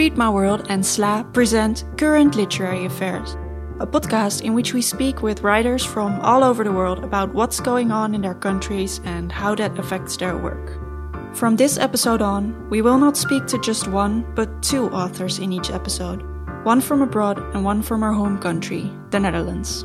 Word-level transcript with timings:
Read 0.00 0.16
My 0.16 0.30
World 0.30 0.64
and 0.70 0.82
SLA 0.82 1.30
present 1.34 1.84
Current 1.98 2.34
Literary 2.34 2.86
Affairs, 2.86 3.36
a 3.80 3.86
podcast 3.86 4.40
in 4.40 4.54
which 4.54 4.72
we 4.72 4.80
speak 4.80 5.20
with 5.20 5.42
writers 5.42 5.84
from 5.84 6.18
all 6.20 6.42
over 6.42 6.64
the 6.64 6.72
world 6.72 7.04
about 7.04 7.34
what's 7.34 7.60
going 7.60 7.92
on 7.92 8.14
in 8.14 8.22
their 8.22 8.34
countries 8.34 9.02
and 9.04 9.30
how 9.30 9.54
that 9.56 9.78
affects 9.78 10.16
their 10.16 10.38
work. 10.38 10.80
From 11.36 11.54
this 11.54 11.76
episode 11.76 12.22
on, 12.22 12.56
we 12.70 12.80
will 12.80 12.96
not 12.96 13.18
speak 13.18 13.44
to 13.48 13.60
just 13.60 13.88
one, 13.88 14.24
but 14.34 14.62
two 14.62 14.88
authors 14.88 15.38
in 15.38 15.52
each 15.52 15.70
episode 15.70 16.24
one 16.64 16.80
from 16.80 17.02
abroad 17.02 17.36
and 17.54 17.62
one 17.62 17.82
from 17.82 18.02
our 18.02 18.14
home 18.14 18.38
country, 18.38 18.90
the 19.10 19.20
Netherlands. 19.20 19.84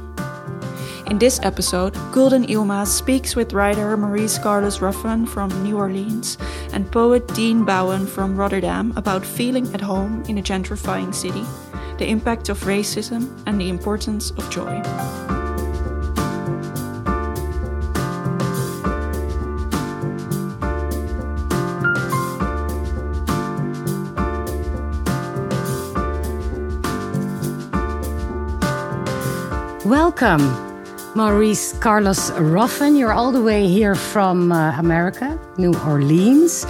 In 1.07 1.19
this 1.19 1.39
episode, 1.43 1.93
Gulden 2.11 2.47
Yilmaz 2.47 2.87
speaks 2.87 3.35
with 3.35 3.53
writer 3.53 3.95
Maurice 3.95 4.39
Carlos 4.39 4.81
Ruffin 4.81 5.27
from 5.27 5.49
New 5.61 5.77
Orleans 5.77 6.35
and 6.73 6.91
poet 6.91 7.27
Dean 7.35 7.63
Bowen 7.63 8.07
from 8.07 8.35
Rotterdam 8.35 8.91
about 8.95 9.23
feeling 9.23 9.71
at 9.75 9.81
home 9.81 10.23
in 10.27 10.39
a 10.39 10.41
gentrifying 10.41 11.13
city, 11.13 11.43
the 11.99 12.09
impact 12.09 12.49
of 12.49 12.59
racism, 12.63 13.29
and 13.45 13.61
the 13.61 13.69
importance 13.69 14.31
of 14.31 14.49
joy. 14.49 14.81
Welcome. 29.85 30.74
Maurice 31.15 31.71
Carlos 31.79 32.29
Ruffin. 32.31 32.97
You're 32.97 33.13
all 33.13 33.31
the 33.31 33.41
way 33.41 33.67
here 33.67 33.95
from 33.95 34.51
uh, 34.51 34.77
America, 34.77 35.39
New 35.57 35.73
Orleans. 35.87 36.65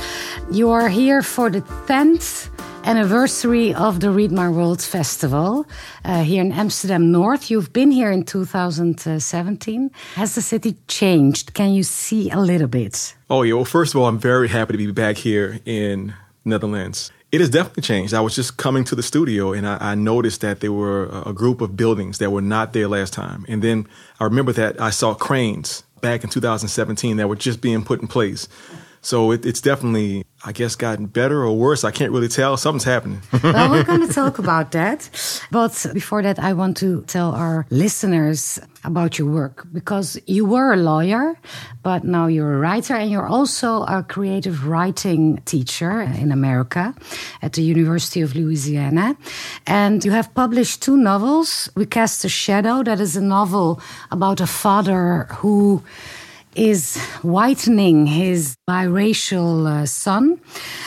You 0.51 0.69
are 0.69 0.87
here 0.87 1.23
for 1.23 1.49
the 1.49 1.61
10th 1.87 2.49
anniversary 2.83 3.73
of 3.73 4.01
the 4.01 4.11
Read 4.11 4.31
My 4.31 4.47
World 4.47 4.83
Festival 4.83 5.65
uh, 6.03 6.21
here 6.21 6.41
in 6.41 6.51
Amsterdam 6.51 7.11
North. 7.11 7.49
You've 7.49 7.73
been 7.73 7.89
here 7.89 8.11
in 8.11 8.23
2017. 8.23 9.89
Has 10.13 10.35
the 10.35 10.43
city 10.43 10.75
changed? 10.87 11.55
Can 11.55 11.73
you 11.73 11.81
see 11.81 12.29
a 12.29 12.39
little 12.39 12.67
bit? 12.67 13.15
Oh, 13.31 13.41
yeah. 13.41 13.55
Well, 13.55 13.65
first 13.65 13.95
of 13.95 14.01
all, 14.01 14.07
I'm 14.07 14.19
very 14.19 14.47
happy 14.47 14.73
to 14.73 14.77
be 14.77 14.91
back 14.91 15.17
here 15.17 15.59
in 15.65 16.13
Netherlands. 16.45 17.11
It 17.35 17.41
has 17.41 17.49
definitely 17.49 17.81
changed. 17.81 18.13
I 18.13 18.21
was 18.21 18.33
just 18.33 18.55
coming 18.55 18.85
to 18.85 18.95
the 18.95 19.03
studio 19.03 19.51
and 19.51 19.67
I, 19.67 19.91
I, 19.91 19.95
noticed 19.95 20.39
that 20.39 20.61
there 20.61 20.71
were 20.71 21.09
a 21.25 21.33
group 21.33 21.59
of 21.59 21.75
buildings 21.75 22.19
that 22.19 22.31
were 22.31 22.41
not 22.41 22.71
there 22.71 22.87
last 22.87 23.11
time. 23.11 23.45
And 23.49 23.61
then 23.61 23.89
I 24.21 24.23
remember 24.23 24.53
that 24.53 24.79
I 24.79 24.89
saw 24.89 25.13
cranes 25.13 25.83
back 25.99 26.23
in 26.23 26.29
2017 26.29 27.17
that 27.17 27.27
were 27.27 27.35
just 27.35 27.59
being 27.59 27.83
put 27.83 27.99
in 27.99 28.07
place. 28.07 28.47
So 29.05 29.29
it, 29.29 29.45
it's 29.45 29.61
definitely 29.61 30.25
I 30.47 30.51
guess, 30.51 30.75
gotten 30.75 31.07
better 31.07 31.43
or 31.43 31.57
worse. 31.57 31.83
I 31.83 31.89
can't 31.89 32.11
really 32.11 32.27
tell. 32.27 32.55
Something's 32.55 32.83
happening. 32.83 33.19
well, 33.43 33.71
we're 33.71 33.83
going 33.83 34.07
to 34.07 34.13
talk 34.13 34.37
about 34.37 34.71
that. 34.73 35.09
But 35.49 35.87
before 35.91 36.21
that, 36.21 36.37
I 36.37 36.53
want 36.53 36.77
to 36.77 37.01
tell 37.07 37.33
our 37.33 37.65
listeners 37.71 38.59
about 38.83 39.17
your 39.17 39.27
work 39.27 39.65
because 39.73 40.19
you 40.27 40.45
were 40.45 40.73
a 40.73 40.77
lawyer, 40.77 41.35
but 41.81 42.03
now 42.03 42.27
you're 42.27 42.53
a 42.53 42.59
writer 42.59 42.93
and 42.93 43.09
you're 43.09 43.25
also 43.25 43.81
a 43.85 44.03
creative 44.03 44.67
writing 44.67 45.41
teacher 45.45 46.01
in 46.01 46.31
America 46.31 46.93
at 47.41 47.53
the 47.53 47.63
University 47.63 48.21
of 48.21 48.35
Louisiana. 48.35 49.17
And 49.65 50.05
you 50.05 50.11
have 50.11 50.31
published 50.35 50.83
two 50.83 50.95
novels. 50.95 51.69
We 51.75 51.87
Cast 51.87 52.23
a 52.23 52.29
Shadow, 52.29 52.83
that 52.83 52.99
is 52.99 53.15
a 53.15 53.21
novel 53.21 53.81
about 54.11 54.39
a 54.41 54.47
father 54.47 55.23
who 55.39 55.81
is 56.55 56.97
whitening 57.21 58.05
his 58.05 58.55
biracial 58.67 59.67
uh, 59.67 59.85
son. 59.85 60.39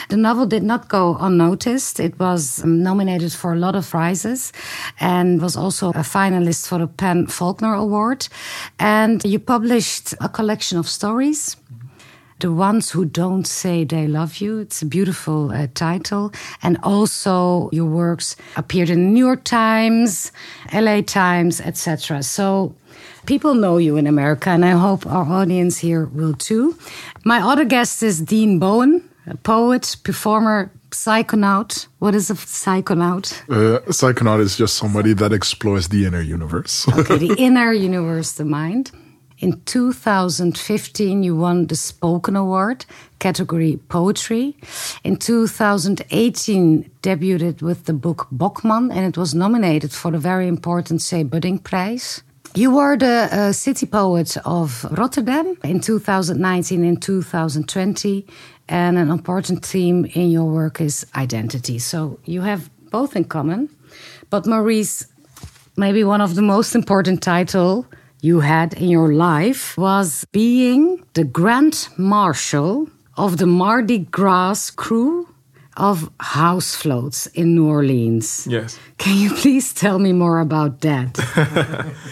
The 0.09 0.17
novel 0.17 0.45
did 0.45 0.63
not 0.63 0.89
go 0.89 1.17
unnoticed. 1.19 1.99
It 1.99 2.19
was 2.19 2.63
um, 2.63 2.83
nominated 2.83 3.31
for 3.31 3.53
a 3.53 3.55
lot 3.55 3.75
of 3.75 3.89
prizes 3.89 4.51
and 4.99 5.41
was 5.41 5.55
also 5.55 5.89
a 5.89 6.03
finalist 6.03 6.67
for 6.67 6.79
the 6.79 6.87
PEN 6.87 7.27
Faulkner 7.27 7.73
Award. 7.73 8.27
And 8.79 9.23
you 9.23 9.39
published 9.39 10.13
a 10.19 10.29
collection 10.29 10.77
of 10.77 10.87
stories. 10.87 11.55
The 12.39 12.53
Ones 12.53 12.91
Who 12.91 13.03
Don't 13.03 13.45
Say 13.45 13.83
They 13.83 14.07
Love 14.07 14.37
You. 14.37 14.59
It's 14.59 14.81
a 14.81 14.85
beautiful 14.85 15.51
uh, 15.51 15.67
title. 15.73 16.31
And 16.63 16.77
also 16.83 17.69
your 17.73 17.85
works 17.85 18.37
appeared 18.55 18.89
in 18.89 19.13
New 19.13 19.25
York 19.25 19.43
Times, 19.43 20.31
LA 20.73 21.01
Times, 21.01 21.59
etc. 21.59 22.23
So 22.23 22.75
People 23.25 23.53
know 23.53 23.77
you 23.77 23.97
in 23.97 24.07
America, 24.07 24.49
and 24.49 24.65
I 24.65 24.71
hope 24.71 25.05
our 25.05 25.25
audience 25.25 25.77
here 25.77 26.05
will 26.05 26.33
too. 26.33 26.77
My 27.23 27.39
other 27.41 27.65
guest 27.65 28.03
is 28.03 28.21
Dean 28.21 28.59
Bowen, 28.59 29.09
a 29.27 29.37
poet, 29.37 29.97
performer, 30.03 30.71
psychonaut. 30.91 31.87
What 31.99 32.15
is 32.15 32.29
a 32.29 32.33
psychonaut? 32.33 33.33
Uh, 33.49 33.79
psychonaut 33.91 34.39
is 34.39 34.57
just 34.57 34.75
somebody 34.75 35.13
that 35.13 35.33
explores 35.33 35.89
the 35.89 36.05
inner 36.05 36.21
universe. 36.21 36.87
okay, 36.97 37.17
the 37.17 37.35
inner 37.37 37.73
universe, 37.73 38.33
the 38.33 38.45
mind. 38.45 38.91
In 39.41 39.61
2015, 39.61 41.23
you 41.23 41.33
won 41.33 41.67
the 41.67 41.75
Spoken 41.77 42.35
Award, 42.35 42.85
category 43.19 43.79
Poetry. 43.87 44.57
In 45.05 45.15
2018, 45.15 46.91
debuted 47.01 47.61
with 47.61 47.85
the 47.85 47.93
book 47.93 48.27
Bokman, 48.33 48.91
and 48.91 49.05
it 49.05 49.17
was 49.17 49.33
nominated 49.33 49.93
for 49.93 50.11
the 50.11 50.17
very 50.17 50.47
important 50.47 51.01
C. 51.01 51.23
Buddingh' 51.23 51.59
Prize. 51.59 52.21
You 52.55 52.71
were 52.71 52.97
the 52.97 53.29
uh, 53.31 53.51
city 53.51 53.85
poet 53.85 54.35
of 54.43 54.83
Rotterdam 54.97 55.55
in 55.63 55.79
2019 55.79 56.83
and 56.83 57.01
2020, 57.01 58.25
and 58.67 58.97
an 58.97 59.09
important 59.09 59.63
theme 59.63 60.05
in 60.13 60.31
your 60.31 60.45
work 60.45 60.81
is 60.81 61.05
identity. 61.15 61.79
So 61.79 62.19
you 62.25 62.41
have 62.41 62.69
both 62.89 63.15
in 63.15 63.25
common. 63.25 63.69
But 64.29 64.45
Maurice, 64.45 65.05
maybe 65.77 66.03
one 66.03 66.21
of 66.21 66.35
the 66.35 66.41
most 66.41 66.75
important 66.75 67.21
title 67.21 67.85
you 68.21 68.39
had 68.39 68.73
in 68.73 68.89
your 68.89 69.13
life 69.13 69.77
was 69.77 70.25
being 70.31 71.03
the 71.13 71.23
Grand 71.23 71.87
Marshal 71.97 72.89
of 73.15 73.37
the 73.37 73.45
Mardi 73.45 73.99
Gras 73.99 74.71
Krewe 74.71 75.25
of 75.77 76.09
house 76.19 76.75
floats 76.75 77.27
in 77.27 77.55
New 77.55 77.67
Orleans. 77.67 78.47
Yes. 78.49 78.77
Can 78.97 79.17
you 79.17 79.33
please 79.33 79.71
tell 79.73 79.99
me 79.99 80.11
more 80.13 80.39
about 80.39 80.81
that? 80.81 81.15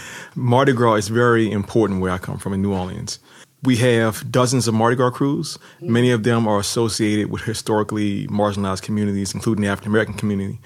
Mardi 0.38 0.72
Gras 0.72 0.96
is 0.96 1.08
very 1.08 1.52
important 1.52 2.00
where 2.00 2.12
I 2.12 2.20
come 2.20 2.38
from 2.38 2.53
in 2.53 2.62
New 2.62 2.72
Orleans. 2.72 3.20
We 3.64 3.78
have 3.78 4.31
dozens 4.31 4.68
of 4.68 4.75
Mardi 4.75 4.96
Gras 4.96 5.09
krewes. 5.09 5.58
Many 5.81 6.12
of 6.12 6.22
them 6.22 6.48
are 6.48 6.59
associated 6.59 7.31
with 7.31 7.42
historically 7.42 8.28
marginalized 8.28 8.84
communities, 8.84 9.34
including 9.34 9.64
the 9.64 9.68
African 9.68 9.92
American 9.92 10.14
community. 10.14 10.59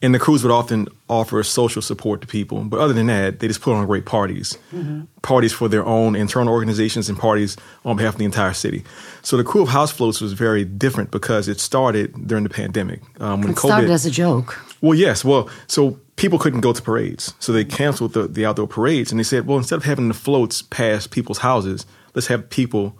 And 0.00 0.14
the 0.14 0.20
krewes 0.20 0.44
would 0.44 0.52
often 0.52 0.86
offer 1.08 1.42
social 1.42 1.82
support 1.82 2.20
to 2.20 2.28
people. 2.28 2.62
But 2.62 2.78
other 2.78 2.92
than 2.92 3.08
that, 3.08 3.40
they 3.40 3.48
just 3.48 3.60
put 3.60 3.74
on 3.74 3.84
great 3.86 4.06
parties. 4.06 4.56
Mm-hmm. 4.72 5.06
Parties 5.22 5.52
for 5.52 5.66
their 5.66 5.84
own 5.84 6.14
internal 6.14 6.54
organizations 6.54 7.08
and 7.08 7.18
parties 7.18 7.56
on 7.84 7.96
behalf 7.96 8.14
of 8.14 8.18
the 8.20 8.24
entire 8.24 8.52
city. 8.52 8.84
So 9.22 9.36
the 9.36 9.42
Krewe 9.42 9.62
of 9.62 9.70
House 9.70 9.90
Floats 9.90 10.20
was 10.20 10.34
very 10.34 10.64
different 10.64 11.10
because 11.10 11.48
it 11.48 11.58
started 11.58 12.28
during 12.28 12.44
the 12.44 12.50
pandemic. 12.50 13.00
Um, 13.20 13.40
when 13.40 13.50
it 13.50 13.56
COVID, 13.56 13.66
started 13.66 13.90
as 13.90 14.06
a 14.06 14.10
joke. 14.12 14.64
Well, 14.80 14.94
yes. 14.94 15.24
Well, 15.24 15.50
so 15.66 15.98
people 16.18 16.38
couldn't 16.38 16.60
go 16.60 16.72
to 16.72 16.82
parades. 16.82 17.32
So 17.38 17.52
they 17.52 17.64
canceled 17.64 18.12
the, 18.12 18.28
the 18.28 18.44
outdoor 18.44 18.66
parades. 18.66 19.10
And 19.10 19.18
they 19.18 19.24
said, 19.24 19.46
well, 19.46 19.56
instead 19.56 19.76
of 19.76 19.84
having 19.84 20.08
the 20.08 20.14
floats 20.14 20.60
pass 20.60 21.06
people's 21.06 21.38
houses, 21.38 21.86
let's 22.14 22.26
have 22.26 22.50
people 22.50 22.98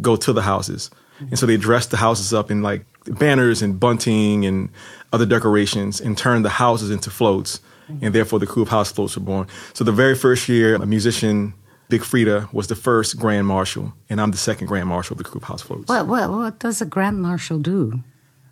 go 0.00 0.16
to 0.16 0.32
the 0.32 0.42
houses. 0.42 0.90
And 1.18 1.38
so 1.38 1.44
they 1.44 1.58
dressed 1.58 1.90
the 1.90 1.98
houses 1.98 2.32
up 2.32 2.50
in 2.50 2.62
like 2.62 2.86
banners 3.04 3.60
and 3.60 3.78
bunting 3.78 4.46
and 4.46 4.70
other 5.12 5.26
decorations 5.26 6.00
and 6.00 6.16
turned 6.16 6.44
the 6.44 6.50
houses 6.50 6.90
into 6.90 7.10
floats. 7.10 7.60
And 8.00 8.14
therefore, 8.14 8.38
the 8.38 8.46
Krewe 8.46 8.62
of 8.62 8.68
house 8.68 8.92
floats 8.92 9.16
were 9.16 9.22
born. 9.22 9.48
So 9.74 9.82
the 9.82 9.92
very 9.92 10.14
first 10.14 10.48
year, 10.48 10.76
a 10.76 10.86
musician, 10.86 11.54
Big 11.88 12.02
Freedia, 12.02 12.50
was 12.52 12.68
the 12.68 12.76
first 12.76 13.18
Grand 13.18 13.48
Marshal, 13.48 13.92
and 14.08 14.20
I'm 14.20 14.30
the 14.30 14.36
second 14.36 14.68
Grand 14.68 14.88
Marshal 14.88 15.14
of 15.14 15.18
the 15.18 15.24
Krewe 15.28 15.38
of 15.38 15.42
house 15.42 15.60
floats. 15.60 15.88
What, 15.88 16.06
what, 16.06 16.30
what 16.30 16.58
does 16.60 16.80
a 16.80 16.86
Grand 16.86 17.20
Marshal 17.20 17.58
do? 17.58 18.00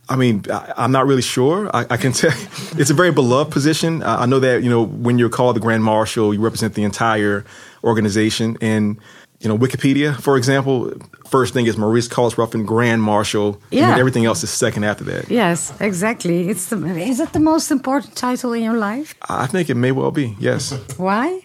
I 0.09 0.17
mean, 0.17 0.45
I, 0.51 0.85
am 0.85 0.93
not 0.93 1.07
really 1.07 1.23
sure. 1.23 1.69
I, 1.75 1.87
I 1.91 1.97
can 1.97 2.13
tell 2.21 2.33
it's 2.79 2.91
a 2.91 2.95
very 2.95 3.13
beloved 3.13 3.53
position. 3.53 4.03
I, 4.03 4.23
I 4.23 4.27
know 4.27 4.41
that 4.41 4.63
you 4.63 4.71
know 4.71 4.85
when 4.85 5.19
you're 5.19 5.29
called 5.29 5.57
the 5.57 5.61
Grand 5.61 5.85
Marshal, 5.85 6.33
you 6.33 6.41
represent 6.41 6.75
the 6.75 6.85
entire 6.85 7.45
organization, 7.85 8.57
and 8.61 8.99
you 9.41 9.49
know, 9.49 9.57
Wikipedia, 9.57 10.21
for 10.21 10.37
example, 10.37 10.93
first 11.29 11.55
thing 11.55 11.67
is 11.67 11.77
Maurice 11.77 12.09
Carlos 12.09 12.37
Ruffin, 12.37 12.65
Grand 12.65 13.03
Marshal. 13.03 13.61
Yeah. 13.71 13.91
And 13.91 14.01
everything 14.01 14.25
else 14.25 14.43
is 14.43 14.51
second 14.51 14.85
after 14.85 15.05
that. 15.05 15.31
Yes, 15.31 15.73
exactly. 15.81 16.49
It's 16.49 16.67
the, 16.71 16.85
is 16.97 17.21
it 17.21 17.33
the 17.33 17.41
most 17.41 17.71
important 17.71 18.17
title 18.17 18.53
in 18.53 18.65
your 18.65 18.77
life? 18.77 19.15
I 19.29 19.47
think 19.47 19.71
it 19.71 19.77
may 19.77 19.93
well 19.93 20.11
be, 20.11 20.37
yes. 20.41 20.73
Why? 20.97 21.41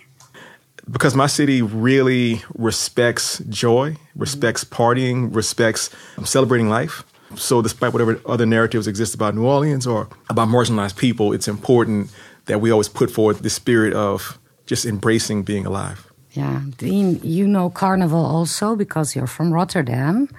Because 0.90 1.16
my 1.16 1.28
city 1.28 1.62
really 1.62 2.42
respects 2.56 3.40
joy, 3.48 3.96
respects 4.16 4.64
partying, 4.64 5.34
respects 5.34 5.90
um, 6.18 6.26
celebrating 6.26 6.70
life. 6.70 7.04
So, 7.38 7.62
despite 7.62 7.94
whatever 7.94 8.20
other 8.26 8.46
narratives 8.46 8.88
exist 8.88 9.16
about 9.16 9.36
New 9.36 9.46
Orleans 9.46 9.88
or 9.88 10.08
about 10.30 10.48
marginalized 10.48 10.98
people, 10.98 11.34
it's 11.34 11.48
important 11.48 12.12
that 12.46 12.62
we 12.62 12.72
always 12.72 12.90
put 12.90 13.10
forward 13.10 13.38
the 13.38 13.50
spirit 13.50 13.94
of 13.94 14.38
just 14.66 14.86
embracing 14.86 15.44
being 15.44 15.66
alive. 15.66 16.12
Yeah, 16.32 16.62
Dean, 16.78 17.20
you 17.24 17.48
know 17.48 17.70
Carnival 17.70 18.26
also 18.26 18.76
because 18.76 19.16
you're 19.16 19.28
from 19.28 19.54
Rotterdam. 19.54 20.30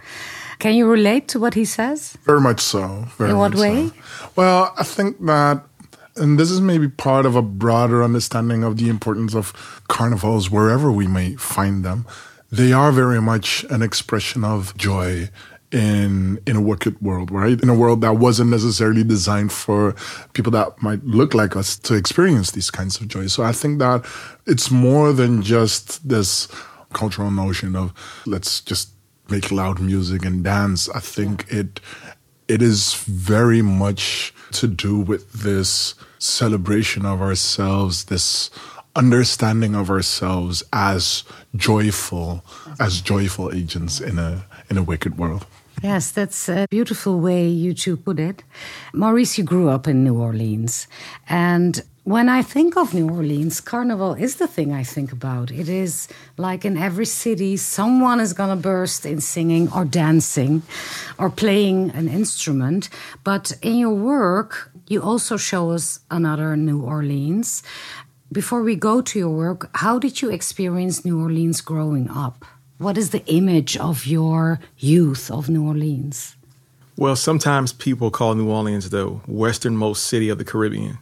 Can 0.58 0.75
you 0.75 0.88
relate 0.88 1.29
to 1.29 1.38
what 1.38 1.55
he 1.55 1.64
says? 1.64 2.17
Very 2.25 2.41
much 2.41 2.61
so. 2.61 3.06
Very 3.17 3.31
In 3.31 3.38
what 3.38 3.52
much 3.52 3.61
way? 3.61 3.88
So. 3.88 4.31
Well, 4.37 4.75
I 4.76 4.82
think 4.82 5.25
that, 5.26 5.64
and 6.17 6.38
this 6.38 6.50
is 6.50 6.61
maybe 6.61 6.88
part 6.88 7.26
of 7.26 7.37
a 7.37 7.43
broader 7.43 8.02
understanding 8.02 8.64
of 8.64 8.76
the 8.76 8.88
importance 8.88 9.35
of 9.35 9.82
carnivals 9.88 10.50
wherever 10.50 10.91
we 10.91 11.06
may 11.06 11.37
find 11.37 11.85
them. 11.85 12.06
They 12.50 12.73
are 12.73 12.93
very 12.93 13.20
much 13.20 13.64
an 13.70 13.82
expression 13.82 14.44
of 14.44 14.76
joy 14.76 15.31
in 15.74 16.38
in 16.46 16.54
a 16.54 16.60
wicked 16.60 16.98
world, 17.02 17.32
right? 17.32 17.60
In 17.60 17.68
a 17.68 17.74
world 17.74 18.00
that 18.02 18.16
wasn't 18.16 18.50
necessarily 18.50 19.02
designed 19.02 19.50
for 19.50 19.94
people 20.32 20.52
that 20.52 20.80
might 20.80 21.04
look 21.04 21.34
like 21.34 21.56
us 21.56 21.76
to 21.78 21.94
experience 21.94 22.52
these 22.52 22.70
kinds 22.70 23.00
of 23.00 23.08
joys. 23.08 23.32
So 23.32 23.42
I 23.42 23.50
think 23.50 23.80
that 23.80 24.06
it's 24.46 24.70
more 24.70 25.12
than 25.12 25.42
just 25.42 26.08
this 26.08 26.46
cultural 26.92 27.32
notion 27.32 27.74
of 27.74 27.92
let's 28.24 28.60
just 28.60 28.90
make 29.28 29.50
loud 29.50 29.80
music 29.80 30.24
and 30.24 30.44
dance. 30.44 30.88
I 30.90 31.00
think 31.00 31.44
it 31.48 31.80
it 32.46 32.62
is 32.62 32.94
very 32.94 33.62
much 33.62 34.32
to 34.52 34.68
do 34.68 35.00
with 35.00 35.32
this 35.32 35.94
celebration 36.20 37.04
of 37.04 37.20
ourselves, 37.20 38.04
this 38.04 38.50
understanding 38.94 39.74
of 39.74 39.90
ourselves 39.90 40.62
as 40.72 41.24
joyful, 41.56 42.44
as 42.78 43.00
joyful 43.00 43.52
agents 43.52 44.00
in 44.00 44.20
a 44.20 44.46
in 44.70 44.78
a 44.78 44.84
wicked 44.84 45.18
world. 45.18 45.44
Yes, 45.84 46.12
that's 46.12 46.48
a 46.48 46.66
beautiful 46.70 47.20
way 47.20 47.46
you 47.46 47.75
two 47.75 47.98
put 47.98 48.19
it. 48.19 48.42
Maurice, 48.94 49.36
you 49.36 49.44
grew 49.44 49.69
up 49.69 49.86
in 49.86 50.02
New 50.02 50.19
Orleans. 50.19 50.88
And 51.28 51.82
when 52.04 52.31
I 52.31 52.40
think 52.40 52.75
of 52.78 52.94
New 52.94 53.10
Orleans, 53.10 53.60
Carnival 53.60 54.14
is 54.14 54.36
the 54.36 54.46
thing 54.46 54.72
I 54.72 54.82
think 54.82 55.12
about. 55.12 55.50
It 55.50 55.69
is 55.69 56.08
like 56.38 56.64
in 56.64 56.78
every 56.78 57.04
city, 57.04 57.58
someone 57.58 58.19
is 58.19 58.32
going 58.32 58.48
to 58.48 58.56
burst 58.56 59.04
in 59.04 59.20
singing 59.20 59.70
or 59.72 59.84
dancing 59.84 60.62
or 61.19 61.28
playing 61.28 61.90
an 61.90 62.08
instrument. 62.08 62.88
But 63.22 63.52
in 63.60 63.76
your 63.76 63.94
work, 63.94 64.70
you 64.88 65.02
also 65.02 65.36
show 65.36 65.70
us 65.72 66.00
another 66.10 66.56
New 66.56 66.81
Orleans. 66.81 67.62
Before 68.32 68.62
we 68.62 68.75
go 68.75 69.02
to 69.02 69.19
your 69.19 69.36
work, 69.36 69.69
how 69.75 69.98
did 69.98 70.22
you 70.22 70.31
experience 70.31 71.04
New 71.04 71.20
Orleans 71.20 71.60
growing 71.60 72.08
up? 72.08 72.46
What 72.78 72.98
is 72.98 73.10
the 73.10 73.24
image 73.26 73.76
of 73.76 74.04
your 74.04 74.58
youth 74.78 75.30
of 75.30 75.48
New 75.48 75.64
Orleans? 75.64 76.36
Well, 76.96 77.14
sometimes 77.14 77.72
people 77.72 78.10
call 78.10 78.34
New 78.34 78.50
Orleans 78.50 78.90
the 78.90 79.20
westernmost 79.28 80.04
city 80.04 80.28
of 80.28 80.38
the 80.38 80.44
Caribbean. 80.44 80.98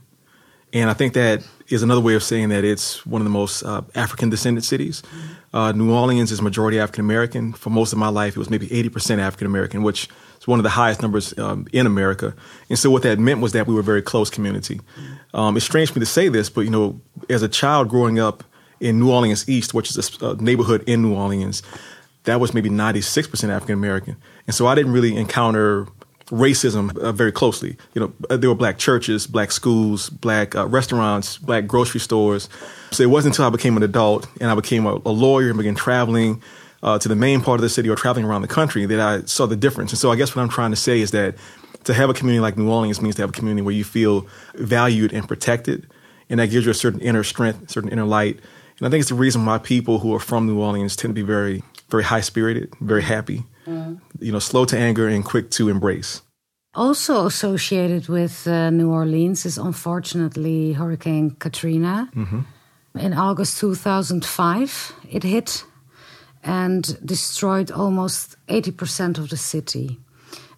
And 0.74 0.90
I 0.90 0.92
think 0.92 1.14
that 1.14 1.46
is 1.68 1.82
another 1.82 2.00
way 2.00 2.14
of 2.14 2.22
saying 2.22 2.50
that 2.50 2.62
it's 2.64 3.04
one 3.06 3.22
of 3.22 3.24
the 3.24 3.30
most 3.30 3.62
uh, 3.62 3.82
African 3.94 4.28
descended 4.28 4.64
cities. 4.64 5.02
Uh, 5.54 5.72
New 5.72 5.92
Orleans 5.92 6.30
is 6.30 6.42
majority 6.42 6.78
African 6.78 7.04
American. 7.04 7.54
For 7.54 7.70
most 7.70 7.92
of 7.92 7.98
my 7.98 8.08
life, 8.08 8.36
it 8.36 8.38
was 8.38 8.50
maybe 8.50 8.68
80% 8.68 9.18
African 9.18 9.46
American, 9.46 9.82
which 9.82 10.08
is 10.40 10.46
one 10.46 10.58
of 10.58 10.62
the 10.62 10.70
highest 10.70 11.00
numbers 11.00 11.36
um, 11.38 11.66
in 11.72 11.86
America. 11.86 12.34
And 12.68 12.78
so 12.78 12.90
what 12.90 13.02
that 13.02 13.18
meant 13.18 13.40
was 13.40 13.52
that 13.52 13.66
we 13.66 13.72
were 13.72 13.80
a 13.80 13.84
very 13.84 14.02
close 14.02 14.28
community. 14.28 14.80
Um, 15.32 15.56
it's 15.56 15.64
strange 15.64 15.90
for 15.90 15.98
me 15.98 16.04
to 16.04 16.10
say 16.10 16.28
this, 16.28 16.50
but 16.50 16.62
you 16.62 16.70
know, 16.70 17.00
as 17.30 17.42
a 17.42 17.48
child 17.48 17.88
growing 17.88 18.18
up 18.18 18.44
in 18.82 18.98
New 18.98 19.10
Orleans 19.10 19.48
East, 19.48 19.72
which 19.72 19.96
is 19.96 20.20
a, 20.20 20.34
neighborhood 20.36 20.82
in 20.86 21.02
New 21.02 21.14
Orleans, 21.14 21.62
that 22.24 22.40
was 22.40 22.52
maybe 22.52 22.68
96% 22.68 23.48
African 23.48 23.74
American. 23.74 24.16
And 24.46 24.54
so 24.54 24.66
I 24.66 24.74
didn't 24.74 24.92
really 24.92 25.16
encounter 25.16 25.86
racism 26.26 26.96
uh, 26.98 27.12
very 27.12 27.32
closely. 27.32 27.76
You 27.94 28.00
know, 28.00 28.12
uh, 28.28 28.36
there 28.36 28.50
were 28.50 28.56
black 28.56 28.78
churches, 28.78 29.26
black 29.26 29.52
schools, 29.52 30.10
black 30.10 30.56
uh, 30.56 30.66
restaurants, 30.66 31.38
black 31.38 31.66
grocery 31.66 32.00
stores. 32.00 32.48
So 32.90 33.02
it 33.02 33.10
wasn't 33.10 33.34
until 33.34 33.46
I 33.46 33.50
became 33.50 33.76
an 33.76 33.82
adult 33.82 34.26
and 34.40 34.50
I 34.50 34.54
became 34.54 34.86
a, 34.86 34.94
a 35.04 35.12
lawyer 35.12 35.48
and 35.48 35.58
began 35.58 35.74
traveling 35.74 36.42
uh, 36.82 36.98
to 36.98 37.08
the 37.08 37.16
main 37.16 37.40
part 37.40 37.60
of 37.60 37.62
the 37.62 37.68
city 37.68 37.88
or 37.88 37.96
traveling 37.96 38.24
around 38.24 38.42
the 38.42 38.48
country 38.48 38.86
that 38.86 39.00
I 39.00 39.22
saw 39.26 39.46
the 39.46 39.56
difference. 39.56 39.92
And 39.92 39.98
so 39.98 40.10
I 40.10 40.16
guess 40.16 40.34
what 40.34 40.42
I'm 40.42 40.48
trying 40.48 40.70
to 40.70 40.76
say 40.76 41.00
is 41.00 41.12
that 41.12 41.36
to 41.84 41.94
have 41.94 42.10
a 42.10 42.14
community 42.14 42.40
like 42.40 42.56
New 42.56 42.70
Orleans 42.70 43.00
means 43.00 43.16
to 43.16 43.22
have 43.22 43.30
a 43.30 43.32
community 43.32 43.62
where 43.62 43.74
you 43.74 43.84
feel 43.84 44.26
valued 44.54 45.12
and 45.12 45.26
protected. 45.26 45.88
And 46.30 46.40
that 46.40 46.48
gives 46.48 46.64
you 46.64 46.70
a 46.70 46.74
certain 46.74 47.00
inner 47.00 47.24
strength, 47.24 47.70
certain 47.70 47.90
inner 47.90 48.04
light 48.04 48.40
and 48.82 48.88
I 48.88 48.90
think 48.90 49.02
it's 49.02 49.10
the 49.10 49.14
reason 49.14 49.46
why 49.46 49.58
people 49.58 50.00
who 50.00 50.12
are 50.12 50.18
from 50.18 50.48
New 50.48 50.58
Orleans 50.58 50.96
tend 50.96 51.14
to 51.14 51.14
be 51.14 51.22
very, 51.22 51.62
very 51.88 52.02
high 52.02 52.20
spirited, 52.20 52.74
very 52.80 53.02
happy, 53.02 53.44
mm. 53.64 54.00
you 54.18 54.32
know, 54.32 54.40
slow 54.40 54.64
to 54.64 54.76
anger 54.76 55.06
and 55.06 55.24
quick 55.24 55.52
to 55.52 55.68
embrace. 55.68 56.20
Also 56.74 57.24
associated 57.26 58.08
with 58.08 58.44
uh, 58.48 58.70
New 58.70 58.90
Orleans 58.90 59.46
is 59.46 59.56
unfortunately 59.56 60.72
Hurricane 60.72 61.30
Katrina. 61.38 62.10
Mm-hmm. 62.16 62.40
In 62.98 63.14
August 63.14 63.60
2005, 63.60 64.92
it 65.08 65.22
hit 65.22 65.64
and 66.42 66.98
destroyed 67.06 67.70
almost 67.70 68.34
80% 68.48 69.16
of 69.16 69.30
the 69.30 69.36
city. 69.36 70.00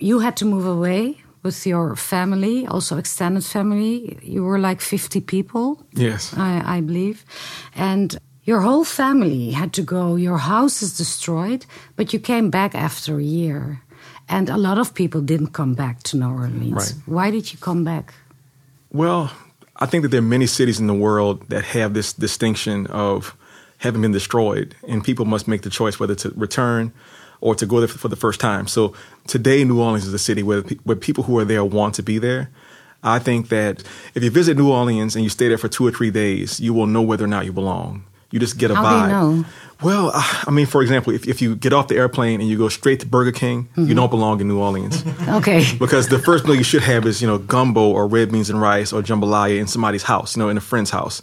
You 0.01 0.21
had 0.21 0.35
to 0.39 0.47
move 0.47 0.65
away 0.65 1.24
with 1.45 1.67
your 1.67 1.95
family, 1.95 2.67
also 2.67 2.97
extended 2.97 3.45
family. 3.45 4.19
You 4.23 4.43
were 4.43 4.59
like 4.59 4.81
50 4.81 5.21
people. 5.21 5.87
Yes. 5.93 6.35
I, 6.37 6.79
I 6.79 6.81
believe. 6.81 7.25
And 7.77 8.19
your 8.45 8.61
whole 8.61 8.85
family 8.85 9.51
had 9.53 9.73
to 9.75 9.83
go. 9.83 10.17
Your 10.17 10.39
house 10.39 10.83
is 10.83 10.97
destroyed, 10.97 11.67
but 11.97 12.13
you 12.13 12.19
came 12.19 12.51
back 12.51 12.75
after 12.75 13.19
a 13.19 13.23
year. 13.23 13.83
And 14.29 14.49
a 14.49 14.57
lot 14.57 14.79
of 14.79 14.95
people 14.95 15.21
didn't 15.21 15.53
come 15.53 15.75
back 15.75 16.03
to 16.05 16.17
New 16.17 16.27
Orleans. 16.27 16.73
Right. 16.73 16.95
Why 17.07 17.31
did 17.31 17.53
you 17.53 17.59
come 17.59 17.85
back? 17.85 18.15
Well, 18.91 19.31
I 19.77 19.87
think 19.87 20.03
that 20.03 20.09
there 20.09 20.21
are 20.21 20.23
many 20.23 20.47
cities 20.47 20.81
in 20.81 20.87
the 20.87 20.95
world 20.95 21.49
that 21.51 21.65
have 21.65 21.93
this 21.93 22.15
distinction 22.15 22.87
of 22.87 23.37
having 23.79 24.01
been 24.01 24.13
destroyed, 24.13 24.75
and 24.89 25.05
people 25.05 25.27
must 25.27 25.47
make 25.47 25.61
the 25.61 25.69
choice 25.69 26.01
whether 26.01 26.15
to 26.15 26.31
return 26.37 26.93
or 27.45 27.55
to 27.55 27.67
go 27.67 27.79
there 27.79 27.87
for 27.87 28.09
the 28.09 28.17
first 28.17 28.41
time. 28.41 28.67
So 28.67 28.95
today, 29.27 29.65
New 29.65 29.79
Orleans 29.79 30.07
is 30.07 30.15
a 30.15 30.19
city 30.19 30.43
where, 30.43 30.63
where 30.85 30.97
people 30.97 31.25
who 31.25 31.39
are 31.39 31.45
there 31.45 31.63
want 31.63 31.95
to 31.97 32.03
be 32.03 32.19
there. 32.19 32.49
I 33.03 33.19
think 33.19 33.51
that 33.51 33.85
if 34.15 34.25
you 34.25 34.31
visit 34.31 34.57
New 34.57 34.73
Orleans 34.73 35.15
and 35.15 35.23
you 35.23 35.29
stay 35.29 35.49
there 35.49 35.59
for 35.59 35.69
two 35.69 35.87
or 35.87 35.91
three 35.91 36.11
days, 36.11 36.59
you 36.59 36.73
will 36.73 36.87
know 36.87 37.03
whether 37.03 37.23
or 37.23 37.29
not 37.29 37.45
you 37.45 37.53
belong. 37.53 38.05
You 38.31 38.41
just 38.41 38.57
get 38.57 38.71
a 38.71 38.75
How 38.75 38.85
vibe. 38.85 39.03
Do 39.03 39.09
you 39.09 39.43
know? 39.43 39.49
Well, 39.83 40.11
I 40.15 40.51
mean, 40.51 40.65
for 40.65 40.81
example, 40.81 41.13
if, 41.13 41.29
if 41.29 41.43
you 41.43 41.55
get 41.55 41.75
off 41.75 41.89
the 41.89 41.97
airplane 41.97 42.41
and 42.41 42.49
you 42.49 42.57
go 42.57 42.71
straight 42.71 43.01
to 43.01 43.07
Burger 43.07 43.31
King, 43.31 43.65
mm-hmm. 43.65 43.89
you 43.89 43.95
don't 43.95 44.11
belong 44.11 44.41
in 44.41 44.49
New 44.49 44.59
Orleans. 44.59 45.05
okay. 45.29 45.63
Because 45.79 46.09
the 46.09 46.19
first 46.19 46.47
meal 46.47 46.55
you 46.55 46.65
should 46.65 46.83
have 46.83 47.05
is, 47.05 47.21
you 47.21 47.29
know, 47.29 47.37
gumbo 47.37 47.91
or 47.91 48.09
red 48.09 48.33
beans 48.33 48.49
and 48.49 48.59
rice 48.59 48.91
or 48.91 49.03
jambalaya 49.03 49.59
in 49.59 49.67
somebody's 49.67 50.05
house, 50.05 50.35
you 50.35 50.43
know, 50.43 50.49
in 50.49 50.57
a 50.57 50.63
friend's 50.63 50.91
house. 50.91 51.21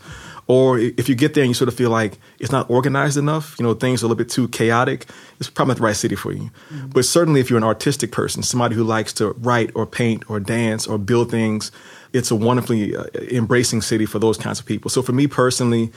Or 0.51 0.77
if 0.77 1.07
you 1.07 1.15
get 1.15 1.33
there 1.33 1.43
and 1.45 1.49
you 1.49 1.53
sort 1.53 1.69
of 1.69 1.75
feel 1.75 1.89
like 1.89 2.19
it's 2.37 2.51
not 2.51 2.69
organized 2.69 3.15
enough, 3.15 3.55
you 3.57 3.63
know, 3.63 3.73
things 3.73 4.03
are 4.03 4.05
a 4.05 4.09
little 4.09 4.17
bit 4.17 4.27
too 4.27 4.49
chaotic, 4.49 5.05
it's 5.39 5.49
probably 5.49 5.71
not 5.71 5.77
the 5.77 5.83
right 5.83 5.95
city 5.95 6.15
for 6.15 6.33
you. 6.33 6.51
Mm-hmm. 6.73 6.87
But 6.89 7.05
certainly 7.05 7.39
if 7.39 7.49
you're 7.49 7.55
an 7.57 7.63
artistic 7.63 8.11
person, 8.11 8.43
somebody 8.43 8.75
who 8.75 8.83
likes 8.83 9.13
to 9.13 9.29
write 9.39 9.71
or 9.75 9.85
paint 9.85 10.29
or 10.29 10.41
dance 10.41 10.87
or 10.87 10.97
build 10.97 11.31
things, 11.31 11.71
it's 12.11 12.31
a 12.31 12.35
wonderfully 12.35 12.97
uh, 12.97 13.05
embracing 13.31 13.81
city 13.81 14.05
for 14.05 14.19
those 14.19 14.37
kinds 14.37 14.59
of 14.59 14.65
people. 14.65 14.89
So 14.89 15.01
for 15.01 15.13
me 15.13 15.25
personally, 15.25 15.89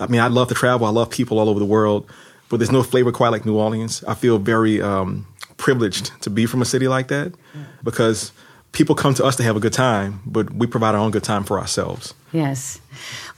I 0.00 0.08
mean, 0.08 0.20
I 0.20 0.26
love 0.26 0.48
to 0.48 0.54
travel. 0.54 0.88
I 0.88 0.90
love 0.90 1.10
people 1.10 1.38
all 1.38 1.48
over 1.48 1.60
the 1.60 1.64
world, 1.64 2.10
but 2.48 2.56
there's 2.56 2.72
no 2.72 2.82
flavor 2.82 3.12
quite 3.12 3.28
like 3.28 3.46
New 3.46 3.56
Orleans. 3.56 4.02
I 4.08 4.14
feel 4.14 4.38
very 4.38 4.82
um, 4.82 5.24
privileged 5.56 6.20
to 6.22 6.30
be 6.30 6.46
from 6.46 6.62
a 6.62 6.64
city 6.64 6.88
like 6.88 7.06
that 7.08 7.32
because 7.84 8.32
people 8.72 8.94
come 8.94 9.14
to 9.14 9.24
us 9.24 9.36
to 9.36 9.42
have 9.42 9.56
a 9.56 9.60
good 9.60 9.72
time, 9.72 10.20
but 10.24 10.52
we 10.52 10.66
provide 10.66 10.94
our 10.94 11.00
own 11.00 11.10
good 11.10 11.24
time 11.24 11.44
for 11.44 11.58
ourselves. 11.58 12.14
Yes. 12.32 12.80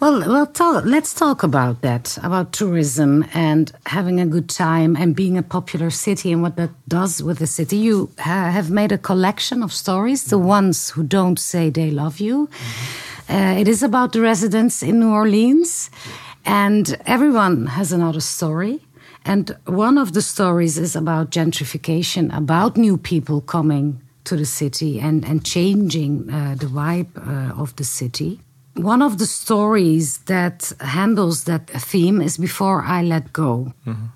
Well, 0.01 0.21
well, 0.21 0.47
talk, 0.47 0.85
let's 0.85 1.15
talk 1.15 1.43
about 1.43 1.81
that, 1.81 2.19
about 2.23 2.53
tourism 2.53 3.25
and 3.33 3.73
having 3.87 4.21
a 4.21 4.27
good 4.27 4.49
time 4.49 4.97
and 4.97 5.17
being 5.17 5.39
a 5.39 5.43
popular 5.43 5.91
city 5.91 6.33
and 6.33 6.43
what 6.43 6.57
that 6.57 6.71
does 6.89 7.23
with 7.23 7.39
the 7.39 7.47
city. 7.47 7.77
You 7.77 8.11
ha 8.19 8.51
have 8.51 8.71
made 8.71 8.93
a 8.93 8.99
collection 8.99 9.63
of 9.63 9.73
stories, 9.73 10.25
the 10.25 10.39
ones 10.39 10.91
who 10.91 11.03
don't 11.03 11.39
say 11.39 11.71
they 11.71 11.91
love 11.91 12.21
you. 12.21 12.49
Uh, 13.29 13.57
it 13.59 13.69
is 13.69 13.83
about 13.83 14.13
the 14.13 14.21
residents 14.21 14.83
in 14.83 15.01
New 15.01 15.11
Orleans, 15.11 15.91
and 16.45 16.97
everyone 17.07 17.67
has 17.67 17.93
another 17.93 18.21
story. 18.21 18.81
And 19.25 19.57
one 19.67 19.97
of 19.97 20.13
the 20.13 20.21
stories 20.21 20.77
is 20.77 20.97
about 20.97 21.31
gentrification, 21.31 22.37
about 22.37 22.77
new 22.77 22.99
people 22.99 23.41
coming 23.41 24.01
to 24.25 24.37
the 24.37 24.45
city 24.45 25.01
and, 25.01 25.25
and 25.25 25.45
changing 25.45 26.31
uh, 26.31 26.55
the 26.59 26.67
vibe 26.67 27.09
uh, 27.17 27.61
of 27.61 27.75
the 27.77 27.85
city. 27.85 28.41
One 28.75 29.03
of 29.03 29.19
the 29.19 29.27
stories 29.27 30.19
that 30.25 30.73
handles 30.81 31.45
that 31.45 31.69
theme 31.69 32.21
is 32.23 32.39
Before 32.39 32.83
I 32.83 33.03
Let 33.03 33.33
Go. 33.33 33.75
Mm-hmm. 33.87 34.07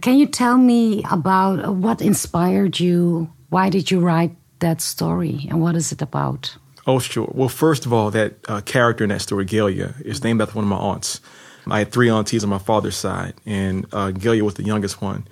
Can 0.00 0.18
you 0.18 0.26
tell 0.26 0.56
me 0.56 1.02
about 1.10 1.74
what 1.74 2.00
inspired 2.00 2.80
you? 2.80 3.30
Why 3.50 3.70
did 3.70 3.90
you 3.90 4.00
write 4.00 4.34
that 4.60 4.80
story 4.80 5.46
and 5.50 5.60
what 5.60 5.76
is 5.76 5.92
it 5.92 6.02
about? 6.02 6.56
Oh, 6.86 6.98
sure. 6.98 7.30
Well, 7.34 7.48
first 7.48 7.84
of 7.84 7.92
all, 7.92 8.10
that 8.12 8.34
uh, 8.48 8.60
character 8.60 9.04
in 9.04 9.10
that 9.10 9.20
story, 9.20 9.44
Galia, 9.44 10.00
is 10.02 10.22
named 10.22 10.40
after 10.40 10.54
one 10.54 10.64
of 10.64 10.70
my 10.70 10.76
aunts. 10.76 11.20
I 11.68 11.80
had 11.80 11.90
three 11.90 12.08
aunties 12.08 12.44
on 12.44 12.50
my 12.50 12.58
father's 12.58 12.96
side, 12.96 13.34
and 13.44 13.86
uh, 13.92 14.12
Galia 14.12 14.42
was 14.42 14.54
the 14.54 14.62
youngest 14.62 15.02
one. 15.02 15.26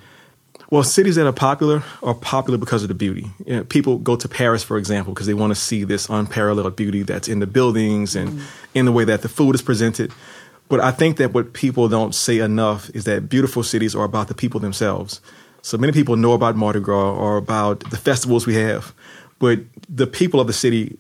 Well, 0.75 0.83
cities 0.83 1.15
that 1.15 1.25
are 1.25 1.33
popular 1.33 1.85
are 2.03 2.15
popular 2.15 2.59
because 2.59 2.83
of 2.83 2.89
the 2.89 2.97
beauty. 2.97 3.31
You 3.47 3.59
know, 3.59 3.63
people 3.63 3.99
go 3.99 4.17
to 4.17 4.29
Paris, 4.29 4.65
for 4.65 4.77
example, 4.77 5.15
because 5.15 5.29
they 5.29 5.33
want 5.33 5.53
to 5.53 5.55
see 5.55 5.85
this 5.85 6.09
unparalleled 6.09 6.75
beauty 6.75 7.05
that's 7.05 7.29
in 7.29 7.39
the 7.39 7.47
buildings 7.47 8.17
and 8.17 8.31
mm. 8.31 8.43
in 8.75 8.85
the 8.85 8.91
way 8.91 9.05
that 9.05 9.23
the 9.23 9.29
food 9.29 9.55
is 9.55 9.63
presented. 9.63 10.13
But 10.69 10.81
I 10.81 10.91
think 10.91 11.19
that 11.19 11.33
what 11.33 11.53
people 11.53 11.89
don't 11.89 12.13
say 12.13 12.41
enough 12.41 12.91
is 12.91 13.05
that 13.05 13.29
beautiful 13.29 13.63
cities 13.63 13.95
are 13.95 14.03
about 14.03 14.27
the 14.27 14.35
people 14.35 14.59
themselves. 14.59 15.21
So 15.63 15.79
many 15.79 15.93
people 15.93 16.17
know 16.17 16.33
about 16.33 16.57
Mardi 16.57 16.81
Gras 16.81 17.15
or 17.15 17.37
about 17.37 17.89
the 17.91 17.97
festivals 17.97 18.45
we 18.45 18.57
have, 18.57 18.93
but 19.39 19.61
the 19.89 20.09
people 20.09 20.41
of 20.41 20.49
the 20.49 20.53
city, 20.53 20.99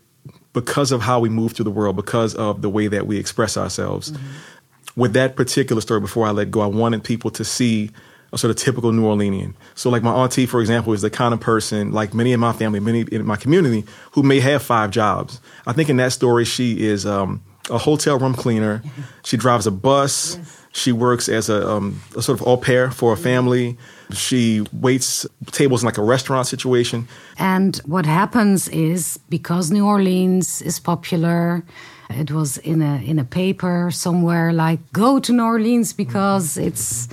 because 0.53 0.93
of 0.93 1.03
how 1.03 1.19
we 1.19 1.29
move 1.29 1.51
through 1.51 1.65
the 1.65 1.73
world, 1.73 1.97
because 1.97 2.37
of 2.37 2.63
the 2.63 2.71
way 2.71 2.87
that 2.87 3.09
we 3.09 3.19
express 3.19 3.57
ourselves, 3.57 4.13
mm-hmm. 4.13 5.01
with 5.01 5.15
that 5.15 5.35
particular 5.35 5.83
story, 5.83 5.99
before 5.99 6.29
I 6.29 6.31
let 6.31 6.53
go, 6.53 6.61
I 6.61 6.67
wanted 6.67 7.03
people 7.03 7.33
to 7.33 7.45
see 7.45 7.91
a 8.35 8.39
sort 8.39 8.51
of 8.51 8.57
typical 8.57 8.93
New 8.93 9.05
Orleanian. 9.05 9.55
So, 9.75 9.89
like 9.89 10.03
my 10.03 10.13
auntie, 10.13 10.47
for 10.47 10.61
example, 10.61 10.93
is 10.93 11.03
the 11.03 11.11
kind 11.11 11.33
of 11.33 11.41
person, 11.41 11.93
like 11.93 12.13
many 12.13 12.33
in 12.33 12.41
my 12.41 12.53
family, 12.53 12.81
many 12.81 13.03
in 13.13 13.25
my 13.25 13.37
community, 13.37 13.85
who 14.13 14.23
may 14.23 14.41
have 14.41 14.63
five 14.63 14.91
jobs. 14.91 15.41
I 15.67 15.73
think 15.73 15.89
in 15.89 15.97
that 15.99 16.13
story, 16.13 16.45
she 16.45 16.85
is 16.85 17.07
um, 17.07 17.43
a 17.71 17.79
hotel 17.79 18.19
room 18.19 18.35
cleaner. 18.35 18.83
She 19.25 19.39
drives 19.39 19.67
a 19.67 19.71
bus. 19.71 20.37
Yes. 20.37 20.61
She 20.73 20.93
works 20.93 21.31
as 21.31 21.49
a, 21.49 21.67
um, 21.67 22.03
a, 22.15 22.21
sort 22.21 22.39
of 22.39 22.47
au 22.47 22.59
pair 22.59 22.91
for 22.91 23.15
a 23.15 23.17
family. 23.17 23.79
She 24.13 24.63
waits 24.71 25.27
tables 25.51 25.83
in 25.83 25.87
like 25.87 25.97
a 25.97 26.03
restaurant 26.03 26.47
situation. 26.47 27.09
And 27.39 27.77
what 27.87 28.05
happens 28.05 28.69
is 28.69 29.19
because 29.31 29.71
New 29.71 29.87
Orleans 29.87 30.61
is 30.61 30.79
popular, 30.79 31.65
it 32.11 32.31
was 32.31 32.59
in 32.59 32.83
a 32.83 32.97
in 33.03 33.19
a 33.19 33.25
paper 33.25 33.91
somewhere 33.91 34.53
like 34.53 34.81
go 34.93 35.19
to 35.21 35.33
New 35.33 35.45
Orleans 35.45 35.95
because 35.95 36.59
it's 36.59 37.09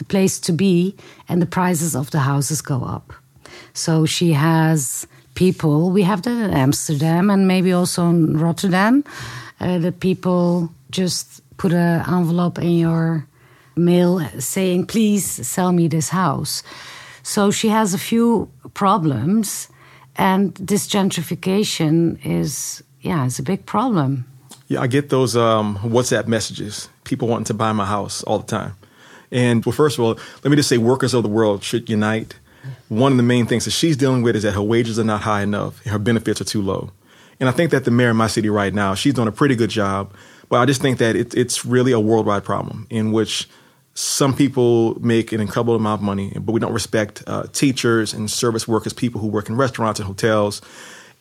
the 0.00 0.04
place 0.04 0.40
to 0.40 0.52
be, 0.52 0.94
and 1.28 1.42
the 1.42 1.46
prices 1.46 1.94
of 1.94 2.10
the 2.10 2.20
houses 2.20 2.62
go 2.62 2.82
up. 2.96 3.12
So 3.74 4.06
she 4.06 4.32
has 4.32 5.06
people. 5.34 5.90
We 5.90 6.02
have 6.04 6.22
that 6.22 6.50
in 6.50 6.50
Amsterdam 6.50 7.30
and 7.30 7.46
maybe 7.46 7.72
also 7.72 8.08
in 8.08 8.38
Rotterdam. 8.38 9.04
Uh, 9.60 9.78
the 9.78 9.92
people 9.92 10.70
just 10.90 11.42
put 11.58 11.72
an 11.72 12.00
envelope 12.08 12.58
in 12.58 12.78
your 12.78 13.26
mail 13.76 14.20
saying, 14.38 14.86
please 14.86 15.46
sell 15.46 15.72
me 15.72 15.88
this 15.88 16.08
house. 16.08 16.62
So 17.22 17.50
she 17.50 17.68
has 17.68 17.94
a 17.94 17.98
few 17.98 18.48
problems, 18.72 19.68
and 20.16 20.54
this 20.54 20.88
gentrification 20.88 22.18
is, 22.24 22.82
yeah, 23.02 23.26
it's 23.26 23.38
a 23.38 23.42
big 23.42 23.66
problem. 23.66 24.24
Yeah, 24.68 24.80
I 24.80 24.86
get 24.86 25.10
those 25.10 25.36
um, 25.36 25.76
WhatsApp 25.82 26.26
messages, 26.26 26.88
people 27.04 27.28
wanting 27.28 27.44
to 27.46 27.54
buy 27.54 27.72
my 27.72 27.84
house 27.84 28.24
all 28.24 28.38
the 28.38 28.46
time. 28.46 28.72
And 29.30 29.64
well, 29.64 29.72
first 29.72 29.98
of 29.98 30.04
all, 30.04 30.18
let 30.42 30.50
me 30.50 30.56
just 30.56 30.68
say 30.68 30.78
workers 30.78 31.14
of 31.14 31.22
the 31.22 31.28
world 31.28 31.62
should 31.62 31.88
unite. 31.88 32.34
One 32.88 33.12
of 33.12 33.16
the 33.16 33.22
main 33.22 33.46
things 33.46 33.64
that 33.64 33.70
she's 33.70 33.96
dealing 33.96 34.22
with 34.22 34.36
is 34.36 34.42
that 34.42 34.52
her 34.52 34.62
wages 34.62 34.98
are 34.98 35.04
not 35.04 35.22
high 35.22 35.42
enough, 35.42 35.84
her 35.84 35.98
benefits 35.98 36.40
are 36.40 36.44
too 36.44 36.60
low. 36.60 36.90
And 37.38 37.48
I 37.48 37.52
think 37.52 37.70
that 37.70 37.84
the 37.84 37.90
mayor 37.90 38.10
of 38.10 38.16
my 38.16 38.26
city 38.26 38.50
right 38.50 38.74
now, 38.74 38.94
she's 38.94 39.14
doing 39.14 39.28
a 39.28 39.32
pretty 39.32 39.54
good 39.54 39.70
job 39.70 40.12
but 40.50 40.60
I 40.60 40.66
just 40.66 40.82
think 40.82 40.98
that 40.98 41.16
it, 41.16 41.32
it's 41.32 41.64
really 41.64 41.92
a 41.92 42.00
worldwide 42.00 42.44
problem 42.44 42.86
in 42.90 43.12
which 43.12 43.48
some 43.94 44.34
people 44.34 45.00
make 45.00 45.32
an 45.32 45.40
incredible 45.40 45.76
amount 45.76 46.00
of 46.00 46.04
money, 46.04 46.32
but 46.38 46.52
we 46.52 46.60
don't 46.60 46.72
respect 46.72 47.22
uh, 47.26 47.44
teachers 47.52 48.12
and 48.12 48.30
service 48.30 48.68
workers, 48.68 48.92
people 48.92 49.20
who 49.20 49.28
work 49.28 49.48
in 49.48 49.56
restaurants 49.56 50.00
and 50.00 50.06
hotels. 50.06 50.60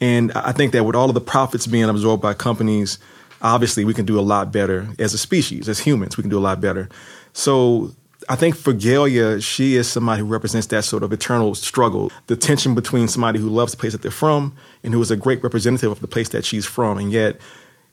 And 0.01 0.31
I 0.33 0.51
think 0.51 0.73
that 0.73 0.83
with 0.83 0.95
all 0.95 1.09
of 1.09 1.13
the 1.13 1.21
profits 1.21 1.67
being 1.67 1.83
absorbed 1.85 2.23
by 2.23 2.33
companies, 2.33 2.97
obviously 3.41 3.85
we 3.85 3.93
can 3.93 4.05
do 4.05 4.19
a 4.19 4.21
lot 4.21 4.51
better 4.51 4.87
as 4.97 5.13
a 5.13 5.17
species, 5.17 5.69
as 5.69 5.79
humans, 5.79 6.17
we 6.17 6.23
can 6.23 6.31
do 6.31 6.39
a 6.39 6.41
lot 6.41 6.59
better. 6.59 6.89
So 7.33 7.91
I 8.31 8.35
think 8.35 8.55
for 8.55 8.73
Galia, 8.73 9.43
she 9.43 9.75
is 9.75 9.89
somebody 9.89 10.19
who 10.19 10.27
represents 10.27 10.67
that 10.67 10.83
sort 10.83 11.01
of 11.01 11.11
eternal 11.11 11.55
struggle, 11.55 12.11
the 12.27 12.35
tension 12.35 12.75
between 12.75 13.07
somebody 13.07 13.39
who 13.39 13.49
loves 13.49 13.71
the 13.71 13.77
place 13.77 13.93
that 13.93 14.03
they're 14.03 14.11
from 14.11 14.55
and 14.83 14.93
who 14.93 15.01
is 15.01 15.09
a 15.09 15.17
great 15.17 15.41
representative 15.41 15.91
of 15.91 15.99
the 15.99 16.07
place 16.07 16.29
that 16.29 16.45
she's 16.45 16.65
from, 16.65 16.99
and 16.99 17.11
yet 17.11 17.37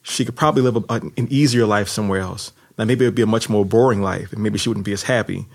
she 0.03 0.27
could 0.27 0.37
probably 0.37 0.61
live 0.61 0.77
a, 0.77 0.95
an 1.17 1.27
easier 1.31 1.65
life 1.65 1.89
somewhere 1.89 2.21
else. 2.21 2.53
Now, 2.77 2.85
maybe 2.85 3.07
it 3.07 3.09
would 3.09 3.15
be 3.15 3.23
a 3.23 3.27
much 3.27 3.49
more 3.49 3.65
boring 3.65 4.03
life, 4.03 4.31
and 4.31 4.43
maybe 4.43 4.59
she 4.59 4.69
wouldn't 4.69 4.85
be 4.85 4.93
as 4.93 5.05
happy. 5.05 5.47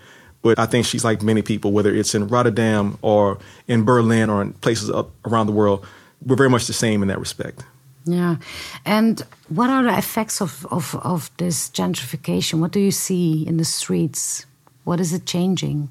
But 0.41 0.57
I 0.57 0.65
think 0.65 0.87
she's 0.87 1.05
like 1.05 1.21
many 1.21 1.43
people, 1.43 1.71
whether 1.71 1.93
it's 1.93 2.15
in 2.15 2.27
Rotterdam 2.27 2.97
or 3.03 3.37
in 3.67 3.83
Berlin 3.85 4.31
or 4.31 4.41
in 4.41 4.53
places 4.53 4.89
up 4.89 5.11
around 5.25 5.45
the 5.45 5.53
world, 5.53 5.85
we're 6.25 6.35
very 6.35 6.49
much 6.49 6.65
the 6.65 6.73
same 6.73 7.03
in 7.03 7.07
that 7.09 7.19
respect. 7.19 7.63
Yeah. 8.05 8.37
And 8.83 9.21
what 9.49 9.69
are 9.69 9.83
the 9.83 9.95
effects 9.95 10.41
of, 10.41 10.65
of, 10.71 10.95
of 11.03 11.29
this 11.37 11.69
gentrification? 11.69 12.59
What 12.59 12.71
do 12.71 12.79
you 12.79 12.89
see 12.89 13.45
in 13.45 13.57
the 13.57 13.65
streets? 13.65 14.47
What 14.83 14.99
is 14.99 15.13
it 15.13 15.25
changing? 15.25 15.89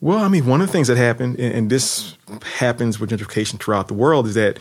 Well, 0.00 0.18
I 0.18 0.28
mean, 0.28 0.46
one 0.46 0.60
of 0.60 0.66
the 0.66 0.72
things 0.72 0.88
that 0.88 0.96
happened, 0.96 1.38
and 1.38 1.70
this 1.70 2.16
happens 2.58 2.98
with 2.98 3.10
gentrification 3.10 3.60
throughout 3.60 3.88
the 3.88 3.94
world, 3.94 4.26
is 4.26 4.34
that 4.34 4.58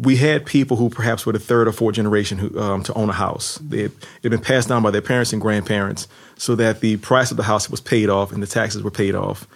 we 0.00 0.16
had 0.16 0.46
people 0.46 0.76
who 0.76 0.88
perhaps 0.88 1.26
were 1.26 1.32
the 1.32 1.40
third 1.40 1.66
or 1.66 1.72
fourth 1.72 1.96
generation 1.96 2.38
who, 2.38 2.56
um, 2.60 2.84
to 2.84 2.94
own 2.94 3.10
a 3.10 3.12
house. 3.14 3.58
They 3.58 3.82
had, 3.82 3.90
it 3.90 4.22
had 4.22 4.30
been 4.30 4.40
passed 4.40 4.68
down 4.68 4.82
by 4.82 4.92
their 4.92 5.02
parents 5.02 5.32
and 5.32 5.42
grandparents 5.42 6.06
so 6.36 6.54
that 6.54 6.80
the 6.80 6.98
price 6.98 7.32
of 7.32 7.36
the 7.36 7.42
house 7.42 7.68
was 7.68 7.80
paid 7.80 8.08
off 8.08 8.30
and 8.30 8.40
the 8.40 8.46
taxes 8.46 8.82
were 8.82 8.92
paid 8.92 9.16
off. 9.16 9.48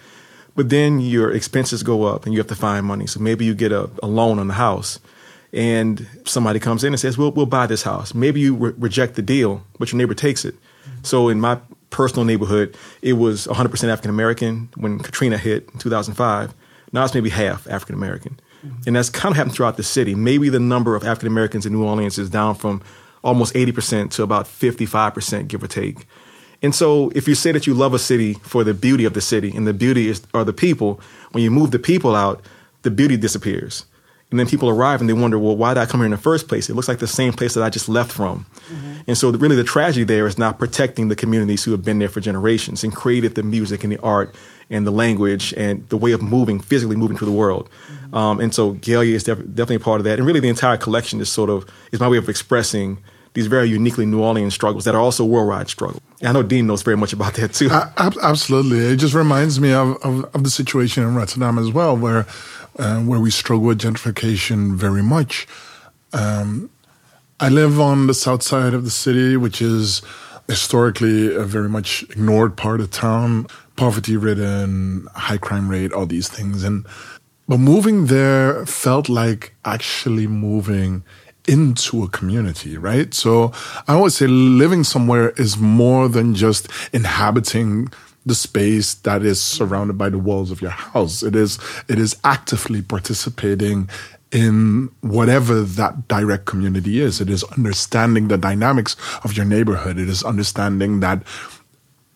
But 0.55 0.69
then 0.69 0.99
your 0.99 1.31
expenses 1.31 1.83
go 1.83 2.03
up 2.03 2.25
and 2.25 2.33
you 2.33 2.39
have 2.39 2.47
to 2.47 2.55
find 2.55 2.85
money. 2.85 3.07
So 3.07 3.21
maybe 3.21 3.45
you 3.45 3.55
get 3.55 3.71
a, 3.71 3.89
a 4.03 4.07
loan 4.07 4.39
on 4.39 4.47
the 4.47 4.55
house 4.55 4.99
and 5.53 6.05
somebody 6.25 6.59
comes 6.59 6.83
in 6.83 6.91
and 6.91 6.99
says, 6.99 7.17
we'll, 7.17 7.31
we'll 7.31 7.45
buy 7.45 7.67
this 7.67 7.83
house. 7.83 8.13
Maybe 8.13 8.41
you 8.41 8.55
re- 8.55 8.73
reject 8.77 9.15
the 9.15 9.21
deal, 9.21 9.63
but 9.79 9.91
your 9.91 9.97
neighbor 9.97 10.13
takes 10.13 10.43
it. 10.43 10.55
So 11.03 11.29
in 11.29 11.39
my 11.39 11.59
personal 11.89 12.25
neighborhood, 12.25 12.75
it 13.01 13.13
was 13.13 13.47
100% 13.47 13.89
African 13.89 14.09
American 14.09 14.69
when 14.75 14.99
Katrina 14.99 15.37
hit 15.37 15.69
in 15.73 15.79
2005. 15.79 16.53
Now 16.91 17.03
it's 17.03 17.13
maybe 17.13 17.29
half 17.29 17.67
African 17.67 17.95
American. 17.95 18.39
And 18.85 18.95
that's 18.95 19.09
kind 19.09 19.31
of 19.31 19.37
happened 19.37 19.55
throughout 19.55 19.77
the 19.77 19.83
city. 19.83 20.15
Maybe 20.15 20.49
the 20.49 20.59
number 20.59 20.95
of 20.95 21.03
African 21.03 21.27
Americans 21.27 21.65
in 21.65 21.73
New 21.73 21.85
Orleans 21.85 22.17
is 22.17 22.29
down 22.29 22.55
from 22.55 22.81
almost 23.23 23.53
80% 23.53 24.11
to 24.11 24.23
about 24.23 24.45
55%, 24.45 25.47
give 25.47 25.63
or 25.63 25.67
take. 25.67 26.05
And 26.61 26.73
so 26.73 27.11
if 27.13 27.27
you 27.27 27.35
say 27.35 27.51
that 27.51 27.67
you 27.67 27.73
love 27.73 27.93
a 27.93 27.99
city 27.99 28.33
for 28.35 28.63
the 28.63 28.73
beauty 28.73 29.05
of 29.05 29.13
the 29.13 29.21
city 29.21 29.51
and 29.55 29.67
the 29.67 29.73
beauty 29.73 30.09
is 30.09 30.23
are 30.33 30.43
the 30.43 30.53
people, 30.53 30.99
when 31.31 31.43
you 31.43 31.51
move 31.51 31.71
the 31.71 31.79
people 31.79 32.15
out, 32.15 32.41
the 32.81 32.91
beauty 32.91 33.17
disappears. 33.17 33.85
And 34.29 34.37
then 34.37 34.47
people 34.47 34.67
arrive 34.67 34.99
and 34.99 35.09
they 35.09 35.13
wonder, 35.13 35.39
well, 35.39 35.55
why 35.55 35.73
did 35.73 35.79
I 35.79 35.85
come 35.85 36.01
here 36.01 36.05
in 36.05 36.11
the 36.11 36.17
first 36.17 36.49
place? 36.49 36.69
It 36.69 36.73
looks 36.75 36.89
like 36.89 36.99
the 36.99 37.07
same 37.07 37.31
place 37.31 37.53
that 37.53 37.63
I 37.63 37.69
just 37.69 37.87
left 37.87 38.11
from. 38.11 38.45
Mm-hmm. 38.69 38.93
And 39.07 39.17
so, 39.17 39.31
really, 39.31 39.55
the 39.55 39.63
tragedy 39.63 40.03
there 40.03 40.27
is 40.27 40.37
not 40.37 40.59
protecting 40.59 41.07
the 41.07 41.15
communities 41.15 41.63
who 41.63 41.71
have 41.71 41.85
been 41.85 41.99
there 41.99 42.09
for 42.09 42.19
generations 42.19 42.83
and 42.83 42.93
created 42.93 43.35
the 43.35 43.43
music 43.43 43.85
and 43.85 43.93
the 43.93 44.01
art 44.01 44.35
and 44.69 44.85
the 44.85 44.91
language 44.91 45.53
and 45.55 45.87
the 45.87 45.95
way 45.95 46.11
of 46.11 46.21
moving, 46.21 46.59
physically 46.59 46.97
moving 46.97 47.15
through 47.15 47.27
the 47.27 47.37
world. 47.37 47.69
Mm-hmm. 47.89 48.15
Um, 48.15 48.39
and 48.41 48.53
so, 48.53 48.73
Galia 48.73 49.13
is 49.13 49.23
def- 49.23 49.39
definitely 49.39 49.77
a 49.77 49.79
part 49.79 50.01
of 50.01 50.03
that. 50.03 50.17
And 50.19 50.27
really, 50.27 50.41
the 50.41 50.49
entire 50.49 50.75
collection 50.75 51.21
is 51.21 51.31
sort 51.31 51.49
of 51.49 51.65
is 51.93 52.01
my 52.01 52.09
way 52.09 52.17
of 52.17 52.27
expressing 52.27 52.97
these 53.37 53.45
very 53.45 53.69
uniquely 53.69 54.03
New 54.03 54.19
Orleans 54.19 54.55
struggles 54.55 54.83
that 54.85 54.95
are 54.95 54.99
also 54.99 55.23
worldwide 55.23 55.69
struggles. 55.69 56.01
And 56.21 56.29
I 56.29 56.31
know 56.31 56.41
Dean 56.41 56.65
knows 56.65 56.81
very 56.81 56.97
much 56.97 57.13
about 57.13 57.35
that 57.35 57.53
too. 57.53 57.69
Uh, 57.69 57.91
absolutely, 58.23 58.79
it 58.79 58.95
just 58.95 59.13
reminds 59.13 59.59
me 59.59 59.73
of, 59.73 59.89
of, 60.03 60.25
of 60.33 60.43
the 60.43 60.49
situation 60.49 61.03
in 61.03 61.13
Rotterdam 61.13 61.59
as 61.59 61.69
well, 61.69 61.95
where 61.95 62.25
uh, 62.79 62.99
where 63.01 63.19
we 63.19 63.29
struggle 63.29 63.67
with 63.67 63.79
gentrification 63.79 64.73
very 64.75 65.03
much. 65.03 65.47
Um, 66.13 66.71
I 67.39 67.49
live 67.49 67.79
on 67.79 68.07
the 68.07 68.15
south 68.15 68.41
side 68.41 68.73
of 68.73 68.85
the 68.85 68.89
city, 68.89 69.37
which 69.37 69.61
is 69.61 70.01
historically 70.47 71.35
a 71.35 71.43
very 71.43 71.69
much 71.69 72.01
ignored 72.09 72.57
part 72.57 72.81
of 72.81 72.89
town, 72.89 73.45
poverty 73.75 74.17
ridden, 74.17 75.07
high 75.13 75.37
crime 75.37 75.69
rate, 75.69 75.93
all 75.93 76.07
these 76.07 76.27
things. 76.27 76.63
And 76.63 76.87
but 77.47 77.59
moving 77.59 78.07
there 78.07 78.65
felt 78.65 79.09
like 79.09 79.53
actually 79.63 80.25
moving 80.25 81.03
into 81.47 82.03
a 82.03 82.09
community, 82.09 82.77
right? 82.77 83.13
So 83.13 83.51
I 83.87 83.93
always 83.93 84.15
say 84.15 84.27
living 84.27 84.83
somewhere 84.83 85.29
is 85.31 85.57
more 85.57 86.09
than 86.09 86.35
just 86.35 86.67
inhabiting 86.93 87.89
the 88.25 88.35
space 88.35 88.95
that 88.95 89.23
is 89.23 89.41
surrounded 89.41 89.97
by 89.97 90.09
the 90.09 90.19
walls 90.19 90.51
of 90.51 90.61
your 90.61 90.71
house. 90.71 91.23
It 91.23 91.35
is 91.35 91.57
it 91.87 91.97
is 91.97 92.17
actively 92.23 92.81
participating 92.81 93.89
in 94.31 94.89
whatever 94.99 95.61
that 95.61 96.07
direct 96.09 96.45
community 96.45 96.99
is. 96.99 97.21
It 97.21 97.29
is 97.29 97.45
understanding 97.45 98.27
the 98.27 98.37
dynamics 98.37 98.97
of 99.23 99.37
your 99.37 99.45
neighborhood. 99.45 99.97
It 99.97 100.09
is 100.09 100.23
understanding 100.23 100.99
that 100.99 101.23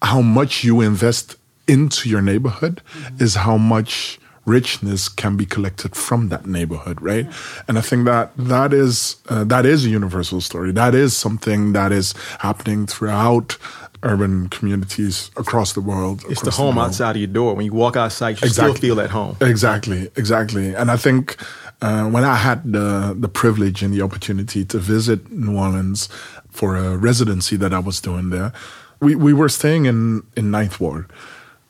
how 0.01 0.21
much 0.21 0.63
you 0.63 0.81
invest 0.81 1.37
into 1.67 2.09
your 2.09 2.21
neighborhood 2.21 2.81
mm-hmm. 2.93 3.23
is 3.23 3.35
how 3.35 3.55
much 3.55 4.19
richness 4.45 5.07
can 5.07 5.37
be 5.37 5.45
collected 5.45 5.95
from 5.95 6.29
that 6.29 6.45
neighborhood, 6.45 7.01
right? 7.01 7.25
Yeah. 7.25 7.33
And 7.67 7.77
I 7.77 7.81
think 7.81 8.05
that 8.05 8.31
that 8.37 8.73
is 8.73 9.17
uh, 9.29 9.43
that 9.45 9.65
is 9.65 9.85
a 9.85 9.89
universal 9.89 10.41
story. 10.41 10.71
That 10.71 10.95
is 10.95 11.15
something 11.15 11.73
that 11.73 11.91
is 11.91 12.13
happening 12.39 12.87
throughout 12.87 13.57
urban 14.03 14.49
communities 14.49 15.29
across 15.37 15.73
the 15.73 15.81
world. 15.81 16.23
It's 16.27 16.41
the 16.41 16.51
home 16.51 16.75
the 16.75 16.81
outside 16.81 17.11
of 17.11 17.17
your 17.17 17.27
door. 17.27 17.55
When 17.55 17.65
you 17.65 17.73
walk 17.73 17.95
outside, 17.95 18.41
you 18.41 18.47
exactly. 18.47 18.77
still 18.77 18.95
feel 18.95 18.99
at 18.99 19.11
home. 19.11 19.37
Exactly, 19.41 20.09
exactly. 20.15 20.73
And 20.73 20.89
I 20.89 20.97
think 20.97 21.37
uh, 21.81 22.09
when 22.09 22.23
I 22.23 22.35
had 22.35 22.71
the 22.71 23.15
the 23.17 23.29
privilege 23.29 23.83
and 23.83 23.93
the 23.93 24.01
opportunity 24.01 24.65
to 24.65 24.79
visit 24.79 25.31
New 25.31 25.57
Orleans 25.57 26.09
for 26.49 26.75
a 26.75 26.97
residency 26.97 27.57
that 27.57 27.73
I 27.73 27.79
was 27.79 28.01
doing 28.01 28.29
there, 28.29 28.53
we, 28.99 29.15
we 29.15 29.33
were 29.33 29.49
staying 29.49 29.85
in 29.85 30.23
in 30.35 30.51
Ninth 30.51 30.79
Ward, 30.79 31.05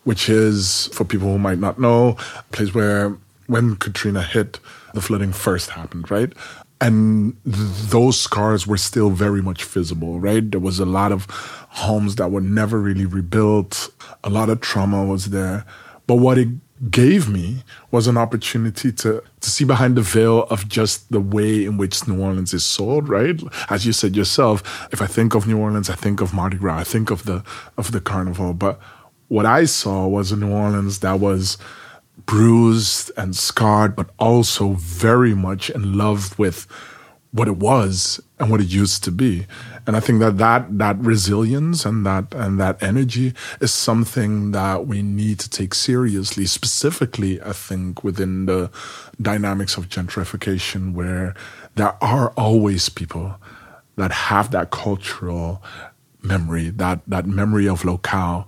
which 0.04 0.30
is 0.30 0.88
for 0.94 1.06
people 1.06 1.32
who 1.32 1.40
might 1.40 1.60
not 1.60 1.80
know, 1.80 2.18
a 2.38 2.44
place 2.52 2.74
where 2.74 3.16
when 3.48 3.76
Katrina 3.76 4.22
hit, 4.22 4.60
the 4.94 5.02
flooding 5.02 5.34
first 5.34 5.72
happened, 5.72 6.10
right? 6.10 6.34
and 6.82 7.38
those 7.46 8.20
scars 8.20 8.66
were 8.66 8.78
still 8.78 9.12
very 9.12 9.42
much 9.42 9.64
visible, 9.64 10.20
right? 10.20 10.50
There 10.50 10.60
was 10.60 10.80
a 10.80 10.86
lot 10.86 11.12
of 11.12 11.28
homes 11.70 12.16
that 12.16 12.32
were 12.32 12.42
never 12.42 12.80
really 12.80 13.06
rebuilt. 13.06 13.90
A 14.24 14.32
lot 14.32 14.50
of 14.50 14.62
trauma 14.62 15.06
was 15.06 15.30
there. 15.30 15.64
But 16.08 16.16
what 16.16 16.40
it 16.40 16.50
gave 16.90 17.30
me 17.30 17.64
was 17.92 18.08
an 18.08 18.18
opportunity 18.18 18.92
to 18.92 19.22
to 19.42 19.50
see 19.50 19.64
behind 19.64 19.96
the 19.96 20.02
veil 20.02 20.44
of 20.50 20.68
just 20.68 21.12
the 21.12 21.20
way 21.20 21.64
in 21.64 21.78
which 21.78 22.08
New 22.08 22.20
Orleans 22.20 22.52
is 22.52 22.66
sold, 22.66 23.08
right? 23.08 23.40
As 23.70 23.86
you 23.86 23.94
said 23.94 24.16
yourself, 24.16 24.88
if 24.92 25.04
I 25.04 25.06
think 25.06 25.36
of 25.36 25.48
New 25.48 25.60
Orleans, 25.60 25.90
I 25.92 25.96
think 25.96 26.20
of 26.20 26.34
Mardi 26.34 26.58
Gras, 26.58 26.78
I 26.80 26.84
think 26.84 27.12
of 27.12 27.26
the 27.26 27.44
of 27.78 27.92
the 27.92 28.02
carnival. 28.02 28.56
But 28.56 28.80
what 29.32 29.46
I 29.46 29.64
saw 29.64 30.08
was 30.08 30.34
a 30.34 30.36
New 30.36 30.52
Orleans 30.52 31.00
that 31.00 31.22
was 31.22 31.58
bruised 32.26 33.14
and 33.16 33.34
scarred, 33.34 33.96
but 33.96 34.10
also 34.20 34.74
very 34.74 35.34
much 35.34 35.70
in 35.70 35.98
love 35.98 36.38
with 36.38 36.68
what 37.32 37.48
it 37.48 37.56
was 37.56 38.20
and 38.38 38.52
what 38.52 38.60
it 38.60 38.68
used 38.68 39.06
to 39.06 39.12
be. 39.12 39.48
And 39.88 39.96
I 39.96 40.02
think 40.02 40.20
that 40.20 40.38
that, 40.40 40.78
that 40.80 40.98
resilience 40.98 41.86
and 41.86 42.06
that, 42.06 42.34
and 42.34 42.60
that 42.60 42.84
energy 42.84 43.34
is 43.62 43.72
something 43.72 44.52
that 44.52 44.86
we 44.86 45.02
need 45.02 45.40
to 45.40 45.50
take 45.50 45.74
seriously, 45.76 46.46
specifically, 46.46 47.42
I 47.42 47.54
think, 47.54 48.04
within 48.04 48.48
the 48.48 48.70
dynamics 49.22 49.78
of 49.78 49.88
gentrification, 49.88 50.92
where 50.92 51.36
there 51.76 51.96
are 52.04 52.32
always 52.32 52.90
people 52.90 53.38
that 53.96 54.12
have 54.12 54.52
that 54.52 54.72
cultural 54.72 55.64
memory, 56.22 56.70
that, 56.72 57.00
that 57.08 57.26
memory 57.26 57.70
of 57.70 57.86
locale 57.86 58.46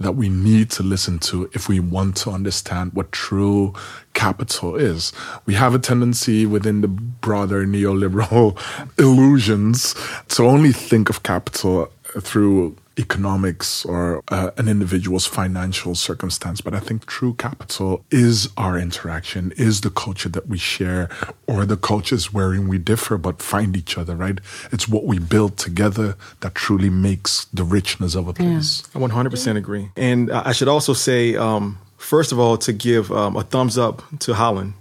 that 0.00 0.12
we 0.12 0.28
need 0.28 0.70
to 0.70 0.82
listen 0.82 1.18
to 1.18 1.48
if 1.52 1.68
we 1.68 1.78
want 1.78 2.16
to 2.16 2.30
understand 2.30 2.92
what 2.94 3.12
true 3.12 3.74
capital 4.14 4.74
is. 4.74 5.12
We 5.46 5.54
have 5.54 5.74
a 5.74 5.78
tendency 5.78 6.46
within 6.46 6.80
the 6.80 6.88
broader 6.88 7.66
neoliberal 7.66 8.58
illusions 8.98 9.94
to 10.28 10.44
only 10.44 10.72
think 10.72 11.10
of 11.10 11.22
capital 11.22 11.92
through 12.18 12.76
economics 13.00 13.84
or 13.84 14.22
uh, 14.28 14.50
an 14.58 14.68
individual's 14.68 15.26
financial 15.26 15.94
circumstance. 15.94 16.60
But 16.60 16.74
I 16.74 16.80
think 16.80 17.06
true 17.06 17.34
capital 17.34 18.04
is 18.10 18.48
our 18.56 18.78
interaction, 18.78 19.52
is 19.56 19.80
the 19.80 19.90
culture 19.90 20.28
that 20.28 20.46
we 20.46 20.58
share, 20.58 21.08
or 21.46 21.64
the 21.64 21.76
cultures 21.76 22.32
wherein 22.32 22.68
we 22.68 22.78
differ 22.78 23.16
but 23.18 23.40
find 23.42 23.76
each 23.76 23.96
other, 23.96 24.14
right? 24.14 24.38
It's 24.70 24.86
what 24.86 25.04
we 25.04 25.18
build 25.18 25.56
together 25.56 26.16
that 26.40 26.54
truly 26.54 26.90
makes 26.90 27.46
the 27.46 27.64
richness 27.64 28.14
of 28.14 28.28
a 28.28 28.34
place. 28.34 28.84
I 28.94 28.98
100% 28.98 29.56
agree. 29.56 29.90
And 29.96 30.30
I 30.30 30.52
should 30.52 30.68
also 30.68 30.92
say, 30.92 31.36
um, 31.36 31.78
first 31.96 32.32
of 32.32 32.38
all, 32.38 32.56
to 32.58 32.72
give 32.72 33.10
um, 33.10 33.36
a 33.36 33.42
thumbs 33.42 33.78
up 33.78 34.02
to 34.20 34.34
Holland. 34.34 34.74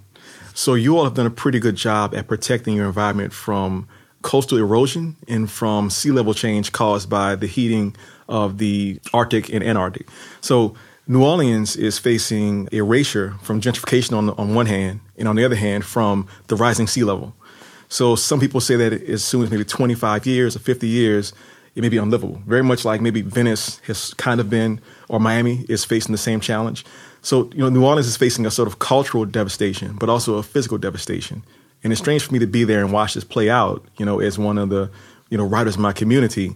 So 0.53 0.73
you 0.73 0.97
all 0.97 1.05
have 1.05 1.13
done 1.13 1.25
a 1.25 1.31
pretty 1.31 1.59
good 1.59 1.77
job 1.77 2.13
at 2.13 2.27
protecting 2.27 2.75
your 2.75 2.88
environment 2.88 3.31
from 3.31 3.88
coastal 4.21 4.57
erosion 4.57 5.15
and 5.27 5.49
from 5.49 5.89
sea 5.89 6.11
level 6.11 6.33
change 6.33 6.71
caused 6.71 7.09
by 7.09 7.35
the 7.35 7.47
heating 7.47 7.95
of 8.27 8.57
the 8.57 8.99
Arctic 9.13 9.49
and 9.49 9.63
Antarctic. 9.63 10.07
So 10.41 10.75
New 11.07 11.23
Orleans 11.23 11.75
is 11.75 11.97
facing 11.97 12.69
erasure 12.71 13.35
from 13.41 13.61
gentrification 13.61 14.15
on, 14.15 14.27
the, 14.27 14.33
on 14.33 14.53
one 14.53 14.67
hand, 14.67 14.99
and 15.17 15.27
on 15.27 15.35
the 15.35 15.43
other 15.43 15.55
hand, 15.55 15.83
from 15.83 16.27
the 16.47 16.55
rising 16.55 16.85
sea 16.85 17.03
level. 17.03 17.33
So 17.88 18.15
some 18.15 18.39
people 18.39 18.61
say 18.61 18.75
that 18.75 18.93
as 18.93 19.23
soon 19.23 19.43
as 19.43 19.49
maybe 19.49 19.65
25 19.65 20.27
years 20.27 20.55
or 20.55 20.59
50 20.59 20.88
years, 20.88 21.33
it 21.73 21.81
may 21.81 21.89
be 21.89 21.97
unlivable. 21.97 22.41
Very 22.45 22.61
much 22.61 22.85
like 22.85 23.01
maybe 23.01 23.21
Venice 23.21 23.79
has 23.88 24.13
kind 24.15 24.39
of 24.39 24.49
been, 24.49 24.81
or 25.07 25.19
Miami 25.19 25.65
is 25.67 25.83
facing 25.83 26.11
the 26.11 26.17
same 26.19 26.39
challenge. 26.39 26.85
So, 27.21 27.49
you 27.53 27.59
know, 27.59 27.69
New 27.69 27.83
Orleans 27.83 28.05
is 28.05 28.15
facing 28.15 28.45
a 28.45 28.51
sort 28.51 28.67
of 28.67 28.79
cultural 28.79 29.25
devastation, 29.25 29.95
but 29.99 30.09
also 30.09 30.35
a 30.35 30.43
physical 30.43 30.77
devastation. 30.77 31.43
And 31.83 31.93
it's 31.93 32.01
strange 32.01 32.25
for 32.25 32.33
me 32.33 32.39
to 32.39 32.48
be 32.48 32.63
there 32.63 32.81
and 32.83 32.91
watch 32.91 33.13
this 33.13 33.24
play 33.24 33.50
out, 33.50 33.83
you 33.98 34.05
know, 34.05 34.19
as 34.19 34.38
one 34.38 34.57
of 34.57 34.69
the, 34.69 34.91
you 35.29 35.38
know, 35.38 35.45
writers 35.45 35.75
in 35.75 35.81
my 35.81 35.93
community. 35.93 36.55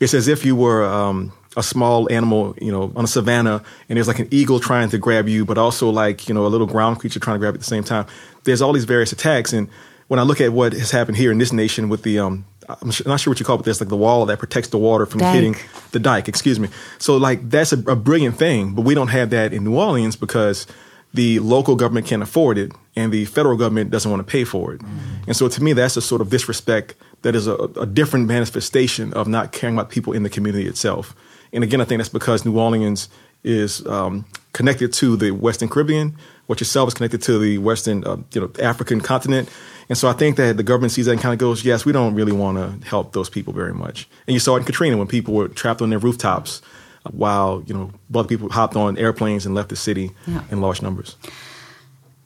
It's 0.00 0.14
as 0.14 0.28
if 0.28 0.44
you 0.44 0.56
were 0.56 0.84
um, 0.84 1.32
a 1.56 1.62
small 1.62 2.10
animal, 2.12 2.54
you 2.60 2.70
know, 2.70 2.92
on 2.94 3.04
a 3.04 3.08
savannah, 3.08 3.62
and 3.88 3.96
there's 3.96 4.08
like 4.08 4.18
an 4.18 4.28
eagle 4.30 4.60
trying 4.60 4.88
to 4.90 4.98
grab 4.98 5.28
you, 5.28 5.44
but 5.44 5.58
also 5.58 5.90
like, 5.90 6.28
you 6.28 6.34
know, 6.34 6.46
a 6.46 6.48
little 6.48 6.66
ground 6.66 6.98
creature 7.00 7.20
trying 7.20 7.36
to 7.36 7.38
grab 7.38 7.54
you 7.54 7.56
at 7.56 7.60
the 7.60 7.66
same 7.66 7.84
time. 7.84 8.06
There's 8.44 8.62
all 8.62 8.72
these 8.72 8.84
various 8.84 9.12
attacks. 9.12 9.52
And 9.52 9.68
when 10.08 10.20
I 10.20 10.22
look 10.22 10.40
at 10.40 10.52
what 10.52 10.72
has 10.72 10.90
happened 10.90 11.16
here 11.16 11.32
in 11.32 11.38
this 11.38 11.52
nation 11.52 11.88
with 11.88 12.02
the, 12.02 12.18
um, 12.18 12.44
I'm 12.68 12.92
not 13.06 13.20
sure 13.20 13.30
what 13.30 13.40
you 13.40 13.46
call 13.46 13.56
it, 13.56 13.58
but 13.58 13.64
there's 13.64 13.80
like 13.80 13.88
the 13.88 13.96
wall 13.96 14.26
that 14.26 14.38
protects 14.38 14.68
the 14.68 14.78
water 14.78 15.06
from 15.06 15.20
Dike. 15.20 15.34
hitting 15.34 15.56
the 15.90 15.98
dike, 15.98 16.28
excuse 16.28 16.60
me. 16.60 16.68
So 16.98 17.16
like 17.16 17.50
that's 17.50 17.72
a, 17.72 17.78
a 17.90 17.96
brilliant 17.96 18.36
thing, 18.36 18.74
but 18.74 18.82
we 18.82 18.94
don't 18.94 19.08
have 19.08 19.30
that 19.30 19.52
in 19.52 19.64
New 19.64 19.76
Orleans 19.76 20.16
because 20.16 20.66
the 21.12 21.38
local 21.40 21.76
government 21.76 22.06
can't 22.06 22.22
afford 22.22 22.58
it 22.58 22.72
and 22.96 23.12
the 23.12 23.24
federal 23.24 23.56
government 23.56 23.90
doesn't 23.90 24.10
want 24.10 24.24
to 24.24 24.30
pay 24.30 24.44
for 24.44 24.72
it. 24.72 24.80
And 25.26 25.36
so 25.36 25.48
to 25.48 25.62
me, 25.62 25.72
that's 25.72 25.96
a 25.96 26.02
sort 26.02 26.20
of 26.20 26.30
disrespect 26.30 26.94
that 27.22 27.34
is 27.34 27.46
a, 27.46 27.54
a 27.54 27.86
different 27.86 28.26
manifestation 28.26 29.12
of 29.14 29.28
not 29.28 29.52
caring 29.52 29.76
about 29.76 29.90
people 29.90 30.12
in 30.12 30.22
the 30.22 30.30
community 30.30 30.66
itself. 30.66 31.14
And 31.52 31.64
again, 31.64 31.80
I 31.80 31.84
think 31.84 31.98
that's 31.98 32.08
because 32.08 32.44
New 32.44 32.58
Orleans 32.58 33.08
is 33.42 33.84
um, 33.86 34.24
connected 34.52 34.92
to 34.94 35.16
the 35.16 35.30
Western 35.32 35.68
Caribbean, 35.68 36.16
which 36.46 36.60
itself 36.60 36.88
is 36.88 36.94
connected 36.94 37.22
to 37.22 37.38
the 37.38 37.58
Western, 37.58 38.04
uh, 38.04 38.18
you 38.32 38.40
know, 38.40 38.50
African 38.62 39.00
continent. 39.00 39.48
And 39.88 39.98
so 39.98 40.08
I 40.08 40.12
think 40.12 40.36
that 40.36 40.56
the 40.56 40.62
government 40.62 40.92
sees 40.92 41.06
that 41.06 41.12
and 41.12 41.20
kind 41.20 41.32
of 41.32 41.38
goes, 41.38 41.64
yes, 41.64 41.84
we 41.84 41.92
don't 41.92 42.14
really 42.14 42.32
want 42.32 42.58
to 42.58 42.86
help 42.86 43.12
those 43.12 43.28
people 43.28 43.52
very 43.52 43.74
much. 43.74 44.08
And 44.26 44.34
you 44.34 44.40
saw 44.40 44.56
it 44.56 44.60
in 44.60 44.64
Katrina 44.64 44.96
when 44.96 45.08
people 45.08 45.34
were 45.34 45.48
trapped 45.48 45.82
on 45.82 45.90
their 45.90 45.98
rooftops 45.98 46.62
while, 47.10 47.62
you 47.66 47.74
know, 47.74 47.90
other 48.14 48.28
people 48.28 48.48
hopped 48.50 48.76
on 48.76 48.98
airplanes 48.98 49.46
and 49.46 49.54
left 49.54 49.68
the 49.68 49.76
city 49.76 50.10
Yeah. 50.26 50.42
in 50.50 50.60
large 50.60 50.82
numbers. 50.82 51.16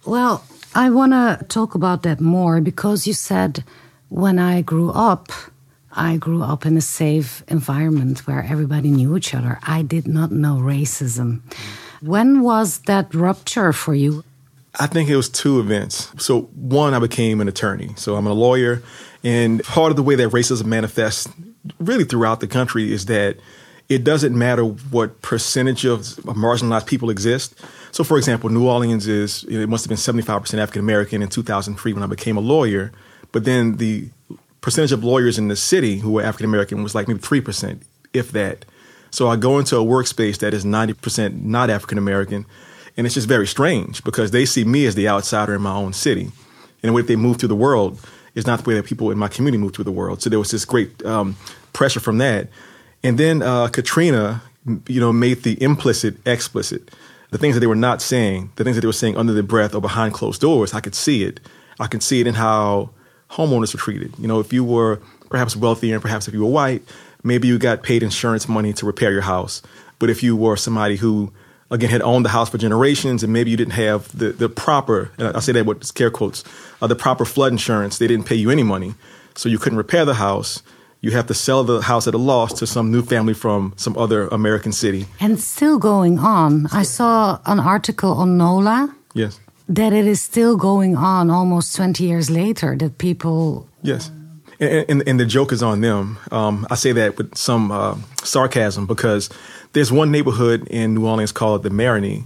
Well, 0.05 0.45
I 0.75 0.91
want 0.91 1.13
to 1.13 1.45
talk 1.49 1.75
about 1.75 2.03
that 2.03 2.21
more 2.21 2.61
because 2.61 3.07
you 3.07 3.13
said 3.15 3.65
when 4.09 4.39
I 4.39 4.63
grew 4.63 4.91
up, 4.91 5.31
I 5.93 6.17
grew 6.17 6.43
up 6.43 6.67
in 6.67 6.77
a 6.77 6.81
safe 6.81 7.43
environment 7.49 8.27
where 8.27 8.43
everybody 8.43 8.91
knew 8.91 9.17
each 9.17 9.35
other. 9.35 9.59
I 9.63 9.83
did 9.83 10.07
not 10.09 10.31
know 10.33 10.57
racism. 10.57 11.41
When 12.03 12.43
was 12.43 12.81
that 12.87 13.15
rupture 13.15 13.73
for 13.73 13.95
you? 13.95 14.25
I 14.81 14.89
think 14.89 15.09
it 15.09 15.17
was 15.17 15.29
two 15.29 15.61
events. 15.61 16.11
So 16.19 16.43
one, 16.57 16.95
I 16.95 16.99
became 16.99 17.41
an 17.41 17.47
attorney. 17.49 17.93
So 17.97 18.17
I'm 18.17 18.27
a 18.27 18.33
lawyer, 18.33 18.83
and 19.23 19.63
part 19.63 19.91
of 19.91 19.97
the 19.97 20.03
way 20.03 20.17
that 20.17 20.31
racism 20.31 20.67
manifests 20.67 21.29
really 21.79 22.05
throughout 22.05 22.41
the 22.41 22.49
country 22.49 22.93
is 22.93 23.07
that 23.07 23.37
it 23.89 24.03
doesn't 24.05 24.37
matter 24.37 24.65
what 24.65 25.21
percentage 25.23 25.85
of 25.85 26.01
marginalized 26.01 26.87
people 26.87 27.11
exist. 27.11 27.55
So, 27.93 28.03
for 28.03 28.17
example, 28.17 28.51
New 28.51 28.67
Orleans 28.67 29.07
is 29.07 29.45
it 29.45 29.69
must 29.69 29.85
have 29.85 29.89
been 29.89 30.25
75% 30.25 30.59
African 30.59 30.81
American 30.81 31.23
in 31.23 31.29
2003 31.29 31.93
when 31.93 32.03
I 32.03 32.07
became 32.07 32.37
a 32.37 32.41
lawyer, 32.41 32.93
but 33.33 33.45
then 33.45 33.77
the 33.77 34.09
percentage 34.61 34.93
of 34.93 35.05
lawyers 35.05 35.39
in 35.39 35.49
the 35.49 35.57
city 35.57 35.99
who 35.99 36.13
were 36.13 36.23
African 36.23 36.47
American 36.47 36.83
was 36.83 36.95
like 36.95 37.07
maybe 37.07 37.21
3%, 37.21 37.83
if 38.15 38.33
that. 38.33 38.65
So 39.11 39.29
I 39.29 39.37
go 39.37 39.59
into 39.59 39.77
a 39.77 39.85
workspace 39.85 40.39
that 40.39 40.55
is 40.55 40.65
90% 40.65 41.43
not 41.43 41.71
African 41.71 41.99
American, 41.99 42.47
and 42.97 43.07
it's 43.07 43.15
just 43.15 43.29
very 43.29 43.47
strange 43.47 44.03
because 44.03 44.31
they 44.31 44.47
see 44.47 44.65
me 44.65 44.87
as 44.87 44.95
the 44.95 45.09
outsider 45.09 45.55
in 45.55 45.63
my 45.63 45.75
own 45.75 45.93
city. 45.93 46.33
And 46.83 46.91
the 46.91 46.93
way 46.93 47.03
that 47.03 47.09
they 47.09 47.17
move 47.17 47.37
through 47.37 47.49
the 47.49 47.55
world 47.55 48.01
is 48.35 48.47
not 48.47 48.65
the 48.65 48.69
way 48.69 48.75
that 48.75 48.87
people 48.87 49.11
in 49.11 49.19
my 49.19 49.29
community 49.29 49.63
move 49.63 49.75
through 49.75 49.85
the 49.85 49.93
world. 49.93 50.23
So 50.23 50.31
there 50.31 50.39
was 50.39 50.51
this 50.51 50.65
great 50.65 51.05
um, 51.05 51.37
pressure 51.73 52.01
from 52.01 52.19
that. 52.19 52.49
And 53.05 53.19
then 53.19 53.43
uh, 53.43 53.69
Katrina, 53.69 54.43
you 54.89 54.99
know, 54.99 55.13
made 55.13 55.43
the 55.43 55.63
implicit 55.63 56.17
explicit. 56.27 56.91
The 57.31 57.39
things 57.39 57.55
that 57.55 57.61
they 57.61 57.67
were 57.67 57.75
not 57.75 58.01
saying, 58.01 58.51
the 58.57 58.65
things 58.65 58.77
that 58.77 58.81
they 58.81 58.87
were 58.87 58.93
saying 58.93 59.17
under 59.17 59.33
their 59.35 59.43
breath 59.43 59.75
or 59.75 59.81
behind 59.81 60.15
closed 60.15 60.41
doors, 60.41 60.73
I 60.73 60.81
could 60.81 60.95
see 60.95 61.23
it. 61.23 61.39
I 61.79 61.87
could 61.87 62.03
see 62.03 62.21
it 62.21 62.27
in 62.27 62.35
how 62.35 62.91
homeowners 63.31 63.75
were 63.75 63.81
treated. 63.81 64.15
You 64.19 64.27
know, 64.27 64.41
if 64.41 64.53
you 64.53 64.65
were 64.65 65.01
perhaps 65.29 65.55
wealthier 65.55 65.95
and 65.95 66.03
perhaps 66.03 66.29
if 66.29 66.35
you 66.35 66.41
were 66.41 66.51
white, 66.51 66.83
maybe 67.23 67.47
you 67.47 67.59
got 67.59 67.83
paid 67.83 68.03
insurance 68.03 68.49
money 68.49 68.73
to 68.73 68.87
repair 68.87 69.13
your 69.13 69.23
house. 69.23 69.61
But 69.99 70.09
if 70.09 70.23
you 70.23 70.37
were 70.37 70.57
somebody 70.57 70.97
who, 70.97 71.33
again, 71.71 71.91
had 71.91 72.03
owned 72.03 72.25
the 72.25 72.31
house 72.31 72.49
for 72.49 72.59
generations 72.59 73.23
and 73.23 73.33
maybe 73.33 73.51
you 73.51 73.57
didn't 73.57 73.73
have 73.75 74.17
the, 74.17 74.31
the 74.31 74.49
proper, 74.49 75.11
and 75.19 75.37
I 75.37 75.41
say 75.41 75.53
that 75.53 75.67
with 75.67 75.85
scare 75.85 76.11
quotes, 76.11 76.43
uh, 76.81 76.87
the 76.87 76.97
proper 76.97 77.25
flood 77.25 77.53
insurance, 77.53 77.99
they 77.99 78.07
didn't 78.07 78.27
pay 78.27 78.37
you 78.37 78.51
any 78.51 78.63
money. 78.63 78.95
So 79.35 79.49
you 79.49 79.59
couldn't 79.59 79.79
repair 79.79 80.05
the 80.05 80.15
house. 80.15 80.63
You 81.05 81.11
have 81.11 81.27
to 81.27 81.35
sell 81.35 81.65
the 81.65 81.81
house 81.83 82.09
at 82.09 82.15
a 82.15 82.19
loss 82.19 82.53
to 82.61 82.67
some 82.67 82.91
new 82.91 83.03
family 83.03 83.35
from 83.35 83.73
some 83.77 83.95
other 83.99 84.27
American 84.29 84.73
city. 84.73 85.05
And 85.21 85.39
still 85.39 85.79
going 85.79 86.19
on. 86.19 86.67
I 86.73 86.83
saw 86.85 87.39
an 87.45 87.61
article 87.61 88.13
on 88.13 88.39
NOLA 88.39 88.89
Yes. 89.13 89.39
that 89.69 89.93
it 89.93 90.07
is 90.07 90.23
still 90.23 90.57
going 90.57 90.97
on 90.97 91.31
almost 91.31 91.77
20 91.77 92.05
years 92.05 92.31
later, 92.31 92.75
that 92.79 92.97
people. 92.97 93.69
Yes. 93.83 94.11
And, 94.59 94.85
and, 94.89 95.03
and 95.09 95.21
the 95.21 95.27
joke 95.27 95.53
is 95.53 95.63
on 95.63 95.83
them. 95.83 96.17
Um, 96.31 96.67
I 96.71 96.75
say 96.77 96.93
that 96.93 97.19
with 97.19 97.37
some 97.37 97.71
uh, 97.71 97.97
sarcasm 98.23 98.87
because 98.87 99.29
there's 99.75 99.93
one 99.93 100.11
neighborhood 100.11 100.67
in 100.71 100.95
New 100.95 101.07
Orleans 101.07 101.33
called 101.33 101.65
the 101.65 101.71
Marigny, 101.71 102.25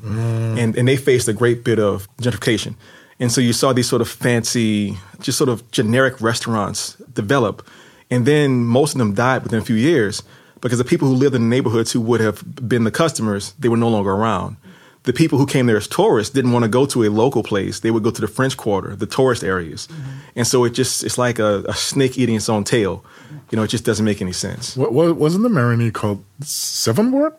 and, 0.57 0.77
and 0.79 0.87
they 0.87 0.97
faced 0.97 1.27
a 1.29 1.33
great 1.33 1.65
bit 1.65 1.79
of 1.81 2.07
gentrification. 2.19 2.75
And 3.19 3.33
so 3.33 3.41
you 3.41 3.53
saw 3.53 3.73
these 3.73 3.89
sort 3.89 4.03
of 4.03 4.09
fancy, 4.09 4.97
just 5.21 5.37
sort 5.39 5.51
of 5.51 5.69
generic 5.73 6.21
restaurants 6.21 6.97
develop. 7.13 7.67
And 8.11 8.27
then 8.27 8.65
most 8.65 8.95
of 8.95 8.99
them 8.99 9.15
died 9.15 9.43
within 9.43 9.59
a 9.59 9.65
few 9.65 9.77
years 9.77 10.23
because 10.61 10.79
the 10.79 10.85
people 10.85 11.09
who 11.09 11.15
lived 11.15 11.35
in 11.35 11.43
the 11.43 11.49
neighborhoods 11.49 11.93
who 11.93 12.01
would 12.01 12.21
have 12.21 12.43
been 12.69 12.85
the 12.85 12.91
customers, 12.91 13.53
they 13.59 13.69
were 13.69 13.77
no 13.77 13.89
longer 13.89 14.11
around. 14.11 14.57
The 15.05 15.13
people 15.13 15.39
who 15.39 15.47
came 15.47 15.67
there 15.67 15.77
as 15.77 15.87
tourists 15.87 16.35
didn't 16.35 16.53
want 16.53 16.65
to 16.65 16.69
go 16.69 16.85
to 16.87 17.05
a 17.05 17.09
local 17.09 17.43
place. 17.43 17.81
They 17.81 17.91
would 17.91 18.03
go 18.03 18.11
to 18.11 18.21
the 18.21 18.29
French 18.29 18.57
Quarter, 18.57 18.97
the 18.97 19.07
tourist 19.07 19.45
areas. 19.45 19.89
And 20.37 20.47
so 20.47 20.65
it 20.65 20.71
just, 20.71 21.05
it's 21.05 21.17
like 21.17 21.39
a, 21.39 21.65
a 21.69 21.75
snake 21.75 22.19
eating 22.19 22.35
its 22.35 22.49
own 22.49 22.65
tail. 22.65 23.05
You 23.51 23.57
know, 23.57 23.63
it 23.63 23.69
just 23.69 23.85
doesn't 23.85 24.05
make 24.05 24.21
any 24.21 24.33
sense. 24.33 24.77
What, 24.77 24.93
what 24.93 25.17
wasn't 25.17 25.45
the 25.45 25.49
Marigny 25.49 25.93
called 25.93 26.25
Seven 26.43 27.13
Ward? 27.13 27.33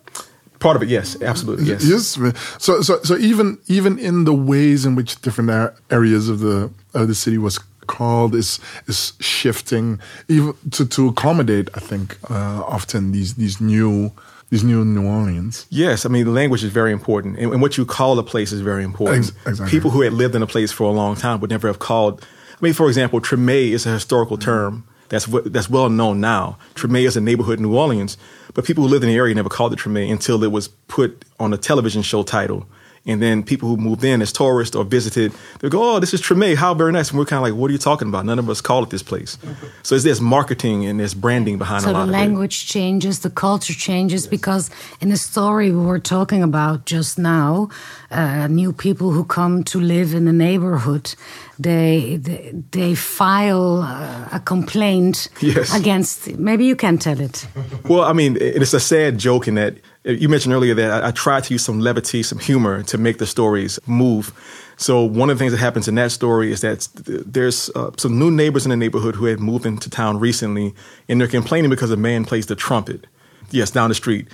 Part 0.60 0.76
of 0.76 0.84
it, 0.84 0.90
yes, 0.90 1.22
absolutely, 1.22 1.66
yes. 1.66 1.86
Yes. 1.86 2.18
So, 2.58 2.82
so, 2.82 3.02
so 3.04 3.18
even 3.18 3.60
even 3.68 3.98
in 3.98 4.26
the 4.26 4.34
ways 4.34 4.86
in 4.86 4.96
which 4.96 5.22
different 5.22 5.74
areas 5.90 6.28
of 6.28 6.40
the 6.40 6.70
of 6.94 7.08
the 7.08 7.16
city 7.16 7.38
was 7.38 7.60
called 7.97 8.36
is 8.36 8.60
is 8.88 9.13
shifting 9.19 9.99
even 10.28 10.54
to 10.71 10.86
to 10.86 11.08
accommodate. 11.10 11.67
I 11.73 11.82
think 11.89 12.17
uh, 12.30 12.62
often 12.78 13.12
these 13.12 13.34
these 13.34 13.60
new 13.60 14.12
these 14.49 14.63
new 14.63 14.86
New 14.86 15.06
Orleans. 15.06 15.65
Yes, 15.69 16.06
I 16.06 16.10
mean 16.10 16.25
the 16.25 16.32
language 16.41 16.63
is 16.63 16.71
very 16.71 16.91
important, 16.91 17.38
and, 17.39 17.52
and 17.54 17.62
what 17.62 17.78
you 17.78 17.86
call 17.86 18.17
a 18.19 18.23
place 18.23 18.52
is 18.52 18.62
very 18.62 18.84
important. 18.84 19.32
exactly. 19.45 19.69
People 19.69 19.91
who 19.91 20.02
had 20.02 20.13
lived 20.13 20.36
in 20.36 20.41
a 20.41 20.47
place 20.47 20.71
for 20.71 20.84
a 20.84 20.95
long 21.02 21.15
time 21.15 21.39
would 21.41 21.49
never 21.49 21.67
have 21.67 21.80
called. 21.80 22.25
I 22.58 22.62
mean, 22.62 22.73
for 22.73 22.88
example, 22.88 23.21
Treme 23.21 23.71
is 23.71 23.86
a 23.86 23.91
historical 23.91 24.38
term 24.38 24.84
that's 25.10 25.25
that's 25.45 25.69
well 25.69 25.89
known 25.89 26.19
now. 26.19 26.58
Treme 26.75 27.04
is 27.04 27.17
a 27.17 27.21
neighborhood 27.21 27.60
in 27.60 27.63
New 27.65 27.75
Orleans, 27.75 28.17
but 28.54 28.65
people 28.65 28.84
who 28.84 28.89
lived 28.89 29.04
in 29.04 29.10
the 29.10 29.15
area 29.15 29.36
never 29.36 29.49
called 29.49 29.73
it 29.73 29.80
Treme 29.80 30.12
until 30.12 30.43
it 30.43 30.52
was 30.52 30.67
put 30.88 31.25
on 31.39 31.54
a 31.54 31.58
television 31.58 32.02
show 32.02 32.23
title 32.23 32.65
and 33.06 33.22
then 33.22 33.44
people 33.44 33.70
who 33.70 33.78
moved 33.78 34.04
in 34.04 34.22
as 34.22 34.32
tourists 34.32 34.76
or 34.76 34.84
visited, 34.84 35.32
they 35.60 35.70
go, 35.70 35.96
"Oh, 35.96 36.00
this 36.00 36.14
is 36.14 36.22
Treme. 36.22 36.56
How 36.56 36.74
very 36.74 36.92
nice." 36.92 37.10
And 37.10 37.20
we're 37.20 37.26
kind 37.26 37.38
of 37.38 37.44
like, 37.44 37.60
"What 37.60 37.70
are 37.70 37.74
you 37.74 37.80
talking 37.80 38.08
about? 38.08 38.26
None 38.26 38.40
of 38.40 38.50
us 38.50 38.62
call 38.62 38.84
it 38.84 38.90
this 38.90 39.04
place." 39.04 39.38
Mm-hmm. 39.38 39.68
So 39.84 39.96
it's 39.96 40.04
this 40.04 40.20
marketing 40.20 40.86
and 40.86 41.00
this 41.00 41.14
branding 41.14 41.58
behind 41.58 41.84
so 41.84 41.92
a 41.92 41.94
lot 41.94 42.06
the 42.06 42.12
language 42.12 42.68
changes, 42.68 43.20
the 43.20 43.30
culture 43.30 43.74
changes 43.74 44.24
yes. 44.24 44.30
because 44.30 44.70
in 45.02 45.10
the 45.10 45.18
story 45.18 45.72
we 45.72 45.84
were 45.86 46.00
talking 46.00 46.44
about 46.44 46.86
just 46.86 47.18
now, 47.18 47.70
uh, 48.12 48.48
new 48.48 48.74
people 48.74 49.12
who 49.12 49.24
come 49.24 49.64
to 49.64 49.80
live 49.80 50.14
in 50.14 50.26
the 50.26 50.34
neighborhood, 50.34 51.16
they 51.58 52.18
they, 52.18 52.54
they 52.72 52.96
file 52.96 53.82
uh, 53.82 54.38
a 54.38 54.40
complaint 54.40 55.30
yes. 55.42 55.76
against. 55.76 56.38
Maybe 56.38 56.66
you 56.66 56.76
can 56.76 56.98
tell 56.98 57.20
it. 57.20 57.48
well, 57.86 58.04
I 58.04 58.14
mean, 58.14 58.38
it's 58.40 58.74
a 58.74 58.80
sad 58.80 59.18
joke 59.18 59.48
in 59.48 59.56
that 59.56 59.78
you 60.04 60.30
mentioned 60.30 60.54
earlier 60.54 60.74
that 60.74 61.04
I, 61.04 61.10
I 61.10 61.12
tried 61.12 61.44
to 61.46 61.54
use 61.54 61.64
some 61.64 61.80
levity, 61.80 62.24
some 62.24 62.40
humor 62.40 62.84
to 62.84 62.98
make 62.98 63.18
the 63.18 63.26
stories 63.26 63.80
move. 63.86 64.34
So 64.78 65.04
one 65.04 65.30
of 65.30 65.38
the 65.38 65.40
things 65.42 65.52
that 65.52 65.60
happens 65.60 65.88
in 65.88 65.96
that 65.96 66.12
story 66.12 66.52
is 66.52 66.62
that 66.62 66.88
there's 66.96 67.70
uh, 67.76 67.92
some 67.98 68.18
new 68.18 68.32
neighbors 68.32 68.66
in 68.66 68.70
the 68.70 68.78
neighborhood 68.78 69.16
who 69.16 69.26
had 69.26 69.40
moved 69.40 69.66
into 69.66 69.90
town 69.90 70.20
recently, 70.20 70.74
and 71.10 71.20
they're 71.20 71.28
complaining 71.28 71.70
because 71.70 71.92
a 71.92 71.98
man 71.98 72.24
plays 72.24 72.46
the 72.46 72.56
trumpet. 72.56 73.06
Yes, 73.52 73.72
down 73.72 73.90
the 73.90 73.96
street. 73.96 74.28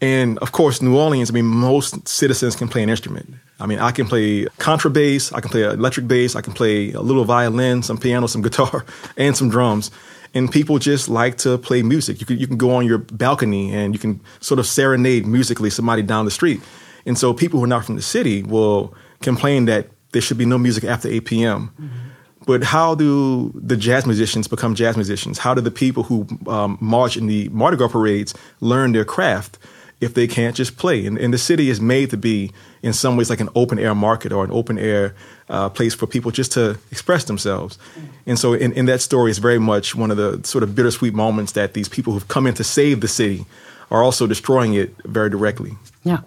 And 0.00 0.38
of 0.38 0.50
course, 0.50 0.82
New 0.82 0.98
Orleans, 0.98 1.30
I 1.30 1.34
mean, 1.34 1.46
most 1.46 2.08
citizens 2.08 2.56
can 2.56 2.66
play 2.66 2.82
an 2.82 2.90
instrument. 2.90 3.32
I 3.60 3.66
mean, 3.66 3.78
I 3.78 3.92
can 3.92 4.08
play 4.08 4.46
contrabass, 4.58 5.32
I 5.32 5.40
can 5.40 5.50
play 5.50 5.62
electric 5.62 6.08
bass, 6.08 6.34
I 6.34 6.40
can 6.40 6.52
play 6.52 6.90
a 6.90 7.00
little 7.00 7.24
violin, 7.24 7.84
some 7.84 7.96
piano, 7.96 8.26
some 8.26 8.42
guitar, 8.42 8.84
and 9.16 9.36
some 9.36 9.48
drums 9.48 9.92
and 10.34 10.50
people 10.50 10.78
just 10.78 11.08
like 11.08 11.38
to 11.38 11.58
play 11.58 11.82
music. 11.82 12.20
You 12.20 12.26
can 12.26 12.38
you 12.38 12.46
can 12.46 12.56
go 12.56 12.74
on 12.74 12.86
your 12.86 12.98
balcony 12.98 13.72
and 13.74 13.94
you 13.94 13.98
can 13.98 14.20
sort 14.40 14.58
of 14.58 14.66
serenade 14.66 15.26
musically 15.26 15.70
somebody 15.70 16.02
down 16.02 16.24
the 16.24 16.30
street. 16.30 16.60
And 17.04 17.18
so 17.18 17.34
people 17.34 17.58
who 17.58 17.64
are 17.64 17.68
not 17.68 17.84
from 17.84 17.96
the 17.96 18.02
city 18.02 18.42
will 18.42 18.94
complain 19.20 19.64
that 19.66 19.88
there 20.12 20.22
should 20.22 20.38
be 20.38 20.44
no 20.44 20.58
music 20.58 20.84
after 20.84 21.08
8 21.08 21.24
p.m. 21.24 21.72
Mm-hmm. 21.80 21.98
But 22.46 22.64
how 22.64 22.94
do 22.94 23.52
the 23.54 23.76
jazz 23.76 24.04
musicians 24.04 24.48
become 24.48 24.74
jazz 24.74 24.96
musicians? 24.96 25.38
How 25.38 25.54
do 25.54 25.60
the 25.60 25.70
people 25.70 26.02
who 26.02 26.26
um, 26.46 26.76
march 26.80 27.16
in 27.16 27.26
the 27.26 27.48
Mardi 27.50 27.76
Gras 27.76 27.88
parades 27.88 28.34
learn 28.60 28.92
their 28.92 29.04
craft 29.04 29.58
if 30.02 30.14
they 30.14 30.26
can't 30.26 30.54
just 30.54 30.76
play? 30.76 31.06
And, 31.06 31.16
and 31.16 31.32
the 31.32 31.38
city 31.38 31.70
is 31.70 31.80
made 31.80 32.10
to 32.10 32.16
be, 32.16 32.52
in 32.82 32.92
some 32.92 33.16
ways, 33.16 33.30
like 33.30 33.40
an 33.40 33.48
open 33.54 33.78
air 33.78 33.94
market 33.94 34.32
or 34.32 34.44
an 34.44 34.50
open 34.50 34.78
air 34.78 35.14
uh, 35.48 35.68
place 35.68 35.94
for 35.94 36.06
people 36.06 36.30
just 36.30 36.52
to 36.52 36.78
express 36.90 37.24
themselves. 37.24 37.78
And 38.26 38.38
so, 38.38 38.52
in, 38.52 38.72
in 38.72 38.86
that 38.86 39.00
story, 39.00 39.30
is 39.30 39.38
very 39.38 39.58
much 39.58 39.94
one 39.94 40.10
of 40.10 40.16
the 40.16 40.40
sort 40.44 40.64
of 40.64 40.74
bittersweet 40.74 41.14
moments 41.14 41.52
that 41.52 41.74
these 41.74 41.88
people 41.88 42.12
who've 42.12 42.28
come 42.28 42.46
in 42.46 42.54
to 42.54 42.64
save 42.64 43.00
the 43.00 43.08
city 43.08 43.46
are 43.92 44.02
also 44.02 44.26
destroying 44.26 44.74
it 44.74 44.90
very 45.04 45.28
directly. 45.28 45.76
Yeah. 46.02 46.20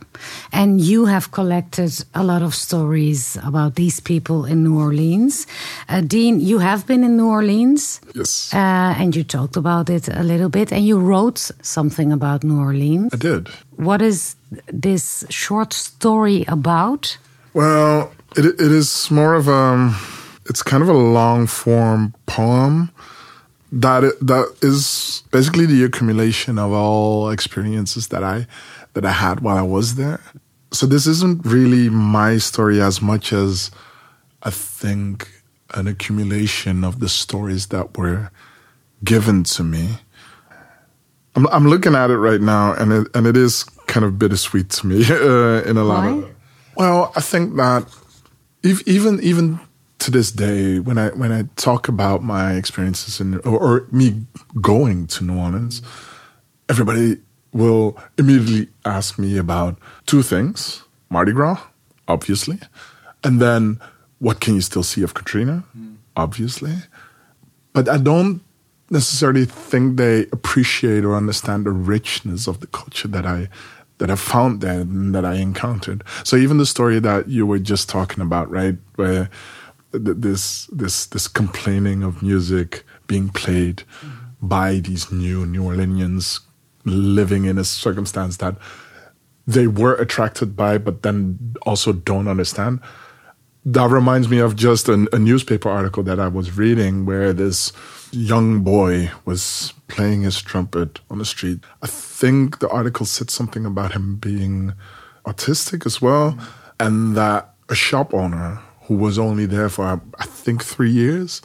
And 0.52 0.80
you 0.80 1.06
have 1.06 1.32
collected 1.32 1.92
a 2.14 2.24
lot 2.24 2.42
of 2.42 2.54
stories 2.54 3.38
about 3.44 3.76
these 3.76 4.00
people 4.00 4.46
in 4.46 4.64
New 4.64 4.80
Orleans. 4.80 5.48
Uh, 5.90 6.02
Dean, 6.02 6.40
you 6.40 6.60
have 6.60 6.86
been 6.86 7.04
in 7.04 7.18
New 7.18 7.28
Orleans. 7.28 8.00
Yes. 8.14 8.54
Uh, 8.54 9.02
and 9.02 9.16
you 9.16 9.24
talked 9.24 9.58
about 9.58 9.90
it 9.90 10.08
a 10.08 10.24
little 10.24 10.50
bit, 10.50 10.72
and 10.72 10.86
you 10.86 11.00
wrote 11.00 11.52
something 11.62 12.14
about 12.14 12.44
New 12.44 12.60
Orleans. 12.60 13.14
I 13.14 13.18
did. 13.18 13.50
What 13.76 14.02
is 14.02 14.36
this 14.72 15.26
short 15.30 15.74
story 15.74 16.46
about? 16.48 17.18
Well, 17.54 18.14
it, 18.38 18.46
it 18.46 18.72
is 18.72 19.10
more 19.12 19.34
of 19.34 19.48
a, 19.48 19.94
it's 20.46 20.62
kind 20.64 20.84
of 20.84 20.90
a 20.90 20.94
long 20.94 21.48
form 21.48 22.14
poem 22.28 22.92
that 23.76 24.18
that 24.22 24.56
is 24.62 25.24
basically 25.32 25.66
the 25.66 25.84
accumulation 25.84 26.58
of 26.58 26.72
all 26.72 27.30
experiences 27.30 28.08
that 28.08 28.24
I 28.24 28.48
that 28.94 29.06
I 29.06 29.12
had 29.12 29.42
while 29.42 29.58
I 29.58 29.62
was 29.62 29.96
there. 29.96 30.22
So 30.72 30.86
this 30.86 31.06
isn't 31.06 31.46
really 31.46 31.90
my 31.90 32.38
story 32.38 32.82
as 32.82 33.02
much 33.02 33.34
as 33.34 33.72
I 34.44 34.50
think 34.50 35.30
an 35.74 35.88
accumulation 35.88 36.84
of 36.84 37.00
the 37.00 37.10
stories 37.10 37.68
that 37.68 37.98
were 37.98 38.32
given 39.04 39.44
to 39.44 39.64
me. 39.64 39.98
I'm, 41.36 41.48
I'm 41.48 41.68
looking 41.68 41.96
at 41.96 42.10
it 42.12 42.18
right 42.18 42.40
now, 42.40 42.74
and 42.74 42.94
it, 42.94 43.08
and 43.14 43.28
it 43.28 43.36
is 43.36 43.64
kind 43.88 44.06
of 44.06 44.18
bittersweet 44.18 44.70
to 44.70 44.88
me 44.88 45.04
uh, 45.10 45.64
in 45.64 45.76
a 45.76 45.84
lot 45.84 46.06
Why? 46.06 46.12
of. 46.12 46.36
Well, 46.78 47.12
I 47.16 47.22
think 47.22 47.56
that 47.58 47.86
if, 48.64 48.88
even 48.88 49.20
even 49.22 49.60
to 50.06 50.12
this 50.12 50.32
day, 50.32 50.80
when 50.80 50.98
I 50.98 51.10
when 51.10 51.32
I 51.32 51.44
talk 51.56 51.88
about 51.88 52.24
my 52.24 52.54
experiences 52.54 53.20
in 53.20 53.40
or, 53.40 53.60
or 53.60 53.88
me 53.92 54.26
going 54.62 55.08
to 55.08 55.24
New 55.24 55.38
Orleans, 55.38 55.82
everybody 56.70 57.18
will 57.52 57.98
immediately 58.18 58.70
ask 58.86 59.18
me 59.18 59.38
about 59.38 59.78
two 60.06 60.22
things: 60.22 60.84
Mardi 61.10 61.32
Gras, 61.32 61.60
obviously, 62.08 62.60
and 63.24 63.42
then 63.42 63.80
what 64.20 64.40
can 64.40 64.54
you 64.54 64.62
still 64.62 64.84
see 64.84 65.02
of 65.02 65.16
Katrina, 65.16 65.64
mm. 65.78 65.96
obviously. 66.16 66.74
But 67.74 67.90
I 67.90 67.98
don't 67.98 68.42
necessarily 68.92 69.46
think 69.46 69.98
they 69.98 70.28
appreciate 70.32 71.04
or 71.04 71.16
understand 71.16 71.66
the 71.66 71.72
richness 71.72 72.48
of 72.48 72.60
the 72.60 72.68
culture 72.68 73.08
that 73.08 73.26
I 73.26 73.50
that 73.98 74.12
I 74.12 74.16
found 74.16 74.62
there 74.62 74.82
and 74.82 75.16
that 75.16 75.26
I 75.26 75.36
encountered. 75.36 76.04
So 76.24 76.36
even 76.36 76.58
the 76.58 76.66
story 76.66 77.00
that 77.00 77.28
you 77.28 77.48
were 77.48 77.60
just 77.60 77.90
talking 77.90 78.22
about, 78.22 78.52
right, 78.52 78.76
where 78.96 79.30
this 80.00 80.68
this 80.68 81.06
this 81.08 81.28
complaining 81.28 82.04
of 82.04 82.22
music 82.22 82.84
being 83.08 83.30
played 83.30 83.78
mm-hmm. 83.78 84.48
by 84.48 84.80
these 84.80 85.12
new 85.12 85.46
New 85.46 85.64
Orleanians 85.64 86.42
living 86.86 87.46
in 87.46 87.58
a 87.58 87.64
circumstance 87.64 88.38
that 88.38 88.56
they 89.48 89.68
were 89.68 89.96
attracted 89.96 90.56
by, 90.56 90.78
but 90.78 91.04
then 91.04 91.56
also 91.64 91.94
don't 91.94 92.28
understand. 92.28 92.80
That 93.64 93.90
reminds 93.90 94.30
me 94.30 94.40
of 94.40 94.56
just 94.56 94.88
a, 94.88 95.08
a 95.12 95.20
newspaper 95.20 95.70
article 95.70 96.04
that 96.04 96.20
I 96.20 96.28
was 96.28 96.58
reading 96.58 97.06
where 97.06 97.34
this 97.34 97.72
young 98.12 98.62
boy 98.62 99.12
was 99.26 99.74
playing 99.88 100.22
his 100.22 100.42
trumpet 100.42 101.00
on 101.10 101.18
the 101.18 101.26
street. 101.26 101.60
I 101.82 101.88
think 101.88 102.60
the 102.60 102.70
article 102.70 103.06
said 103.06 103.30
something 103.30 103.66
about 103.66 103.94
him 103.94 104.18
being 104.18 104.74
autistic 105.26 105.86
as 105.86 106.02
well, 106.02 106.34
mm. 106.34 106.48
and 106.80 107.18
that 107.18 107.56
a 107.70 107.76
shop 107.76 108.14
owner 108.14 108.62
who 108.88 108.96
was 108.96 109.18
only 109.18 109.46
there 109.46 109.70
for, 109.70 110.02
I 110.20 110.26
think, 110.26 110.64
three 110.64 110.92
years. 110.92 111.42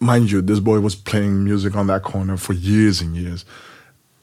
Mind 0.00 0.30
you, 0.30 0.42
this 0.42 0.60
boy 0.60 0.80
was 0.80 0.94
playing 0.94 1.44
music 1.44 1.74
on 1.74 1.86
that 1.86 2.02
corner 2.02 2.36
for 2.36 2.52
years 2.52 3.00
and 3.00 3.16
years. 3.16 3.44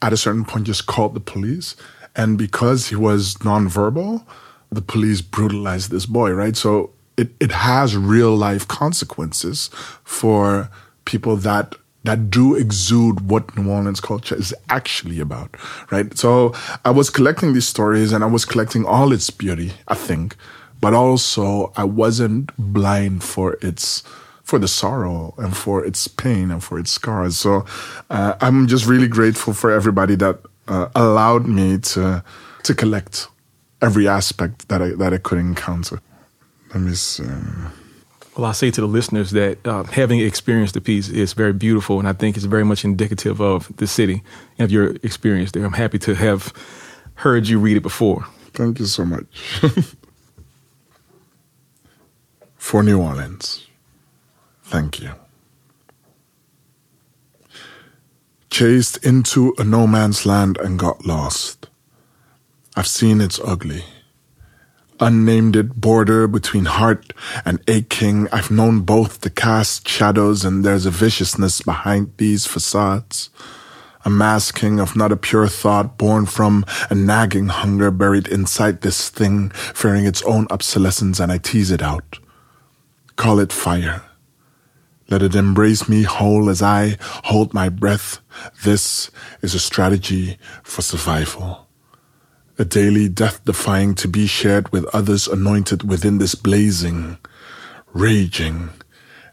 At 0.02 0.14
a 0.14 0.18
certain 0.18 0.46
point, 0.46 0.66
just 0.66 0.86
called 0.86 1.14
the 1.14 1.20
police. 1.20 1.76
And 2.16 2.38
because 2.38 2.88
he 2.88 2.96
was 2.96 3.36
nonverbal, 3.36 4.26
the 4.72 4.82
police 4.82 5.22
brutalized 5.22 5.92
this 5.92 6.06
boy, 6.06 6.32
right? 6.32 6.56
So 6.56 6.92
it, 7.18 7.32
it 7.40 7.52
has 7.52 7.96
real 7.96 8.36
life 8.36 8.68
consequences 8.68 9.70
for 10.04 10.70
people 11.06 11.36
that 11.38 11.76
that 12.04 12.30
do 12.30 12.56
exude 12.56 13.30
what 13.30 13.56
New 13.58 13.70
Orleans 13.72 14.02
culture 14.02 14.36
is 14.36 14.54
actually 14.70 15.20
about, 15.20 15.56
right? 15.90 16.18
So 16.18 16.54
I 16.84 16.92
was 16.92 17.10
collecting 17.10 17.54
these 17.54 17.68
stories 17.68 18.12
and 18.12 18.24
I 18.24 18.28
was 18.28 18.46
collecting 18.46 18.86
all 18.86 19.12
its 19.14 19.30
beauty, 19.30 19.74
I 19.88 19.96
think, 19.96 20.36
but 20.82 20.94
also 20.94 21.72
I 21.78 21.86
wasn't 21.86 22.52
blind 22.58 23.24
for 23.24 23.58
its 23.62 24.04
for 24.44 24.60
the 24.60 24.68
sorrow 24.68 25.34
and 25.38 25.56
for 25.56 25.86
its 25.86 26.10
pain 26.10 26.52
and 26.52 26.62
for 26.62 26.78
its 26.78 26.92
scars. 26.92 27.38
So 27.38 27.66
uh, 28.10 28.36
I'm 28.42 28.68
just 28.68 28.86
really 28.86 29.08
grateful 29.08 29.54
for 29.54 29.72
everybody 29.72 30.16
that 30.16 30.40
uh, 30.68 30.90
allowed 30.96 31.48
me 31.48 31.78
to 31.78 32.24
to 32.64 32.76
collect 32.76 33.30
every 33.82 34.08
aspect 34.08 34.68
that 34.68 34.82
I 34.82 34.90
that 34.90 35.14
I 35.14 35.18
could 35.18 35.38
encounter. 35.38 36.02
Let 36.74 36.82
me 36.82 36.96
see. 36.96 37.24
Well, 38.36 38.46
I 38.46 38.54
say 38.54 38.72
to 38.72 38.82
the 38.82 38.88
listeners 38.88 39.32
that 39.32 39.66
uh, 39.66 39.84
having 39.84 40.20
experienced 40.20 40.74
the 40.74 40.82
piece 40.82 41.08
is 41.08 41.34
very 41.34 41.54
beautiful, 41.54 42.00
and 42.00 42.08
I 42.08 42.14
think 42.14 42.36
it's 42.36 42.46
very 42.46 42.66
much 42.66 42.84
indicative 42.84 43.40
of 43.40 43.72
the 43.78 43.86
city 43.86 44.24
and 44.58 44.66
of 44.66 44.72
your 44.72 44.96
experience 45.04 45.52
there. 45.52 45.64
I'm 45.64 45.74
happy 45.74 46.00
to 46.00 46.16
have 46.16 46.52
heard 47.16 47.48
you 47.48 47.60
read 47.60 47.78
it 47.78 47.84
before. 47.84 48.26
Thank 48.54 48.80
you 48.80 48.86
so 48.86 49.06
much. 49.06 49.26
for 52.64 52.82
New 52.82 53.00
Orleans. 53.00 53.68
Thank 54.64 55.00
you. 55.00 55.12
Chased 58.50 59.04
into 59.06 59.54
a 59.58 59.64
no 59.64 59.86
man's 59.86 60.26
land 60.26 60.58
and 60.58 60.80
got 60.80 61.06
lost. 61.06 61.68
I've 62.76 62.88
seen 62.88 63.22
it's 63.22 63.40
ugly. 63.44 63.84
Unnamed 65.04 65.58
it 65.58 65.82
border 65.82 66.30
between 66.30 66.64
heart 66.64 67.12
and 67.44 67.60
aching. 67.68 68.30
I've 68.32 68.50
known 68.50 68.80
both 68.80 69.20
the 69.20 69.30
cast 69.30 69.86
shadows, 69.86 70.46
and 70.46 70.64
there's 70.64 70.86
a 70.86 70.92
viciousness 70.92 71.62
behind 71.62 72.14
these 72.16 72.46
facades. 72.46 73.30
A 74.06 74.10
masking 74.10 74.80
of 74.80 74.96
not 74.96 75.12
a 75.12 75.18
pure 75.18 75.50
thought 75.50 75.98
born 75.98 76.26
from 76.26 76.66
a 76.90 76.96
nagging 76.96 77.48
hunger 77.48 77.92
buried 77.92 78.30
inside 78.30 78.80
this 78.80 79.10
thing, 79.10 79.50
fearing 79.50 80.06
its 80.06 80.22
own 80.22 80.48
obsolescence, 80.50 81.20
and 81.20 81.34
I 81.34 81.38
tease 81.38 81.70
it 81.70 81.82
out. 81.82 82.20
Call 83.18 83.40
it 83.40 83.52
fire. 83.52 84.04
Let 85.10 85.22
it 85.22 85.36
embrace 85.36 85.90
me 85.90 86.04
whole 86.04 86.50
as 86.50 86.62
I 86.62 86.98
hold 87.26 87.54
my 87.54 87.68
breath. 87.68 88.20
This 88.64 89.12
is 89.42 89.54
a 89.54 89.60
strategy 89.60 90.38
for 90.64 90.82
survival. 90.82 91.63
A 92.60 92.66
daily 92.66 93.10
death 93.10 93.44
defying 93.46 93.96
to 93.96 94.08
be 94.08 94.28
shared 94.28 94.72
with 94.72 94.86
others 94.94 95.28
anointed 95.28 95.90
within 95.90 96.20
this 96.20 96.36
blazing, 96.36 97.18
raging. 97.94 98.70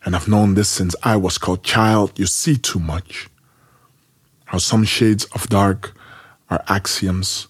And 0.05 0.17
I've 0.17 0.29
known 0.29 0.55
this 0.55 0.71
since 0.71 0.97
I 1.03 1.17
was 1.17 1.37
called 1.37 1.63
child. 1.63 2.19
You 2.19 2.27
see 2.27 2.57
too 2.57 2.79
much. 2.79 3.29
How 4.47 4.59
some 4.59 4.85
shades 4.85 5.27
of 5.27 5.49
dark 5.49 5.95
are 6.49 6.65
axioms 6.67 7.47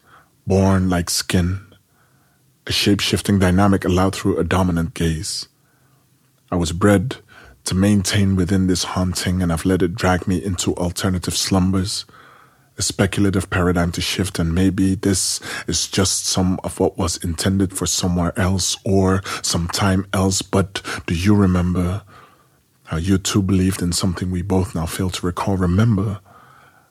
born 0.47 0.91
like 0.91 1.09
skin, 1.09 1.61
a 2.67 2.73
shape 2.73 2.99
shifting 2.99 3.39
dynamic 3.39 3.85
allowed 3.85 4.17
through 4.17 4.39
a 4.39 4.45
dominant 4.45 4.95
gaze. 4.95 5.47
I 6.51 6.57
was 6.57 6.73
bred 6.73 7.17
to 7.65 7.75
maintain 7.77 8.35
within 8.35 8.67
this 8.67 8.83
haunting, 8.83 9.41
and 9.41 9.53
I've 9.53 9.65
let 9.65 9.83
it 9.83 9.95
drag 9.95 10.27
me 10.27 10.43
into 10.43 10.75
alternative 10.75 11.37
slumbers, 11.37 12.05
a 12.81 12.83
speculative 12.83 13.51
paradigm 13.51 13.93
to 13.93 14.01
shift, 14.01 14.39
and 14.39 14.55
maybe 14.55 14.95
this 14.95 15.39
is 15.67 15.87
just 15.87 16.25
some 16.25 16.59
of 16.65 16.81
what 16.81 16.97
was 16.97 17.23
intended 17.23 17.77
for 17.77 17.85
somewhere 17.85 18.33
else 18.39 18.75
or 18.87 19.21
some 19.43 19.69
time 19.69 20.07
else. 20.15 20.41
But 20.41 20.81
do 21.07 21.15
you 21.15 21.35
remember 21.35 22.03
how 22.85 22.97
you 22.97 23.19
too 23.19 23.43
believed 23.43 23.83
in 23.83 23.93
something 23.93 24.31
we 24.31 24.41
both 24.41 24.75
now 24.75 24.87
fail 24.87 25.11
to 25.11 25.27
recall? 25.27 25.59
Remember 25.59 26.21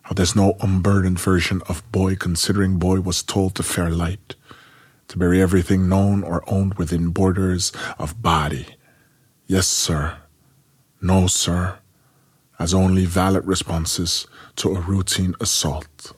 how 0.04 0.14
there's 0.14 0.36
no 0.36 0.58
unburdened 0.62 1.20
version 1.20 1.60
of 1.68 1.82
boy, 1.92 2.16
considering 2.16 2.78
boy 2.78 3.00
was 3.02 3.24
told 3.24 3.56
to 3.56 3.64
fair 3.64 3.90
light, 3.90 4.36
to 5.08 5.18
bury 5.18 5.42
everything 5.42 5.90
known 5.90 6.22
or 6.24 6.44
owned 6.46 6.76
within 6.76 7.10
borders 7.10 7.72
of 7.98 8.22
body. 8.22 8.68
Yes, 9.48 9.68
sir. 9.68 10.18
No, 11.02 11.26
sir, 11.26 11.80
as 12.60 12.74
only 12.74 13.06
valid 13.06 13.46
responses 13.48 14.28
to 14.58 14.76
a 14.76 14.82
routine 14.82 15.34
assault, 15.40 16.14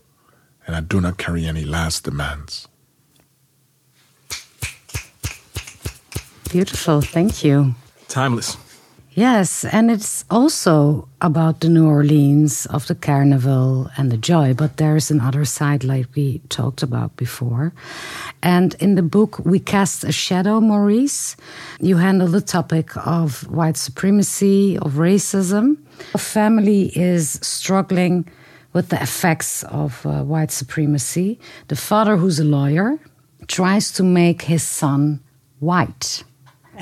and 0.66 0.76
I 0.76 0.82
do 0.82 1.00
not 1.00 1.18
carry 1.18 1.46
any 1.46 1.64
last 1.64 2.04
demands. 2.04 2.68
Beautiful, 6.50 7.00
thank 7.02 7.44
you. 7.44 7.76
Timeless. 8.08 8.58
Yes, 9.14 9.66
and 9.66 9.92
it's 9.92 10.24
also 10.30 11.10
about 11.20 11.60
the 11.60 11.68
New 11.68 11.86
Orleans 11.86 12.66
of 12.68 12.88
the 12.88 12.96
carnival 12.96 13.92
and 13.98 14.10
the 14.10 14.16
joy, 14.16 14.54
but 14.54 14.78
there's 14.78 15.12
another 15.12 15.44
side, 15.44 15.84
like 15.84 16.08
we 16.16 16.40
talked 16.48 16.82
about 16.82 17.18
before. 17.18 17.74
And 18.42 18.74
in 18.76 18.96
the 18.96 19.04
book, 19.04 19.40
We 19.40 19.60
Cast 19.60 20.06
a 20.06 20.14
Shadow, 20.14 20.62
Maurice, 20.62 21.36
you 21.82 21.98
handle 21.98 22.30
the 22.30 22.40
topic 22.40 22.96
of 23.06 23.46
white 23.50 23.76
supremacy, 23.76 24.78
of 24.78 24.94
racism. 24.94 25.76
A 26.14 26.18
family 26.18 26.98
is 26.98 27.32
struggling 27.42 28.26
with 28.72 28.90
the 28.90 29.02
effects 29.02 29.64
of 29.64 30.06
uh, 30.06 30.24
white 30.24 30.52
supremacy. 30.52 31.38
The 31.68 31.76
father, 31.76 32.16
who's 32.16 32.40
a 32.40 32.46
lawyer, 32.46 32.98
tries 33.48 33.92
to 33.94 34.04
make 34.04 34.44
his 34.44 34.64
son 34.64 35.20
white 35.60 36.24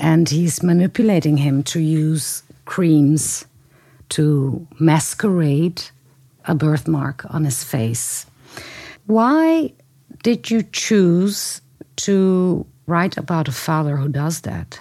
and 0.00 0.28
he's 0.28 0.62
manipulating 0.62 1.36
him 1.36 1.62
to 1.62 1.78
use 1.78 2.42
creams 2.64 3.44
to 4.08 4.66
masquerade 4.78 5.82
a 6.46 6.54
birthmark 6.54 7.24
on 7.32 7.44
his 7.44 7.62
face. 7.62 8.26
Why 9.06 9.72
did 10.22 10.50
you 10.50 10.62
choose 10.62 11.60
to 11.96 12.66
write 12.86 13.16
about 13.16 13.46
a 13.46 13.52
father 13.52 13.96
who 13.96 14.08
does 14.08 14.40
that? 14.40 14.80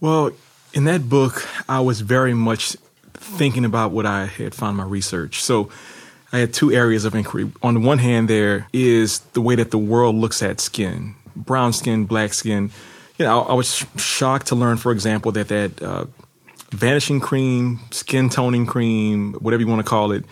Well, 0.00 0.30
in 0.72 0.84
that 0.84 1.08
book, 1.08 1.46
I 1.68 1.80
was 1.80 2.00
very 2.00 2.34
much 2.34 2.76
thinking 3.14 3.64
about 3.64 3.90
what 3.90 4.06
I 4.06 4.26
had 4.26 4.54
found 4.54 4.70
in 4.70 4.76
my 4.76 4.84
research. 4.84 5.42
So 5.42 5.70
I 6.32 6.38
had 6.38 6.54
two 6.54 6.72
areas 6.72 7.04
of 7.04 7.14
inquiry. 7.14 7.50
On 7.62 7.74
the 7.74 7.80
one 7.80 7.98
hand, 7.98 8.28
there 8.28 8.68
is 8.72 9.18
the 9.32 9.40
way 9.40 9.56
that 9.56 9.72
the 9.72 9.78
world 9.78 10.14
looks 10.14 10.42
at 10.42 10.60
skin 10.60 11.16
brown 11.38 11.72
skin, 11.72 12.04
black 12.04 12.34
skin 12.34 12.70
you 13.18 13.24
know, 13.24 13.42
I, 13.42 13.54
was 13.54 13.74
sh- 13.74 13.84
shocked 13.96 14.48
to 14.48 14.54
learn, 14.54 14.76
for 14.76 14.92
example, 14.92 15.32
that 15.32 15.48
that 15.48 15.82
uh, 15.82 16.06
vanishing 16.70 17.20
cream, 17.20 17.80
skin 17.90 18.28
toning 18.28 18.66
cream, 18.66 19.34
whatever 19.34 19.62
you 19.62 19.68
want 19.68 19.84
to 19.84 19.88
call 19.88 20.12
it, 20.12 20.24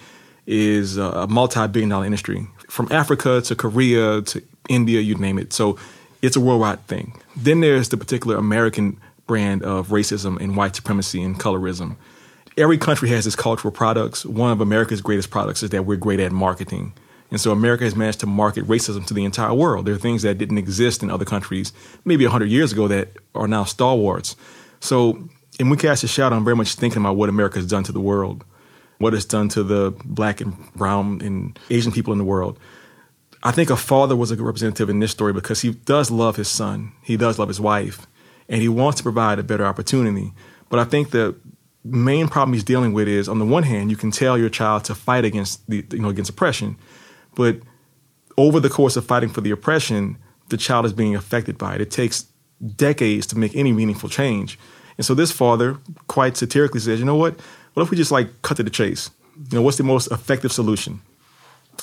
is 0.47 0.97
a 0.97 1.27
multi-billion 1.27 1.89
dollar 1.89 2.05
industry 2.05 2.47
from 2.69 2.91
Africa 2.91 3.41
to 3.43 3.55
Korea 3.55 4.23
to 4.23 4.43
India, 4.69 5.01
you 5.01 5.15
name 5.15 5.39
it. 5.39 5.53
So 5.53 5.79
it's 6.23 6.37
a 6.37 6.41
worldwide 6.41 6.87
thing. 6.87 7.21
Then 7.37 7.61
there's 7.61 7.89
the 7.89 7.97
particular 7.97 8.37
American 8.37 9.01
brand 9.27 9.63
of 9.63 9.89
racism 9.89 10.41
and 10.41 10.57
white 10.57 10.77
supremacy 10.77 11.23
and 11.23 11.39
colorism. 11.39 11.97
Every 12.57 12.79
country 12.79 13.09
has 13.11 13.27
its 13.27 13.37
cultural 13.37 13.73
products. 13.73 14.25
One 14.25 14.51
of 14.51 14.61
America's 14.61 15.01
greatest 15.01 15.31
products 15.31 15.63
is 15.63 15.71
that 15.71 15.85
we're 15.85 15.97
great 15.97 16.21
at 16.21 16.33
marketing. 16.33 16.93
And 17.31 17.41
so 17.41 17.51
America 17.51 17.85
has 17.85 17.97
managed 17.97 18.21
to 18.21 18.27
market 18.27 18.65
racism 18.67 19.05
to 19.07 19.15
the 19.15 19.25
entire 19.25 19.53
world. 19.53 19.87
There 19.87 19.95
are 19.95 19.99
things 19.99 20.23
that 20.23 20.39
didn't 20.39 20.59
exist 20.59 21.03
in 21.03 21.11
other 21.11 21.25
countries 21.25 21.73
maybe 22.05 22.25
100 22.25 22.47
years 22.47 22.73
ago 22.73 22.89
that 22.89 23.09
are 23.35 23.49
now 23.49 23.65
stalwarts. 23.65 24.37
So, 24.81 25.29
in 25.59 25.71
We 25.71 25.77
Cast 25.79 26.05
a 26.05 26.09
Shadow, 26.09 26.37
I'm 26.37 26.45
very 26.45 26.57
much 26.57 26.75
thinking 26.75 27.01
about 27.01 27.17
what 27.17 27.31
America 27.31 27.59
has 27.59 27.67
done 27.67 27.83
to 27.85 27.93
the 27.93 28.01
world, 28.01 28.45
what 28.99 29.15
it's 29.15 29.25
done 29.25 29.49
to 29.51 29.63
the 29.63 29.95
black 30.05 30.43
and 30.43 30.55
brown 30.75 31.23
and 31.23 31.59
Asian 31.71 31.93
people 31.93 32.13
in 32.13 32.19
the 32.19 32.25
world. 32.25 32.59
I 33.43 33.53
think 33.53 33.71
a 33.71 33.77
father 33.77 34.15
was 34.15 34.31
a 34.31 34.37
good 34.37 34.45
representative 34.45 34.91
in 34.91 34.99
this 34.99 35.13
story 35.13 35.33
because 35.33 35.63
he 35.63 35.73
does 35.73 36.11
love 36.11 36.37
his 36.37 36.49
son, 36.49 36.93
he 37.03 37.17
does 37.17 37.39
love 37.39 37.49
his 37.49 37.61
wife, 37.61 38.07
and 38.49 38.61
he 38.61 38.69
wants 38.69 38.99
to 38.99 39.03
provide 39.03 39.39
a 39.39 39.43
better 39.43 39.65
opportunity. 39.65 40.33
But 40.69 40.79
I 40.79 40.85
think 40.85 41.11
the 41.11 41.37
main 41.85 42.29
problem 42.29 42.53
he's 42.53 42.65
dealing 42.65 42.93
with 42.93 43.09
is 43.09 43.29
on 43.29 43.39
the 43.39 43.45
one 43.47 43.63
hand, 43.63 43.91
you 43.91 43.97
can 43.97 44.11
tell 44.11 44.37
your 44.37 44.51
child 44.51 44.85
to 44.85 44.95
fight 44.95 45.25
against 45.25 45.69
the 45.71 45.87
you 45.91 46.01
know 46.01 46.09
against 46.09 46.31
oppression 46.31 46.77
but 47.37 47.59
over 48.37 48.59
the 48.59 48.69
course 48.69 48.97
of 48.97 49.07
fighting 49.07 49.29
for 49.29 49.41
the 49.41 49.53
oppression, 49.53 50.19
the 50.49 50.57
child 50.57 50.85
is 50.85 50.93
being 50.93 51.15
affected 51.15 51.57
by 51.57 51.77
it. 51.77 51.81
It 51.81 51.93
takes 51.93 52.27
decades 52.77 53.27
to 53.29 53.39
make 53.39 53.55
any 53.55 53.73
meaningful 53.73 54.09
change. 54.09 54.59
And 54.97 55.07
so 55.07 55.15
this 55.15 55.31
father 55.31 55.79
quite 56.09 56.37
satirically 56.37 56.81
says, 56.81 56.99
you 56.99 57.05
know 57.05 57.17
what? 57.17 57.39
What 57.75 57.83
if 57.83 57.91
we 57.91 57.97
just 57.97 58.11
like 58.11 58.43
cut 58.43 58.57
to 58.57 58.63
the 58.63 58.71
chase? 58.71 59.11
You 59.51 59.59
know, 59.59 59.63
what's 59.63 59.77
the 59.77 59.85
most 59.85 60.11
effective 60.11 60.51
solution? 60.51 61.01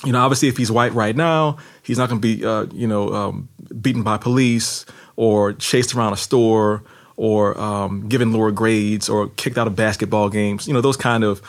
You 0.03 0.11
know, 0.11 0.19
obviously, 0.19 0.47
if 0.47 0.57
he's 0.57 0.71
white 0.71 0.91
right 0.93 1.15
now, 1.15 1.57
he's 1.83 1.97
not 1.99 2.09
going 2.09 2.19
to 2.19 2.35
be, 2.35 2.43
uh, 2.43 2.65
you 2.73 2.87
know, 2.87 3.13
um, 3.13 3.47
beaten 3.79 4.01
by 4.01 4.17
police 4.17 4.85
or 5.15 5.53
chased 5.53 5.93
around 5.93 6.13
a 6.13 6.17
store 6.17 6.83
or 7.15 7.59
um, 7.61 8.09
given 8.09 8.33
lower 8.33 8.51
grades 8.51 9.07
or 9.07 9.29
kicked 9.29 9.57
out 9.57 9.67
of 9.67 9.75
basketball 9.75 10.29
games. 10.29 10.67
You 10.67 10.73
know, 10.73 10.81
those 10.81 10.97
kind 10.97 11.23
of 11.23 11.41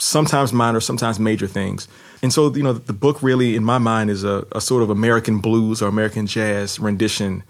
sometimes 0.00 0.52
minor, 0.52 0.80
sometimes 0.80 1.20
major 1.20 1.46
things. 1.46 1.88
And 2.22 2.32
so, 2.32 2.54
you 2.54 2.62
know, 2.62 2.72
the 2.72 2.92
book 2.92 3.22
really, 3.22 3.56
in 3.56 3.64
my 3.64 3.78
mind, 3.78 4.10
is 4.10 4.24
a, 4.24 4.46
a 4.52 4.60
sort 4.60 4.82
of 4.82 4.90
American 4.90 5.38
blues 5.38 5.80
or 5.80 5.88
American 5.88 6.26
jazz 6.26 6.78
rendition 6.78 7.42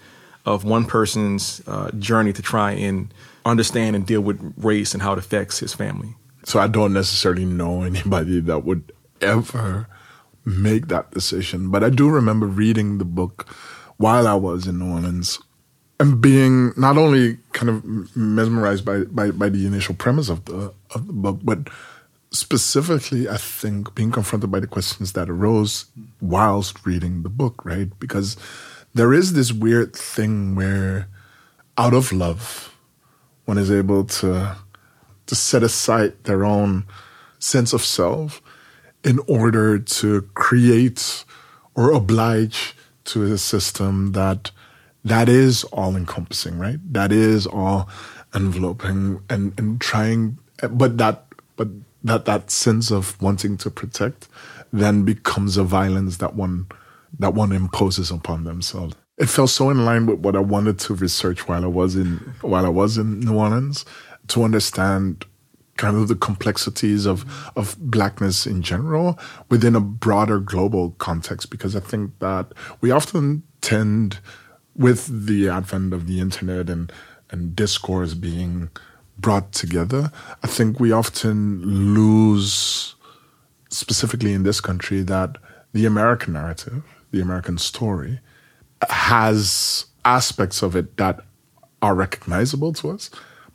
of 0.44 0.64
one 0.64 0.84
person's 0.84 1.62
uh, 1.66 1.90
journey 1.92 2.32
to 2.32 2.42
try 2.42 2.72
and 2.72 3.12
understand 3.44 3.96
and 3.96 4.06
deal 4.06 4.20
with 4.20 4.54
race 4.56 4.94
and 4.94 5.02
how 5.02 5.12
it 5.12 5.18
affects 5.18 5.58
his 5.58 5.74
family. 5.74 6.14
So 6.44 6.58
I 6.58 6.66
don't 6.66 6.92
necessarily 6.92 7.44
know 7.44 7.82
anybody 7.84 8.40
that 8.40 8.64
would 8.64 8.92
ever 9.20 9.88
make 10.44 10.88
that 10.88 11.10
decision, 11.10 11.70
but 11.70 11.84
I 11.84 11.90
do 11.90 12.08
remember 12.08 12.46
reading 12.46 12.98
the 12.98 13.04
book 13.04 13.48
while 13.98 14.26
I 14.26 14.34
was 14.34 14.66
in 14.66 14.78
New 14.78 14.92
Orleans 14.92 15.38
and 15.98 16.20
being 16.20 16.72
not 16.78 16.96
only 16.96 17.36
kind 17.52 17.68
of 17.68 18.16
mesmerized 18.16 18.84
by, 18.84 19.00
by, 19.04 19.30
by 19.30 19.50
the 19.50 19.66
initial 19.66 19.94
premise 19.94 20.30
of 20.30 20.46
the 20.46 20.72
of 20.94 21.06
the 21.06 21.12
book, 21.12 21.40
but 21.42 21.68
specifically, 22.32 23.28
I 23.28 23.36
think 23.36 23.94
being 23.94 24.10
confronted 24.10 24.50
by 24.50 24.60
the 24.60 24.66
questions 24.66 25.12
that 25.12 25.28
arose 25.28 25.86
whilst 26.20 26.86
reading 26.86 27.22
the 27.22 27.28
book, 27.28 27.64
right? 27.64 27.88
Because 27.98 28.36
there 28.94 29.12
is 29.12 29.32
this 29.32 29.52
weird 29.52 29.94
thing 29.94 30.54
where, 30.54 31.08
out 31.76 31.94
of 31.94 32.12
love, 32.12 32.74
one 33.44 33.58
is 33.58 33.70
able 33.70 34.04
to 34.04 34.56
to 35.26 35.34
set 35.36 35.62
aside 35.62 36.12
their 36.24 36.44
own 36.44 36.84
sense 37.38 37.72
of 37.72 37.84
self 37.84 38.42
in 39.04 39.20
order 39.28 39.78
to 39.78 40.22
create 40.34 41.24
or 41.76 41.92
oblige 41.92 42.74
to 43.04 43.22
a 43.22 43.38
system 43.38 44.12
that 44.12 44.50
that 45.04 45.28
is 45.28 45.64
all 45.64 45.96
encompassing, 45.96 46.58
right? 46.58 46.78
That 46.92 47.12
is 47.12 47.46
all 47.46 47.88
enveloping 48.34 49.22
and, 49.30 49.58
and 49.58 49.80
trying, 49.80 50.38
but 50.68 50.98
that, 50.98 51.26
but 51.56 51.68
that 52.04 52.24
that 52.24 52.50
sense 52.50 52.90
of 52.90 53.20
wanting 53.20 53.56
to 53.58 53.70
protect 53.70 54.28
then 54.72 55.04
becomes 55.04 55.56
a 55.56 55.64
violence 55.64 56.18
that 56.18 56.34
one 56.34 56.66
that 57.18 57.34
one 57.34 57.52
imposes 57.52 58.10
upon 58.10 58.44
themselves. 58.44 58.94
It 59.18 59.28
felt 59.28 59.50
so 59.50 59.68
in 59.68 59.84
line 59.84 60.06
with 60.06 60.20
what 60.20 60.36
I 60.36 60.40
wanted 60.40 60.78
to 60.80 60.94
research 60.94 61.46
while 61.48 61.64
I 61.64 61.68
was 61.68 61.96
in 61.96 62.18
while 62.40 62.64
I 62.64 62.70
was 62.70 62.96
in 62.96 63.20
New 63.20 63.36
Orleans 63.36 63.84
to 64.28 64.44
understand 64.44 65.26
kind 65.76 65.96
of 65.96 66.08
the 66.08 66.14
complexities 66.14 67.06
of 67.06 67.24
of 67.56 67.76
blackness 67.78 68.46
in 68.46 68.62
general 68.62 69.18
within 69.48 69.74
a 69.74 69.80
broader 69.80 70.38
global 70.38 70.90
context 70.98 71.50
because 71.50 71.74
I 71.74 71.80
think 71.80 72.18
that 72.20 72.52
we 72.80 72.90
often 72.90 73.42
tend 73.60 74.20
with 74.76 75.26
the 75.26 75.48
advent 75.48 75.92
of 75.92 76.06
the 76.06 76.20
internet 76.20 76.70
and 76.70 76.92
and 77.30 77.54
discourse 77.54 78.14
being 78.14 78.70
brought 79.20 79.52
together, 79.52 80.12
I 80.42 80.46
think 80.46 80.80
we 80.80 80.92
often 80.92 81.94
lose 81.94 82.94
specifically 83.70 84.33
in 84.33 84.42
this 84.42 84.61
country 84.61 85.02
that 85.02 85.37
the 85.72 85.87
American 85.87 86.33
narrative, 86.33 86.83
the 87.11 87.20
American 87.20 87.59
story 87.59 88.20
has 88.88 89.87
aspects 90.04 90.62
of 90.62 90.74
it 90.74 90.96
that 90.96 91.20
are 91.83 91.94
recognizable 91.94 92.72
to 92.72 92.90
us 92.90 93.11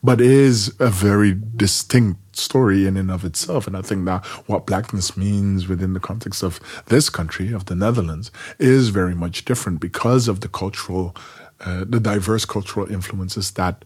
but 0.06 0.22
is 0.22 0.72
a 0.80 0.88
very 0.88 1.36
distinct 1.56 2.38
story 2.38 2.86
in 2.86 2.96
and 2.96 3.10
of 3.10 3.26
itself. 3.26 3.66
And 3.66 3.76
I 3.76 3.82
think 3.82 4.06
that 4.06 4.24
what 4.46 4.68
blackness 4.68 5.18
means 5.18 5.68
within 5.68 5.94
the 5.94 6.00
context 6.00 6.44
of 6.44 6.60
this 6.86 7.10
country, 7.10 7.52
of 7.52 7.66
the 7.66 7.76
Netherlands, 7.76 8.30
is 8.60 8.90
very 8.90 9.16
much 9.16 9.46
different 9.46 9.80
because 9.80 10.28
of 10.28 10.42
the 10.42 10.48
cultural, 10.48 11.16
uh, 11.62 11.86
the 11.88 12.00
diverse 12.00 12.46
cultural 12.46 12.90
influences 12.92 13.52
that 13.52 13.84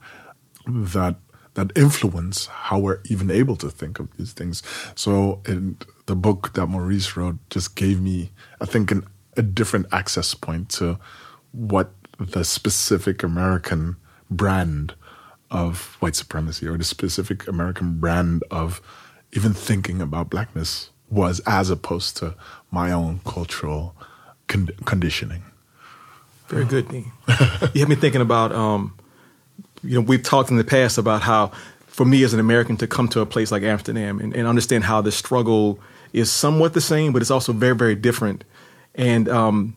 that 0.67 1.15
that 1.59 1.77
influence 1.77 2.47
how 2.47 2.79
we're 2.79 3.01
even 3.05 3.29
able 3.29 3.55
to 3.57 3.69
think 3.69 3.99
of 3.99 4.07
these 4.17 4.31
things. 4.31 4.63
So, 4.95 5.41
in 5.45 5.77
the 6.05 6.15
book 6.15 6.53
that 6.53 6.67
Maurice 6.67 7.15
wrote 7.17 7.37
just 7.49 7.75
gave 7.75 8.01
me, 8.01 8.31
I 8.61 8.65
think, 8.65 8.91
an, 8.91 9.05
a 9.35 9.41
different 9.41 9.87
access 9.91 10.33
point 10.33 10.69
to 10.71 10.99
what 11.51 11.91
the 12.17 12.43
specific 12.43 13.23
American 13.23 13.97
brand 14.29 14.93
of 15.51 15.97
white 15.99 16.15
supremacy 16.15 16.67
or 16.67 16.77
the 16.77 16.83
specific 16.83 17.47
American 17.47 17.99
brand 17.99 18.43
of 18.51 18.81
even 19.33 19.53
thinking 19.53 20.01
about 20.01 20.29
blackness 20.29 20.91
was 21.09 21.41
as 21.45 21.69
opposed 21.69 22.17
to 22.17 22.35
my 22.71 22.91
own 22.91 23.19
cultural 23.25 23.95
con- 24.47 24.69
conditioning. 24.85 25.43
Very 26.47 26.65
good, 26.65 26.87
Dean. 26.89 27.11
you 27.73 27.81
had 27.81 27.89
me 27.89 27.95
thinking 27.95 28.21
about, 28.21 28.51
um, 28.51 28.97
you 29.83 29.95
know, 29.95 30.01
we've 30.01 30.23
talked 30.23 30.49
in 30.49 30.57
the 30.57 30.63
past 30.63 30.97
about 30.97 31.21
how, 31.21 31.51
for 31.87 32.05
me 32.05 32.23
as 32.23 32.33
an 32.33 32.39
American, 32.39 32.77
to 32.77 32.87
come 32.87 33.07
to 33.09 33.21
a 33.21 33.25
place 33.25 33.51
like 33.51 33.63
Amsterdam 33.63 34.19
and, 34.19 34.35
and 34.35 34.47
understand 34.47 34.83
how 34.83 35.01
the 35.01 35.11
struggle 35.11 35.79
is 36.13 36.31
somewhat 36.31 36.73
the 36.73 36.81
same, 36.81 37.13
but 37.13 37.21
it's 37.21 37.31
also 37.31 37.53
very, 37.53 37.75
very 37.75 37.95
different. 37.95 38.43
And 38.95 39.29
um, 39.29 39.75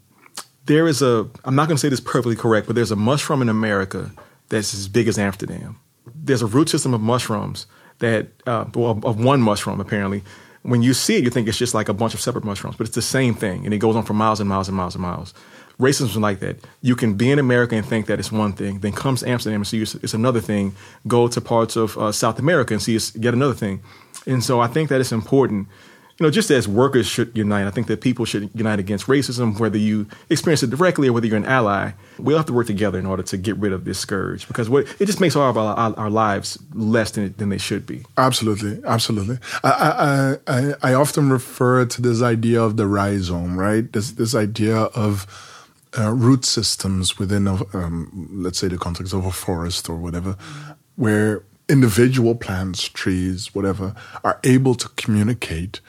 there 0.67 0.87
is 0.87 1.03
a, 1.03 1.29
I'm 1.45 1.55
not 1.55 1.69
going 1.69 1.77
to 1.77 1.81
say 1.81 1.88
this 1.88 2.01
perfectly 2.01 2.37
correct, 2.37 2.67
but 2.67 2.77
there's 2.77 2.91
a 2.91 2.97
mushroom 2.97 3.43
in 3.43 3.49
America 3.49 4.11
that's 4.49 4.75
as 4.75 4.88
big 4.88 5.09
as 5.09 5.19
Amsterdam. 5.19 5.79
There's 6.15 6.43
a 6.43 6.47
root 6.47 6.69
system 6.69 6.95
of 6.95 7.01
mushrooms 7.01 7.67
that, 7.99 8.29
uh, 8.47 8.65
well, 8.75 9.01
of 9.05 9.23
one 9.23 9.41
mushroom 9.41 9.81
apparently. 9.81 10.23
When 10.62 10.83
you 10.83 10.95
see 10.95 11.17
it, 11.17 11.25
you 11.25 11.31
think 11.31 11.49
it's 11.49 11.59
just 11.59 11.75
like 11.75 11.88
a 11.88 11.95
bunch 11.95 12.15
of 12.15 12.21
separate 12.21 12.45
mushrooms, 12.45 12.77
but 12.77 12.87
it's 12.87 12.95
the 12.95 13.03
same 13.03 13.35
thing, 13.35 13.65
and 13.65 13.75
it 13.75 13.79
goes 13.79 13.97
on 13.97 14.05
for 14.05 14.15
miles 14.15 14.38
and 14.38 14.49
miles 14.49 14.69
and 14.69 14.77
miles 14.77 14.95
and 14.95 15.03
miles. 15.03 15.35
Racism 15.83 16.21
like 16.21 16.38
that. 16.40 16.57
You 16.81 16.95
can 16.95 17.14
be 17.14 17.31
in 17.31 17.38
America 17.38 17.75
and 17.75 17.85
think 17.85 18.07
that 18.07 18.18
it's 18.18 18.31
one 18.31 18.53
thing, 18.53 18.79
then 18.81 18.92
comes 18.92 19.23
Amsterdam 19.23 19.61
and 19.61 19.66
see 19.66 19.83
it's 19.83 20.14
another 20.14 20.40
thing. 20.40 20.75
Go 21.07 21.29
to 21.29 21.40
parts 21.40 21.77
of 21.77 21.99
uh, 21.99 22.12
South 22.12 22.38
America 22.38 22.73
and 22.73 22.83
see 22.83 22.95
it's 22.95 23.14
yet 23.16 23.35
another 23.35 23.55
thing. 23.55 23.83
And 24.27 24.45
so 24.45 24.61
I 24.61 24.68
think 24.68 24.88
that 24.90 25.01
it's 25.01 25.12
important 25.12 25.68
you 26.18 26.27
know, 26.27 26.31
just 26.31 26.51
as 26.51 26.68
workers 26.68 27.07
should 27.07 27.37
unite, 27.37 27.66
I 27.66 27.71
think 27.71 27.87
that 27.87 28.01
people 28.01 28.25
should 28.25 28.51
unite 28.55 28.79
against 28.79 29.07
racism, 29.07 29.59
whether 29.59 29.79
you 29.79 30.07
experience 30.29 30.62
it 30.62 30.71
directly 30.71 31.09
or 31.09 31.12
whether 31.12 31.27
you're 31.27 31.37
an 31.37 31.45
ally. 31.45 31.92
We 32.18 32.35
all 32.35 32.38
have 32.38 32.47
to 32.47 32.53
work 32.53 32.66
together 32.66 32.99
in 32.99 33.07
order 33.07 33.23
to 33.25 33.37
get 33.37 33.57
rid 33.57 33.73
of 33.73 33.85
this 33.85 33.99
scourge 33.99 34.47
because 34.47 34.68
what, 34.68 34.87
it 35.01 35.07
just 35.07 35.21
makes 35.21 35.35
all 35.35 35.49
of 35.49 35.57
our, 35.57 35.75
our, 35.75 35.99
our 35.99 36.11
lives 36.11 36.59
less 36.75 37.11
than, 37.12 37.35
than 37.38 37.49
they 37.49 37.59
should 37.59 37.87
be. 37.87 38.05
Absolutely, 38.16 38.81
absolutely. 38.85 39.38
I, 39.64 40.38
I, 40.47 40.57
I, 40.59 40.75
I 40.90 40.95
often 40.95 41.31
refer 41.31 41.87
to 41.87 42.03
this 42.03 42.23
idea 42.23 42.62
of 42.62 42.77
the 42.77 42.87
rhizome, 42.87 43.59
right? 43.59 43.90
This 43.92 44.12
this 44.12 44.35
idea 44.35 44.77
of 44.77 45.27
uh, 45.98 46.12
root 46.12 46.44
systems 46.44 47.18
within, 47.18 47.46
a, 47.46 47.55
um, 47.74 48.28
let's 48.33 48.59
say, 48.59 48.68
the 48.68 48.78
context 48.78 49.12
of 49.12 49.26
a 49.26 49.33
forest 49.33 49.88
or 49.88 49.96
whatever, 49.96 50.37
where 50.96 51.44
individual 51.68 52.35
plants, 52.35 52.88
trees, 52.88 53.55
whatever, 53.55 53.94
are 54.24 54.40
able 54.44 54.74
to 54.74 54.88
communicate 54.90 55.81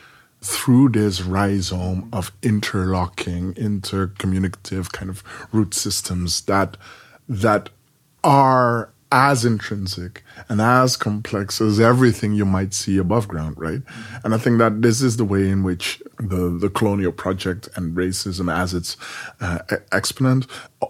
through 0.42 0.90
this 0.90 1.22
rhizome 1.22 2.10
of 2.12 2.32
interlocking, 2.42 3.54
intercommunicative 3.54 4.92
kind 4.92 5.10
of 5.10 5.24
root 5.52 5.74
systems 5.74 6.42
that 6.42 6.78
that 7.30 7.70
are 8.24 8.93
as 9.14 9.46
intrinsic 9.46 10.24
and 10.50 10.60
as 10.60 10.98
complex 10.98 11.62
as 11.62 11.80
everything 11.80 12.34
you 12.34 12.46
might 12.46 12.74
see 12.74 12.98
above 12.98 13.28
ground, 13.28 13.56
right? 13.60 13.84
And 14.24 14.34
I 14.34 14.40
think 14.40 14.58
that 14.58 14.82
this 14.82 15.04
is 15.04 15.18
the 15.18 15.24
way 15.24 15.50
in 15.50 15.62
which 15.62 16.02
the, 16.18 16.50
the 16.50 16.68
colonial 16.68 17.12
project 17.12 17.70
and 17.76 17.96
racism 17.96 18.52
as 18.52 18.74
its 18.74 18.98
uh, 19.40 19.60
exponent 19.92 20.48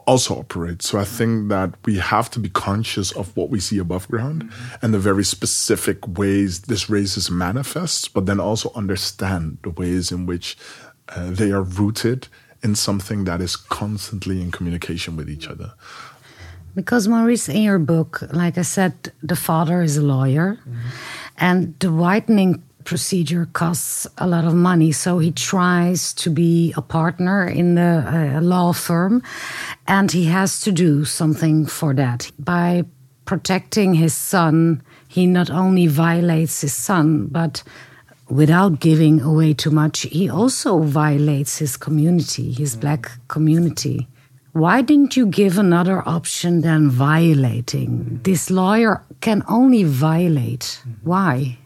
also 0.08 0.40
operates. 0.40 0.88
So 0.88 1.00
I 1.00 1.04
think 1.04 1.50
that 1.50 1.76
we 1.84 1.98
have 1.98 2.32
to 2.32 2.40
be 2.40 2.50
conscious 2.50 3.12
of 3.12 3.36
what 3.36 3.50
we 3.50 3.60
see 3.60 3.78
above 3.78 4.08
ground 4.08 4.50
and 4.82 4.94
the 4.94 5.00
very 5.00 5.26
specific 5.26 6.18
ways 6.18 6.62
this 6.62 6.86
racism 6.86 7.32
manifests, 7.32 8.08
but 8.08 8.26
then 8.26 8.40
also 8.40 8.72
understand 8.74 9.58
the 9.64 9.70
ways 9.70 10.14
in 10.14 10.26
which 10.26 10.58
uh, 11.10 11.30
they 11.30 11.52
are 11.52 11.64
rooted 11.64 12.30
in 12.64 12.74
something 12.74 13.26
that 13.26 13.42
is 13.42 13.58
constantly 13.58 14.42
in 14.42 14.50
communication 14.50 15.18
with 15.18 15.30
each 15.30 15.50
other. 15.50 15.74
Because, 16.76 17.08
Maurice, 17.08 17.50
in 17.50 17.62
your 17.64 17.80
book, 17.80 18.24
like 18.32 18.58
I 18.58 18.64
said, 18.64 18.94
the 19.22 19.36
father 19.36 19.82
is 19.82 19.98
a 19.98 20.02
lawyer, 20.02 20.58
mm-hmm. 20.62 20.80
and 21.38 21.80
the 21.80 21.92
whitening 21.92 22.64
procedure 22.84 23.48
costs 23.54 24.08
a 24.18 24.28
lot 24.28 24.46
of 24.46 24.54
money. 24.54 24.92
So 24.92 25.20
he 25.20 25.32
tries 25.32 26.14
to 26.16 26.30
be 26.30 26.74
a 26.76 26.82
partner 26.82 27.48
in 27.48 27.76
the 27.76 28.36
uh, 28.38 28.42
law 28.42 28.74
firm, 28.74 29.22
and 29.88 30.12
he 30.12 30.26
has 30.26 30.62
to 30.62 30.72
do 30.72 31.06
something 31.06 31.66
for 31.66 31.94
that. 31.94 32.32
By 32.40 32.86
protecting 33.26 33.94
his 33.94 34.14
son, 34.14 34.82
he 35.08 35.26
not 35.28 35.50
only 35.50 35.88
violates 35.88 36.62
his 36.62 36.74
son, 36.74 37.28
but 37.28 37.64
without 38.30 38.80
giving 38.80 39.22
away 39.22 39.54
too 39.54 39.72
much, 39.72 40.02
he 40.02 40.30
also 40.30 40.80
violates 40.80 41.60
his 41.60 41.78
community, 41.78 42.52
his 42.52 42.72
mm-hmm. 42.72 42.82
black 42.82 43.12
community. 43.28 44.08
Why 44.54 44.84
didn't 44.84 45.18
you 45.18 45.26
give 45.26 45.58
another 45.58 46.08
option 46.08 46.62
than 46.62 46.92
violating? 46.92 48.20
This 48.22 48.52
lawyer 48.52 49.02
can 49.20 49.42
only 49.48 49.84
violate. 49.84 50.80
Why? 51.02 51.58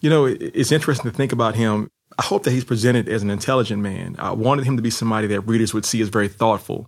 You 0.00 0.10
know, 0.10 0.26
it's 0.26 0.70
interesting 0.70 1.10
to 1.10 1.16
think 1.16 1.32
about 1.32 1.54
him. 1.54 1.88
I 2.18 2.22
hope 2.22 2.42
that 2.42 2.50
he's 2.50 2.64
presented 2.64 3.08
as 3.08 3.22
an 3.22 3.30
intelligent 3.30 3.82
man. 3.82 4.16
I 4.18 4.32
wanted 4.32 4.66
him 4.66 4.76
to 4.76 4.82
be 4.82 4.90
somebody 4.90 5.26
that 5.28 5.40
readers 5.40 5.72
would 5.72 5.86
see 5.86 6.02
as 6.02 6.10
very 6.10 6.28
thoughtful. 6.28 6.86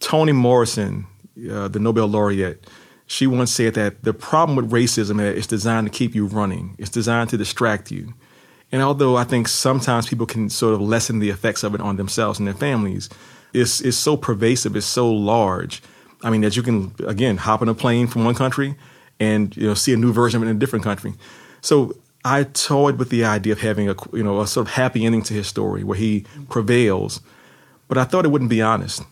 Toni 0.00 0.32
Morrison, 0.32 1.06
uh, 1.50 1.68
the 1.68 1.78
Nobel 1.78 2.06
laureate, 2.06 2.68
she 3.06 3.26
once 3.26 3.50
said 3.50 3.72
that 3.74 4.04
the 4.04 4.12
problem 4.12 4.56
with 4.56 4.70
racism 4.70 5.22
is 5.22 5.38
it's 5.38 5.46
designed 5.46 5.86
to 5.86 5.98
keep 5.98 6.14
you 6.14 6.26
running. 6.26 6.76
It's 6.78 6.90
designed 6.90 7.30
to 7.30 7.38
distract 7.38 7.90
you. 7.90 8.12
And 8.70 8.82
although 8.82 9.16
I 9.16 9.24
think 9.24 9.48
sometimes 9.48 10.06
people 10.06 10.26
can 10.26 10.50
sort 10.50 10.74
of 10.74 10.82
lessen 10.82 11.18
the 11.18 11.30
effects 11.30 11.62
of 11.62 11.74
it 11.74 11.80
on 11.80 11.96
themselves 11.96 12.38
and 12.38 12.46
their 12.46 12.54
families, 12.54 13.08
is 13.52 13.80
is 13.80 13.98
so 13.98 14.16
pervasive, 14.16 14.76
it's 14.76 14.86
so 14.86 15.10
large. 15.10 15.82
I 16.22 16.30
mean, 16.30 16.42
that 16.42 16.56
you 16.56 16.62
can 16.62 16.94
again 17.06 17.36
hop 17.36 17.62
on 17.62 17.68
a 17.68 17.74
plane 17.74 18.06
from 18.06 18.24
one 18.24 18.34
country 18.34 18.76
and 19.18 19.56
you 19.56 19.66
know 19.66 19.74
see 19.74 19.92
a 19.92 19.96
new 19.96 20.12
version 20.12 20.40
of 20.42 20.46
it 20.46 20.50
in 20.50 20.56
a 20.56 20.58
different 20.58 20.84
country. 20.84 21.14
So 21.60 21.96
I 22.24 22.44
toyed 22.44 22.98
with 22.98 23.10
the 23.10 23.24
idea 23.24 23.52
of 23.52 23.60
having 23.60 23.88
a 23.88 23.94
you 24.12 24.22
know 24.22 24.40
a 24.40 24.46
sort 24.46 24.66
of 24.66 24.74
happy 24.74 25.04
ending 25.04 25.22
to 25.22 25.34
his 25.34 25.46
story 25.46 25.84
where 25.84 25.98
he 25.98 26.24
prevails, 26.48 27.20
but 27.88 27.98
I 27.98 28.04
thought 28.04 28.24
it 28.24 28.28
wouldn't 28.28 28.50
be 28.50 28.62
honest. 28.62 29.02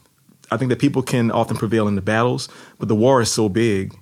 I 0.51 0.57
think 0.57 0.69
that 0.71 0.81
people 0.81 1.03
can 1.03 1.31
often 1.31 1.57
prevail 1.57 1.87
in 1.87 1.95
the 1.95 2.03
battles, 2.03 2.49
but 2.79 2.89
the 2.89 2.97
war 2.97 3.21
is 3.21 3.31
so 3.31 3.49
big 3.49 3.95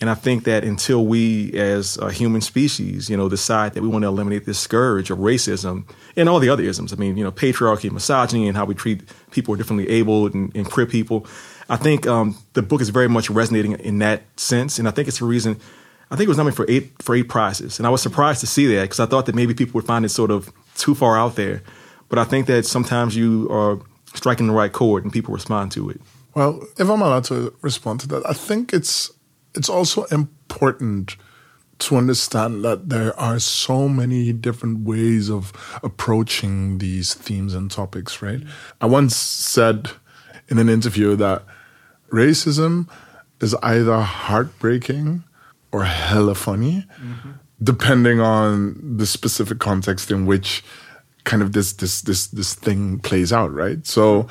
and 0.00 0.08
I 0.08 0.14
think 0.14 0.44
that 0.44 0.62
until 0.62 1.04
we, 1.06 1.52
as 1.54 1.96
a 1.98 2.12
human 2.12 2.40
species, 2.40 3.10
you 3.10 3.16
know, 3.16 3.28
decide 3.28 3.74
that 3.74 3.82
we 3.82 3.88
want 3.88 4.04
to 4.04 4.08
eliminate 4.08 4.46
this 4.46 4.58
scourge 4.58 5.10
of 5.10 5.18
racism 5.18 5.84
and 6.14 6.28
all 6.28 6.38
the 6.38 6.48
other 6.48 6.62
isms, 6.62 6.92
I 6.92 6.96
mean, 6.96 7.16
you 7.16 7.24
know, 7.24 7.32
patriarchy, 7.32 7.90
misogyny, 7.90 8.46
and 8.46 8.56
how 8.56 8.64
we 8.64 8.74
treat 8.74 9.02
people 9.32 9.56
differently 9.56 9.88
abled 9.88 10.34
and, 10.34 10.54
and 10.54 10.70
queer 10.70 10.86
people, 10.86 11.26
I 11.68 11.76
think 11.76 12.06
um, 12.06 12.38
the 12.52 12.62
book 12.62 12.80
is 12.80 12.90
very 12.90 13.08
much 13.08 13.28
resonating 13.28 13.72
in 13.72 13.98
that 13.98 14.22
sense. 14.38 14.78
And 14.78 14.86
I 14.86 14.92
think 14.92 15.08
it's 15.08 15.20
a 15.20 15.24
reason. 15.24 15.58
I 16.10 16.16
think 16.16 16.26
it 16.26 16.28
was 16.28 16.38
nominated 16.38 16.56
for 16.56 16.70
eight 16.70 17.02
for 17.02 17.14
eight 17.14 17.28
prizes, 17.28 17.78
and 17.78 17.86
I 17.86 17.90
was 17.90 18.00
surprised 18.00 18.40
to 18.40 18.46
see 18.46 18.66
that 18.74 18.82
because 18.82 19.00
I 19.00 19.04
thought 19.04 19.26
that 19.26 19.34
maybe 19.34 19.52
people 19.52 19.74
would 19.74 19.86
find 19.86 20.04
it 20.04 20.08
sort 20.08 20.30
of 20.30 20.50
too 20.76 20.94
far 20.94 21.18
out 21.18 21.36
there. 21.36 21.62
But 22.08 22.18
I 22.18 22.24
think 22.24 22.46
that 22.46 22.64
sometimes 22.64 23.14
you 23.14 23.46
are 23.50 23.78
striking 24.14 24.46
the 24.46 24.54
right 24.54 24.72
chord 24.72 25.04
and 25.04 25.12
people 25.12 25.34
respond 25.34 25.72
to 25.72 25.90
it. 25.90 26.00
Well, 26.34 26.62
if 26.78 26.88
I'm 26.88 27.02
allowed 27.02 27.24
to 27.24 27.52
respond 27.60 28.00
to 28.00 28.08
that, 28.08 28.22
I 28.26 28.32
think 28.32 28.72
it's 28.72 29.10
it's 29.58 29.68
also 29.68 30.04
important 30.04 31.16
to 31.80 31.96
understand 31.96 32.64
that 32.64 32.88
there 32.88 33.18
are 33.18 33.38
so 33.38 33.88
many 33.88 34.32
different 34.32 34.80
ways 34.80 35.30
of 35.30 35.52
approaching 35.82 36.78
these 36.78 37.14
themes 37.14 37.54
and 37.54 37.70
topics, 37.70 38.22
right? 38.22 38.42
I 38.80 38.86
once 38.86 39.14
said 39.16 39.90
in 40.48 40.58
an 40.58 40.68
interview 40.68 41.14
that 41.16 41.44
racism 42.10 42.88
is 43.40 43.54
either 43.62 44.00
heartbreaking 44.00 45.24
or 45.70 45.84
hella 45.84 46.34
funny, 46.34 46.86
mm-hmm. 47.00 47.32
depending 47.62 48.20
on 48.20 48.96
the 48.96 49.06
specific 49.06 49.58
context 49.58 50.10
in 50.10 50.26
which 50.26 50.64
kind 51.24 51.42
of 51.42 51.52
this 51.52 51.74
this 51.74 52.00
this 52.02 52.28
this 52.28 52.54
thing 52.54 52.98
plays 53.00 53.32
out, 53.32 53.52
right? 53.52 53.86
So 53.86 54.26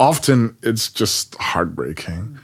often 0.00 0.56
it's 0.62 0.90
just 0.90 1.36
heartbreaking, 1.36 2.38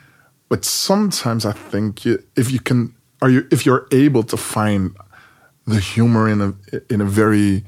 but 0.48 0.64
sometimes 0.64 1.44
I 1.44 1.52
think 1.52 2.04
you, 2.04 2.22
if 2.36 2.50
you 2.50 2.60
can, 2.60 2.94
are 3.20 3.30
you 3.30 3.46
if 3.50 3.66
you're 3.66 3.86
able 3.92 4.22
to 4.24 4.36
find 4.36 4.96
the 5.66 5.80
humor 5.80 6.28
in 6.28 6.40
a 6.40 6.54
in 6.90 7.00
a 7.00 7.04
very 7.04 7.64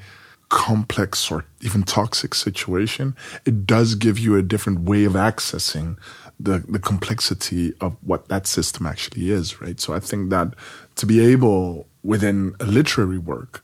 complex 0.49 1.31
or 1.31 1.45
even 1.61 1.83
toxic 1.83 2.35
situation, 2.35 3.17
it 3.47 3.67
does 3.67 3.95
give 3.95 4.19
you 4.19 4.37
a 4.37 4.43
different 4.43 4.81
way 4.81 5.05
of 5.05 5.13
accessing 5.13 5.97
the, 6.41 6.65
the 6.69 6.79
complexity 6.79 7.73
of 7.81 7.97
what 8.03 8.29
that 8.29 8.47
system 8.47 8.85
actually 8.87 9.31
is, 9.31 9.61
right? 9.61 9.79
So 9.79 9.95
I 9.95 10.01
think 10.01 10.31
that 10.31 10.55
to 10.97 11.07
be 11.07 11.21
able 11.21 11.87
within 12.03 12.55
a 12.61 12.65
literary 12.65 13.19
work 13.19 13.63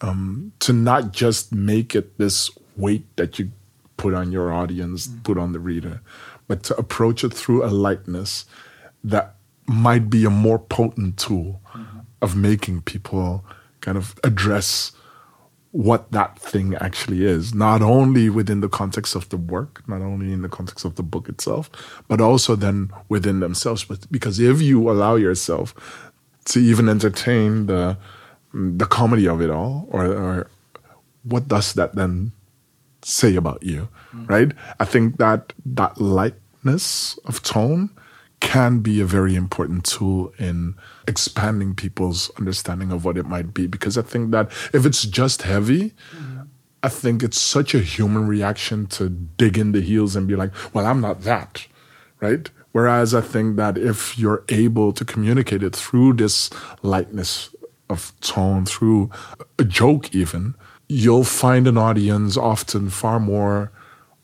um, 0.00 0.52
to 0.60 0.72
not 0.72 1.12
just 1.12 1.54
make 1.54 1.94
it 1.94 2.18
this 2.18 2.50
weight 2.76 3.04
that 3.16 3.38
you 3.38 3.50
put 3.96 4.14
on 4.14 4.32
your 4.32 4.52
audience, 4.52 5.06
mm-hmm. 5.06 5.20
put 5.20 5.38
on 5.38 5.52
the 5.52 5.60
reader, 5.60 6.00
but 6.48 6.62
to 6.64 6.76
approach 6.76 7.22
it 7.22 7.32
through 7.32 7.64
a 7.64 7.68
lightness 7.68 8.46
that 9.04 9.36
might 9.66 10.10
be 10.10 10.24
a 10.24 10.30
more 10.30 10.58
potent 10.58 11.18
tool 11.18 11.60
mm-hmm. 11.72 11.98
of 12.22 12.34
making 12.34 12.82
people 12.82 13.44
kind 13.80 13.96
of 13.96 14.18
address 14.24 14.92
what 15.70 16.10
that 16.12 16.38
thing 16.38 16.74
actually 16.76 17.24
is, 17.24 17.54
not 17.54 17.82
only 17.82 18.30
within 18.30 18.60
the 18.60 18.68
context 18.68 19.14
of 19.14 19.28
the 19.28 19.36
work, 19.36 19.86
not 19.86 20.00
only 20.00 20.32
in 20.32 20.42
the 20.42 20.48
context 20.48 20.84
of 20.84 20.94
the 20.96 21.02
book 21.02 21.28
itself, 21.28 21.70
but 22.08 22.20
also 22.20 22.56
then 22.56 22.90
within 23.08 23.40
themselves. 23.40 23.84
But 23.84 24.10
because 24.10 24.40
if 24.40 24.62
you 24.62 24.90
allow 24.90 25.16
yourself 25.16 25.74
to 26.46 26.58
even 26.58 26.88
entertain 26.88 27.66
the 27.66 27.98
the 28.54 28.86
comedy 28.86 29.28
of 29.28 29.42
it 29.42 29.50
all, 29.50 29.86
or, 29.90 30.06
or 30.06 30.50
what 31.22 31.48
does 31.48 31.74
that 31.74 31.94
then 31.94 32.32
say 33.02 33.36
about 33.36 33.62
you, 33.62 33.88
mm-hmm. 34.12 34.26
right? 34.26 34.52
I 34.80 34.84
think 34.84 35.18
that 35.18 35.52
that 35.64 36.00
lightness 36.00 37.18
of 37.24 37.42
tone 37.42 37.90
can 38.40 38.78
be 38.80 39.00
a 39.00 39.04
very 39.04 39.34
important 39.34 39.84
tool 39.84 40.32
in 40.38 40.74
expanding 41.06 41.74
people's 41.74 42.30
understanding 42.38 42.92
of 42.92 43.04
what 43.04 43.16
it 43.16 43.26
might 43.26 43.52
be. 43.52 43.66
Because 43.66 43.98
I 43.98 44.02
think 44.02 44.30
that 44.30 44.50
if 44.72 44.86
it's 44.86 45.02
just 45.04 45.42
heavy, 45.42 45.92
mm-hmm. 46.14 46.42
I 46.82 46.88
think 46.88 47.22
it's 47.22 47.40
such 47.40 47.74
a 47.74 47.80
human 47.80 48.28
reaction 48.28 48.86
to 48.88 49.08
dig 49.08 49.58
in 49.58 49.72
the 49.72 49.80
heels 49.80 50.14
and 50.14 50.28
be 50.28 50.36
like, 50.36 50.52
well, 50.72 50.86
I'm 50.86 51.00
not 51.00 51.22
that, 51.22 51.66
right? 52.20 52.48
Whereas 52.72 53.14
I 53.14 53.22
think 53.22 53.56
that 53.56 53.76
if 53.76 54.16
you're 54.18 54.44
able 54.48 54.92
to 54.92 55.04
communicate 55.04 55.62
it 55.62 55.74
through 55.74 56.12
this 56.14 56.50
lightness 56.82 57.52
of 57.90 58.12
tone, 58.20 58.66
through 58.66 59.10
a 59.58 59.64
joke 59.64 60.14
even, 60.14 60.54
you'll 60.88 61.24
find 61.24 61.66
an 61.66 61.76
audience 61.76 62.36
often 62.36 62.90
far 62.90 63.20
more 63.20 63.70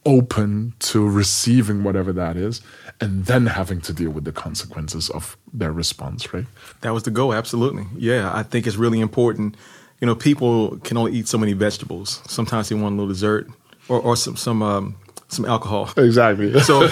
open 0.06 0.74
to 0.78 1.08
receiving 1.08 1.82
whatever 1.82 2.12
that 2.12 2.36
is 2.36 2.60
and 3.00 3.26
then 3.26 3.46
having 3.46 3.80
to 3.80 3.92
deal 3.92 4.10
with 4.10 4.24
the 4.24 4.32
consequences 4.32 5.08
of 5.10 5.36
their 5.52 5.72
response, 5.72 6.32
right? 6.34 6.46
That 6.82 6.92
was 6.92 7.04
the 7.04 7.10
goal, 7.10 7.32
absolutely. 7.32 7.86
Yeah, 7.96 8.30
I 8.34 8.42
think 8.42 8.66
it's 8.66 8.76
really 8.76 9.00
important. 9.00 9.56
You 10.00 10.06
know, 10.06 10.14
people 10.14 10.78
can 10.78 10.96
only 10.96 11.12
eat 11.12 11.28
so 11.28 11.38
many 11.38 11.54
vegetables. 11.54 12.20
Sometimes 12.26 12.68
they 12.68 12.74
want 12.74 12.94
a 12.94 12.96
little 12.96 13.08
dessert 13.08 13.48
or, 13.88 14.00
or 14.00 14.16
some 14.16 14.36
some 14.36 14.62
um, 14.62 14.96
some 15.28 15.44
alcohol. 15.44 15.90
Exactly. 15.96 16.58
so 16.60 16.82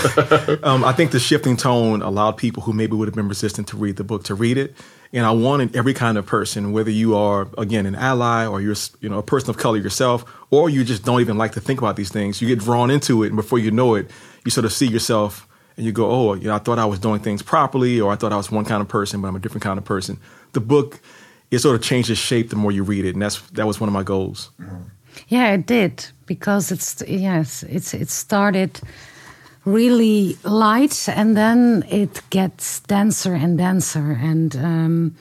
um, 0.62 0.84
I 0.84 0.92
think 0.92 1.10
the 1.10 1.20
shifting 1.20 1.56
tone 1.56 2.02
allowed 2.02 2.36
people 2.36 2.62
who 2.62 2.72
maybe 2.72 2.94
would 2.94 3.08
have 3.08 3.14
been 3.14 3.28
resistant 3.28 3.68
to 3.68 3.76
read 3.76 3.96
the 3.96 4.04
book 4.04 4.24
to 4.24 4.34
read 4.34 4.56
it. 4.56 4.74
And 5.14 5.26
I 5.26 5.30
wanted 5.30 5.76
every 5.76 5.92
kind 5.92 6.16
of 6.16 6.24
person, 6.24 6.72
whether 6.72 6.90
you 6.90 7.14
are 7.16 7.48
again 7.58 7.84
an 7.84 7.94
ally 7.94 8.46
or 8.46 8.60
you're 8.62 8.76
you 9.00 9.08
know 9.08 9.18
a 9.18 9.22
person 9.22 9.50
of 9.50 9.58
color 9.58 9.76
yourself, 9.76 10.24
or 10.50 10.70
you 10.70 10.84
just 10.84 11.04
don't 11.04 11.20
even 11.20 11.36
like 11.36 11.52
to 11.52 11.60
think 11.60 11.80
about 11.80 11.96
these 11.96 12.10
things, 12.10 12.40
you 12.40 12.48
get 12.48 12.60
drawn 12.60 12.90
into 12.90 13.22
it, 13.22 13.26
and 13.26 13.36
before 13.36 13.58
you 13.58 13.70
know 13.70 13.94
it, 13.94 14.10
you 14.44 14.50
sort 14.50 14.64
of 14.64 14.72
see 14.72 14.86
yourself 14.86 15.46
and 15.76 15.86
you 15.86 15.92
go, 15.92 16.10
oh, 16.10 16.34
you 16.34 16.48
know, 16.48 16.54
I 16.54 16.58
thought 16.58 16.78
I 16.78 16.84
was 16.84 16.98
doing 16.98 17.20
things 17.20 17.42
properly, 17.42 18.00
or 18.00 18.12
I 18.12 18.16
thought 18.16 18.32
I 18.32 18.36
was 18.36 18.50
one 18.50 18.64
kind 18.64 18.80
of 18.82 18.88
person, 18.88 19.20
but 19.20 19.28
I'm 19.28 19.36
a 19.36 19.38
different 19.38 19.62
kind 19.62 19.78
of 19.78 19.84
person. 19.84 20.18
The 20.52 20.60
book 20.60 21.00
it 21.52 21.58
sort 21.58 21.76
of 21.76 21.82
changes 21.82 22.16
shape 22.16 22.48
the 22.48 22.56
more 22.56 22.72
you 22.72 22.82
read 22.82 23.04
it, 23.04 23.14
and 23.14 23.22
that's 23.22 23.40
that 23.50 23.66
was 23.66 23.78
one 23.78 23.88
of 23.88 23.92
my 23.92 24.02
goals. 24.02 24.50
Yeah, 25.28 25.52
it 25.52 25.66
did 25.66 26.06
because 26.24 26.72
it's 26.72 27.02
yes, 27.06 27.62
it's 27.64 27.92
it 27.92 28.08
started 28.08 28.80
really 29.64 30.36
light 30.44 31.08
and 31.08 31.36
then 31.36 31.84
it 31.88 32.20
gets 32.30 32.80
denser 32.80 33.34
and 33.34 33.58
denser 33.58 34.18
and 34.20 34.56
um, 34.56 35.14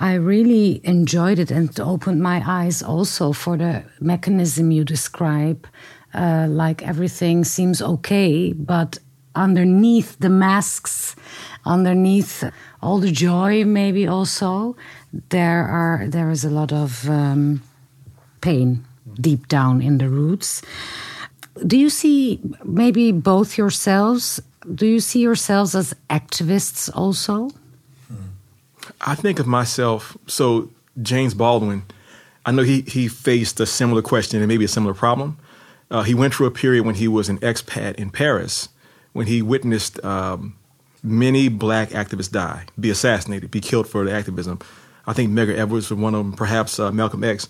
i 0.00 0.14
really 0.14 0.80
enjoyed 0.84 1.38
it 1.38 1.50
and 1.50 1.78
opened 1.80 2.22
my 2.22 2.42
eyes 2.46 2.82
also 2.82 3.32
for 3.32 3.56
the 3.58 3.84
mechanism 4.00 4.70
you 4.70 4.84
describe 4.84 5.66
uh, 6.14 6.46
like 6.48 6.82
everything 6.82 7.44
seems 7.44 7.82
okay 7.82 8.52
but 8.52 8.98
underneath 9.34 10.16
the 10.18 10.30
masks 10.30 11.14
underneath 11.66 12.42
all 12.80 12.98
the 12.98 13.12
joy 13.12 13.64
maybe 13.64 14.06
also 14.06 14.74
there 15.28 15.64
are 15.64 16.06
there 16.08 16.30
is 16.30 16.44
a 16.44 16.50
lot 16.50 16.72
of 16.72 17.08
um, 17.10 17.62
pain 18.40 18.82
deep 19.20 19.46
down 19.48 19.82
in 19.82 19.98
the 19.98 20.08
roots 20.08 20.62
do 21.66 21.78
you 21.78 21.90
see 21.90 22.40
maybe 22.64 23.12
both 23.12 23.56
yourselves? 23.56 24.40
Do 24.74 24.86
you 24.86 25.00
see 25.00 25.20
yourselves 25.20 25.74
as 25.74 25.94
activists 26.10 26.90
also? 26.94 27.50
I 29.00 29.14
think 29.14 29.38
of 29.38 29.46
myself. 29.46 30.16
So 30.26 30.70
James 31.00 31.34
Baldwin, 31.34 31.84
I 32.46 32.52
know 32.52 32.62
he 32.62 32.82
he 32.82 33.08
faced 33.08 33.60
a 33.60 33.66
similar 33.66 34.02
question 34.02 34.40
and 34.40 34.48
maybe 34.48 34.64
a 34.64 34.68
similar 34.68 34.94
problem. 34.94 35.38
Uh, 35.90 36.02
he 36.02 36.14
went 36.14 36.34
through 36.34 36.46
a 36.46 36.50
period 36.50 36.84
when 36.84 36.94
he 36.94 37.08
was 37.08 37.28
an 37.28 37.38
expat 37.38 37.94
in 37.96 38.10
Paris, 38.10 38.68
when 39.12 39.26
he 39.26 39.42
witnessed 39.42 40.02
um, 40.04 40.56
many 41.02 41.48
black 41.48 41.90
activists 41.90 42.30
die, 42.30 42.64
be 42.80 42.90
assassinated, 42.90 43.50
be 43.50 43.60
killed 43.60 43.86
for 43.86 44.04
their 44.04 44.16
activism. 44.16 44.58
I 45.06 45.12
think 45.12 45.30
Medgar 45.30 45.54
Evers 45.54 45.90
was 45.90 46.00
one 46.00 46.14
of 46.14 46.24
them, 46.24 46.32
perhaps 46.32 46.78
uh, 46.80 46.90
Malcolm 46.90 47.22
X. 47.22 47.48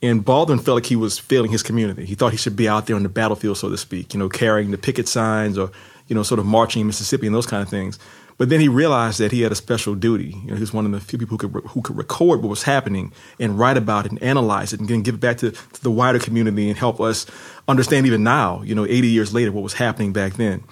And 0.00 0.24
Baldwin 0.24 0.58
felt 0.58 0.76
like 0.76 0.86
he 0.86 0.96
was 0.96 1.18
failing 1.18 1.50
his 1.50 1.62
community. 1.62 2.04
He 2.04 2.14
thought 2.14 2.30
he 2.30 2.38
should 2.38 2.54
be 2.54 2.68
out 2.68 2.86
there 2.86 2.94
on 2.94 3.02
the 3.02 3.08
battlefield, 3.08 3.58
so 3.58 3.68
to 3.68 3.76
speak, 3.76 4.14
you 4.14 4.20
know, 4.20 4.28
carrying 4.28 4.70
the 4.70 4.78
picket 4.78 5.08
signs 5.08 5.58
or, 5.58 5.72
you 6.06 6.14
know, 6.14 6.22
sort 6.22 6.38
of 6.38 6.46
marching 6.46 6.82
in 6.82 6.86
Mississippi 6.86 7.26
and 7.26 7.34
those 7.34 7.46
kind 7.46 7.62
of 7.62 7.68
things. 7.68 7.98
But 8.38 8.50
then 8.50 8.60
he 8.60 8.68
realized 8.68 9.18
that 9.18 9.32
he 9.32 9.42
had 9.42 9.50
a 9.50 9.56
special 9.56 9.96
duty. 9.96 10.36
You 10.44 10.50
know, 10.50 10.54
he 10.54 10.60
was 10.60 10.72
one 10.72 10.86
of 10.86 10.92
the 10.92 11.00
few 11.00 11.18
people 11.18 11.36
who 11.36 11.48
could 11.48 11.64
who 11.70 11.82
could 11.82 11.96
record 11.96 12.40
what 12.40 12.48
was 12.48 12.62
happening 12.62 13.12
and 13.40 13.58
write 13.58 13.76
about 13.76 14.06
it 14.06 14.12
and 14.12 14.22
analyze 14.22 14.72
it 14.72 14.78
and 14.78 14.88
then 14.88 15.02
give 15.02 15.16
it 15.16 15.20
back 15.20 15.38
to, 15.38 15.50
to 15.50 15.82
the 15.82 15.90
wider 15.90 16.20
community 16.20 16.68
and 16.68 16.78
help 16.78 17.00
us 17.00 17.26
understand 17.66 18.06
even 18.06 18.22
now, 18.22 18.62
you 18.62 18.76
know, 18.76 18.86
80 18.86 19.08
years 19.08 19.34
later, 19.34 19.50
what 19.50 19.64
was 19.64 19.74
happening 19.74 20.12
back 20.12 20.34
then. 20.34 20.62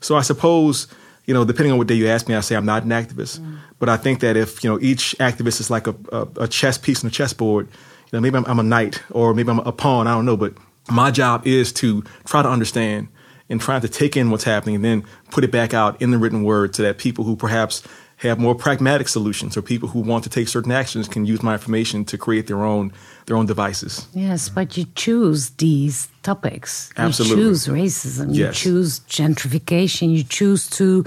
So 0.00 0.16
I 0.16 0.20
suppose, 0.20 0.86
you 1.24 1.32
know, 1.32 1.46
depending 1.46 1.72
on 1.72 1.78
what 1.78 1.86
day 1.86 1.94
you 1.94 2.08
ask 2.08 2.28
me, 2.28 2.34
I 2.34 2.40
say 2.40 2.56
I'm 2.56 2.66
not 2.66 2.82
an 2.82 2.90
activist. 2.90 3.40
Mm. 3.40 3.58
But 3.78 3.88
I 3.88 3.96
think 3.96 4.20
that 4.20 4.36
if 4.36 4.62
you 4.62 4.68
know 4.68 4.78
each 4.82 5.16
activist 5.18 5.60
is 5.60 5.70
like 5.70 5.86
a, 5.86 5.94
a, 6.12 6.28
a 6.42 6.48
chess 6.48 6.76
piece 6.76 7.02
on 7.02 7.08
a 7.08 7.10
chessboard, 7.10 7.68
know, 8.12 8.20
maybe 8.20 8.36
I'm, 8.36 8.44
I'm 8.46 8.58
a 8.58 8.64
knight 8.64 9.02
or 9.10 9.34
maybe 9.34 9.50
I'm 9.50 9.60
a 9.60 9.72
pawn. 9.72 10.06
I 10.06 10.14
don't 10.14 10.24
know, 10.24 10.36
but 10.36 10.54
my 10.90 11.10
job 11.10 11.46
is 11.46 11.72
to 11.74 12.02
try 12.24 12.42
to 12.42 12.48
understand 12.48 13.08
and 13.48 13.60
try 13.60 13.80
to 13.80 13.88
take 13.88 14.16
in 14.16 14.30
what's 14.30 14.44
happening 14.44 14.76
and 14.76 14.84
then 14.84 15.04
put 15.30 15.44
it 15.44 15.50
back 15.50 15.74
out 15.74 16.00
in 16.00 16.10
the 16.10 16.18
written 16.18 16.44
word 16.44 16.74
so 16.74 16.82
that 16.82 16.98
people 16.98 17.24
who 17.24 17.36
perhaps 17.36 17.82
have 18.18 18.38
more 18.38 18.54
pragmatic 18.54 19.08
solutions 19.08 19.56
or 19.56 19.62
people 19.62 19.88
who 19.88 20.00
want 20.00 20.24
to 20.24 20.30
take 20.30 20.48
certain 20.48 20.72
actions 20.72 21.06
can 21.06 21.24
use 21.24 21.40
my 21.42 21.52
information 21.52 22.04
to 22.04 22.18
create 22.18 22.46
their 22.48 22.64
own 22.64 22.92
their 23.26 23.36
own 23.36 23.46
devices. 23.46 24.08
Yes, 24.14 24.48
but 24.48 24.76
you 24.76 24.86
choose 24.94 25.50
these 25.50 26.08
topics. 26.22 26.90
Absolutely. 26.96 27.36
You 27.36 27.48
choose 27.50 27.66
racism. 27.66 28.34
Yes. 28.34 28.38
You 28.38 28.52
choose 28.52 29.00
gentrification. 29.00 30.16
You 30.16 30.24
choose 30.24 30.68
to 30.70 31.04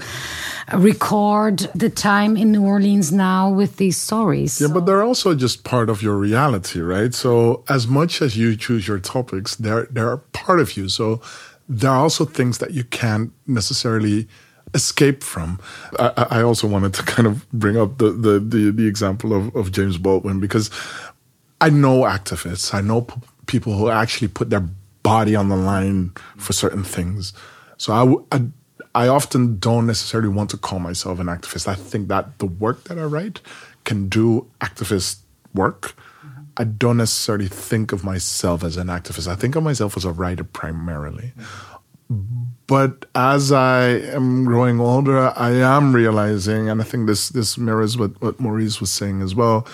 record 0.72 1.68
the 1.74 1.90
time 1.90 2.36
in 2.36 2.52
New 2.52 2.64
Orleans 2.64 3.10
now 3.10 3.50
with 3.50 3.76
these 3.76 3.96
stories. 3.96 4.60
Yeah, 4.60 4.68
but 4.68 4.86
they're 4.86 5.02
also 5.02 5.34
just 5.34 5.64
part 5.64 5.90
of 5.90 6.00
your 6.00 6.16
reality, 6.16 6.80
right? 6.80 7.12
So 7.12 7.64
as 7.68 7.86
much 7.86 8.22
as 8.22 8.36
you 8.36 8.56
choose 8.56 8.86
your 8.88 9.00
topics, 9.00 9.56
they're 9.56 9.86
they're 9.90 10.18
part 10.32 10.60
of 10.60 10.76
you. 10.76 10.88
So 10.88 11.20
there 11.68 11.90
are 11.90 11.98
also 11.98 12.24
things 12.24 12.58
that 12.58 12.70
you 12.70 12.84
can't 12.84 13.32
necessarily 13.46 14.28
escape 14.74 15.22
from. 15.22 15.60
I, 15.98 16.26
I, 16.30 16.42
also 16.42 16.66
wanted 16.66 16.94
to 16.94 17.02
kind 17.14 17.26
of 17.26 17.50
bring 17.52 17.76
up 17.76 17.98
the 17.98 18.10
the 18.10 18.38
the, 18.40 18.70
the 18.70 18.86
example 18.86 19.34
of, 19.34 19.54
of 19.54 19.72
James 19.72 19.98
Baldwin 19.98 20.40
because 20.40 20.70
I 21.60 21.70
know 21.70 22.02
activists. 22.02 22.74
I 22.74 22.80
know 22.80 23.02
p- 23.02 23.20
people 23.46 23.74
who 23.74 23.88
actually 23.88 24.28
put 24.28 24.50
their 24.50 24.66
body 25.02 25.36
on 25.36 25.48
the 25.48 25.56
line 25.56 26.12
for 26.36 26.52
certain 26.52 26.84
things. 26.84 27.32
So 27.76 27.92
I, 27.92 28.36
I, 28.36 28.42
I 28.94 29.08
often 29.08 29.58
don't 29.58 29.86
necessarily 29.86 30.28
want 30.28 30.50
to 30.50 30.56
call 30.56 30.78
myself 30.78 31.18
an 31.18 31.26
activist. 31.26 31.66
I 31.66 31.74
think 31.74 32.08
that 32.08 32.38
the 32.38 32.46
work 32.46 32.84
that 32.84 32.98
I 32.98 33.04
write 33.04 33.40
can 33.84 34.08
do 34.08 34.46
activist 34.60 35.20
work. 35.54 35.94
I 36.56 36.64
don't 36.64 36.98
necessarily 36.98 37.48
think 37.48 37.92
of 37.92 38.04
myself 38.04 38.62
as 38.62 38.76
an 38.76 38.88
activist. 38.88 39.26
I 39.26 39.36
think 39.36 39.56
of 39.56 39.62
myself 39.62 39.96
as 39.96 40.04
a 40.04 40.12
writer 40.12 40.44
primarily. 40.44 41.32
But 42.66 43.06
as 43.14 43.52
I 43.52 43.82
am 44.16 44.44
growing 44.44 44.80
older, 44.80 45.32
I 45.36 45.50
am 45.50 45.94
realizing, 45.94 46.68
and 46.68 46.80
I 46.80 46.84
think 46.84 47.06
this 47.06 47.28
this 47.28 47.58
mirrors 47.58 47.98
what, 47.98 48.20
what 48.22 48.40
Maurice 48.40 48.80
was 48.80 48.90
saying 48.90 49.20
as 49.20 49.34
well. 49.34 49.66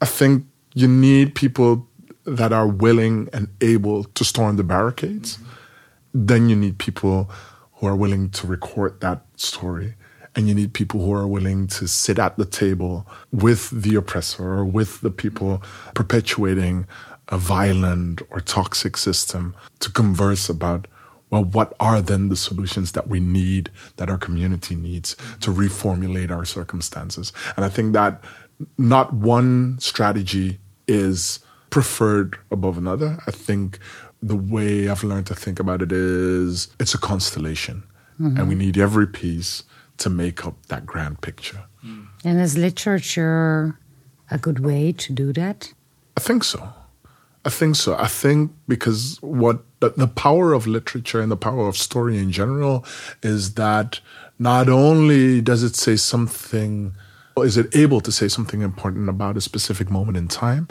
I 0.00 0.06
think 0.06 0.44
you 0.74 0.88
need 0.88 1.34
people 1.34 1.88
that 2.26 2.52
are 2.52 2.66
willing 2.66 3.28
and 3.32 3.48
able 3.60 4.04
to 4.04 4.24
storm 4.24 4.56
the 4.56 4.64
barricades. 4.64 5.36
Mm-hmm. 5.36 6.26
Then 6.26 6.48
you 6.48 6.56
need 6.56 6.78
people 6.78 7.30
who 7.74 7.86
are 7.86 7.96
willing 7.96 8.30
to 8.30 8.46
record 8.46 9.00
that 9.00 9.22
story. 9.36 9.94
And 10.36 10.48
you 10.48 10.54
need 10.54 10.74
people 10.74 11.04
who 11.04 11.12
are 11.12 11.28
willing 11.28 11.68
to 11.68 11.86
sit 11.86 12.18
at 12.18 12.36
the 12.36 12.44
table 12.44 13.06
with 13.30 13.70
the 13.70 13.94
oppressor 13.94 14.44
or 14.44 14.64
with 14.64 15.00
the 15.00 15.10
people 15.10 15.62
perpetuating 15.94 16.86
a 17.28 17.38
violent 17.38 18.20
or 18.30 18.40
toxic 18.40 18.96
system 18.96 19.54
to 19.78 19.90
converse 19.90 20.48
about 20.48 20.88
well, 21.30 21.44
what 21.44 21.74
are 21.80 22.00
then 22.00 22.28
the 22.28 22.36
solutions 22.36 22.92
that 22.92 23.08
we 23.08 23.20
need, 23.20 23.70
that 23.96 24.08
our 24.08 24.18
community 24.18 24.74
needs 24.74 25.16
to 25.40 25.50
reformulate 25.50 26.30
our 26.30 26.44
circumstances? 26.44 27.32
And 27.56 27.64
I 27.64 27.68
think 27.68 27.92
that 27.94 28.22
not 28.78 29.12
one 29.12 29.78
strategy 29.80 30.58
is 30.86 31.40
preferred 31.70 32.38
above 32.50 32.78
another. 32.78 33.18
I 33.26 33.30
think 33.30 33.78
the 34.22 34.36
way 34.36 34.88
I've 34.88 35.02
learned 35.02 35.26
to 35.26 35.34
think 35.34 35.58
about 35.58 35.82
it 35.82 35.92
is 35.92 36.68
it's 36.78 36.94
a 36.94 36.98
constellation, 36.98 37.82
mm-hmm. 38.20 38.36
and 38.38 38.48
we 38.48 38.54
need 38.54 38.78
every 38.78 39.06
piece 39.06 39.64
to 39.98 40.10
make 40.10 40.46
up 40.46 40.66
that 40.66 40.86
grand 40.86 41.20
picture. 41.20 41.64
And 42.24 42.40
is 42.40 42.56
literature 42.56 43.78
a 44.30 44.38
good 44.38 44.60
way 44.60 44.92
to 44.92 45.12
do 45.12 45.32
that? 45.34 45.74
I 46.16 46.20
think 46.20 46.42
so. 46.44 46.72
I 47.44 47.50
think 47.50 47.76
so. 47.76 47.94
I 47.96 48.06
think 48.06 48.52
because 48.66 49.18
what 49.20 49.62
the, 49.80 49.90
the 49.90 50.08
power 50.08 50.54
of 50.54 50.66
literature 50.66 51.20
and 51.20 51.30
the 51.30 51.36
power 51.36 51.68
of 51.68 51.76
story 51.76 52.18
in 52.18 52.32
general 52.32 52.86
is 53.22 53.54
that 53.54 54.00
not 54.38 54.68
only 54.68 55.40
does 55.40 55.62
it 55.62 55.76
say 55.76 55.96
something, 55.96 56.94
is 57.36 57.56
it 57.56 57.74
able 57.76 58.00
to 58.00 58.10
say 58.10 58.28
something 58.28 58.62
important 58.62 59.08
about 59.08 59.36
a 59.36 59.42
specific 59.42 59.90
moment 59.90 60.16
in 60.16 60.28
time, 60.28 60.68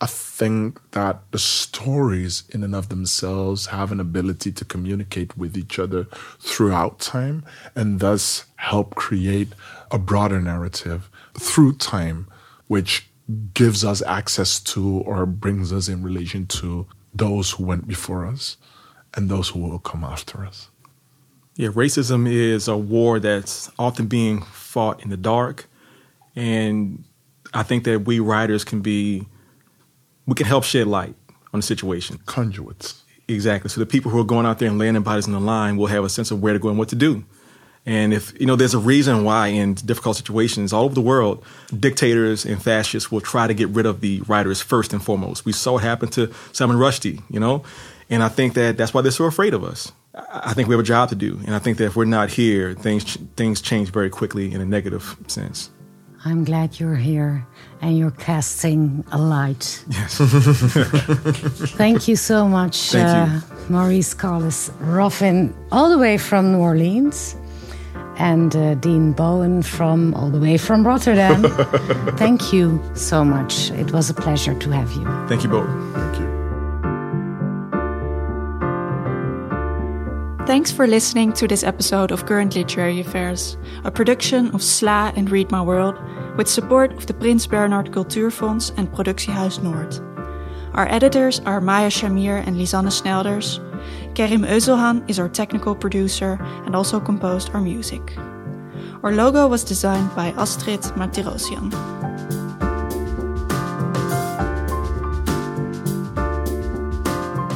I 0.00 0.06
think 0.06 0.78
that 0.90 1.22
the 1.30 1.38
stories, 1.38 2.44
in 2.50 2.62
and 2.62 2.74
of 2.74 2.90
themselves, 2.90 3.66
have 3.66 3.90
an 3.90 3.98
ability 3.98 4.52
to 4.52 4.64
communicate 4.64 5.36
with 5.38 5.56
each 5.56 5.78
other 5.78 6.06
throughout 6.38 7.00
time 7.00 7.44
and 7.74 7.98
thus 8.00 8.44
help 8.56 8.94
create 8.94 9.48
a 9.90 9.98
broader 9.98 10.40
narrative 10.40 11.08
through 11.34 11.76
time, 11.76 12.28
which 12.68 13.08
gives 13.54 13.84
us 13.84 14.02
access 14.02 14.60
to 14.60 14.98
or 15.00 15.26
brings 15.26 15.72
us 15.72 15.88
in 15.88 16.02
relation 16.02 16.46
to 16.46 16.86
those 17.14 17.52
who 17.52 17.64
went 17.64 17.88
before 17.88 18.26
us 18.26 18.56
and 19.14 19.28
those 19.28 19.48
who 19.48 19.60
will 19.60 19.78
come 19.78 20.04
after 20.04 20.44
us. 20.44 20.70
Yeah, 21.56 21.70
racism 21.70 22.30
is 22.30 22.68
a 22.68 22.76
war 22.76 23.18
that's 23.18 23.70
often 23.78 24.06
being 24.06 24.42
fought 24.42 25.02
in 25.02 25.08
the 25.08 25.16
dark. 25.16 25.68
And 26.36 27.04
I 27.54 27.62
think 27.62 27.84
that 27.84 28.00
we 28.00 28.20
writers 28.20 28.62
can 28.62 28.82
be, 28.82 29.26
we 30.26 30.34
can 30.34 30.46
help 30.46 30.64
shed 30.64 30.86
light 30.86 31.14
on 31.54 31.60
the 31.60 31.62
situation. 31.62 32.18
Conduits. 32.26 33.02
Exactly. 33.26 33.70
So 33.70 33.80
the 33.80 33.86
people 33.86 34.10
who 34.10 34.20
are 34.20 34.24
going 34.24 34.46
out 34.46 34.58
there 34.58 34.68
and 34.68 34.80
their 34.80 35.00
bodies 35.00 35.26
on 35.26 35.32
the 35.32 35.40
line 35.40 35.76
will 35.76 35.86
have 35.86 36.04
a 36.04 36.08
sense 36.08 36.30
of 36.30 36.42
where 36.42 36.52
to 36.52 36.58
go 36.58 36.68
and 36.68 36.78
what 36.78 36.90
to 36.90 36.96
do. 36.96 37.24
And 37.86 38.12
if, 38.12 38.38
you 38.38 38.46
know, 38.46 38.56
there's 38.56 38.74
a 38.74 38.80
reason 38.80 39.22
why 39.22 39.48
in 39.48 39.74
difficult 39.74 40.16
situations 40.16 40.72
all 40.72 40.84
over 40.84 40.94
the 40.94 41.00
world, 41.00 41.44
dictators 41.78 42.44
and 42.44 42.60
fascists 42.60 43.12
will 43.12 43.20
try 43.20 43.46
to 43.46 43.54
get 43.54 43.68
rid 43.68 43.86
of 43.86 44.00
the 44.00 44.20
writers 44.26 44.60
first 44.60 44.92
and 44.92 45.02
foremost. 45.02 45.44
We 45.44 45.52
saw 45.52 45.78
it 45.78 45.82
happen 45.82 46.08
to 46.10 46.32
Salman 46.52 46.78
Rushdie, 46.78 47.22
you 47.30 47.38
know? 47.38 47.62
And 48.10 48.24
I 48.24 48.28
think 48.28 48.54
that 48.54 48.76
that's 48.76 48.92
why 48.92 49.02
they're 49.02 49.12
so 49.12 49.24
afraid 49.24 49.54
of 49.54 49.62
us. 49.62 49.92
I 50.14 50.52
think 50.52 50.68
we 50.68 50.72
have 50.72 50.80
a 50.80 50.84
job 50.86 51.10
to 51.10 51.14
do. 51.14 51.38
And 51.46 51.54
I 51.54 51.60
think 51.60 51.78
that 51.78 51.84
if 51.84 51.96
we're 51.96 52.06
not 52.06 52.30
here, 52.30 52.74
things, 52.74 53.16
things 53.36 53.60
change 53.60 53.90
very 53.90 54.10
quickly 54.10 54.52
in 54.52 54.60
a 54.60 54.64
negative 54.64 55.16
sense. 55.28 55.70
I'm 56.24 56.42
glad 56.42 56.80
you're 56.80 56.96
here 56.96 57.46
and 57.80 57.96
you're 57.96 58.10
casting 58.10 59.04
a 59.12 59.18
light. 59.18 59.84
Yes. 59.90 60.18
Thank 61.76 62.08
you 62.08 62.16
so 62.16 62.48
much, 62.48 62.96
uh, 62.96 63.40
Maurice 63.68 64.12
Carlos 64.12 64.70
Ruffin, 64.80 65.54
all 65.70 65.88
the 65.88 65.98
way 65.98 66.18
from 66.18 66.50
New 66.50 66.58
Orleans 66.58 67.36
and 68.16 68.54
uh, 68.56 68.74
Dean 68.74 69.12
Bowen 69.12 69.62
from 69.62 70.14
all 70.14 70.30
the 70.30 70.38
way 70.38 70.58
from 70.58 70.86
Rotterdam. 70.86 71.42
Thank 72.16 72.52
you 72.52 72.82
so 72.94 73.24
much. 73.24 73.70
It 73.72 73.92
was 73.92 74.10
a 74.10 74.14
pleasure 74.14 74.54
to 74.58 74.70
have 74.70 74.92
you. 74.92 75.04
Thank 75.28 75.42
you 75.42 75.48
both. 75.48 75.68
Thank 75.94 76.18
you. 76.20 76.36
Thanks 80.46 80.70
for 80.70 80.86
listening 80.86 81.32
to 81.32 81.48
this 81.48 81.64
episode 81.64 82.12
of 82.12 82.26
Current 82.26 82.54
Literary 82.54 83.00
Affairs, 83.00 83.58
a 83.82 83.90
production 83.90 84.46
of 84.54 84.60
SLAA 84.60 85.12
and 85.16 85.28
Read 85.28 85.50
My 85.50 85.60
World, 85.60 85.98
with 86.36 86.46
support 86.46 86.92
of 86.92 87.06
the 87.06 87.14
Prins 87.14 87.48
Bernhard 87.48 87.90
Cultuurfonds 87.90 88.72
and 88.78 88.88
Productiehuis 88.92 89.58
Noord. 89.58 90.00
Our 90.74 90.86
editors 90.88 91.40
are 91.40 91.60
Maya 91.60 91.88
Shamir 91.88 92.46
and 92.46 92.56
Lisanne 92.56 92.92
Snelders. 92.92 93.58
Kerim 94.16 94.46
Euzelhan 94.46 95.04
is 95.10 95.18
our 95.18 95.28
technical 95.28 95.74
producer 95.74 96.38
and 96.64 96.74
also 96.74 96.98
composed 96.98 97.50
our 97.52 97.60
music. 97.60 98.16
Our 99.02 99.12
logo 99.12 99.46
was 99.46 99.62
designed 99.62 100.08
by 100.16 100.28
Astrid 100.38 100.80
Martirosyan. 100.96 101.70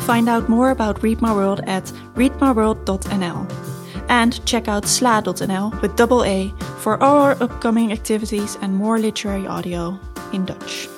Find 0.04 0.28
out 0.28 0.50
more 0.50 0.70
about 0.70 1.02
Read 1.02 1.22
My 1.22 1.32
World 1.32 1.62
at 1.66 1.84
readmyworld.nl 2.14 3.46
and 4.10 4.44
check 4.44 4.68
out 4.68 4.82
slaa.nl 4.82 5.80
with 5.80 5.96
double 5.96 6.24
A 6.24 6.52
for 6.80 7.02
all 7.02 7.22
our 7.22 7.42
upcoming 7.42 7.90
activities 7.90 8.58
and 8.60 8.74
more 8.74 8.98
literary 8.98 9.46
audio 9.46 9.98
in 10.34 10.44
Dutch. 10.44 10.88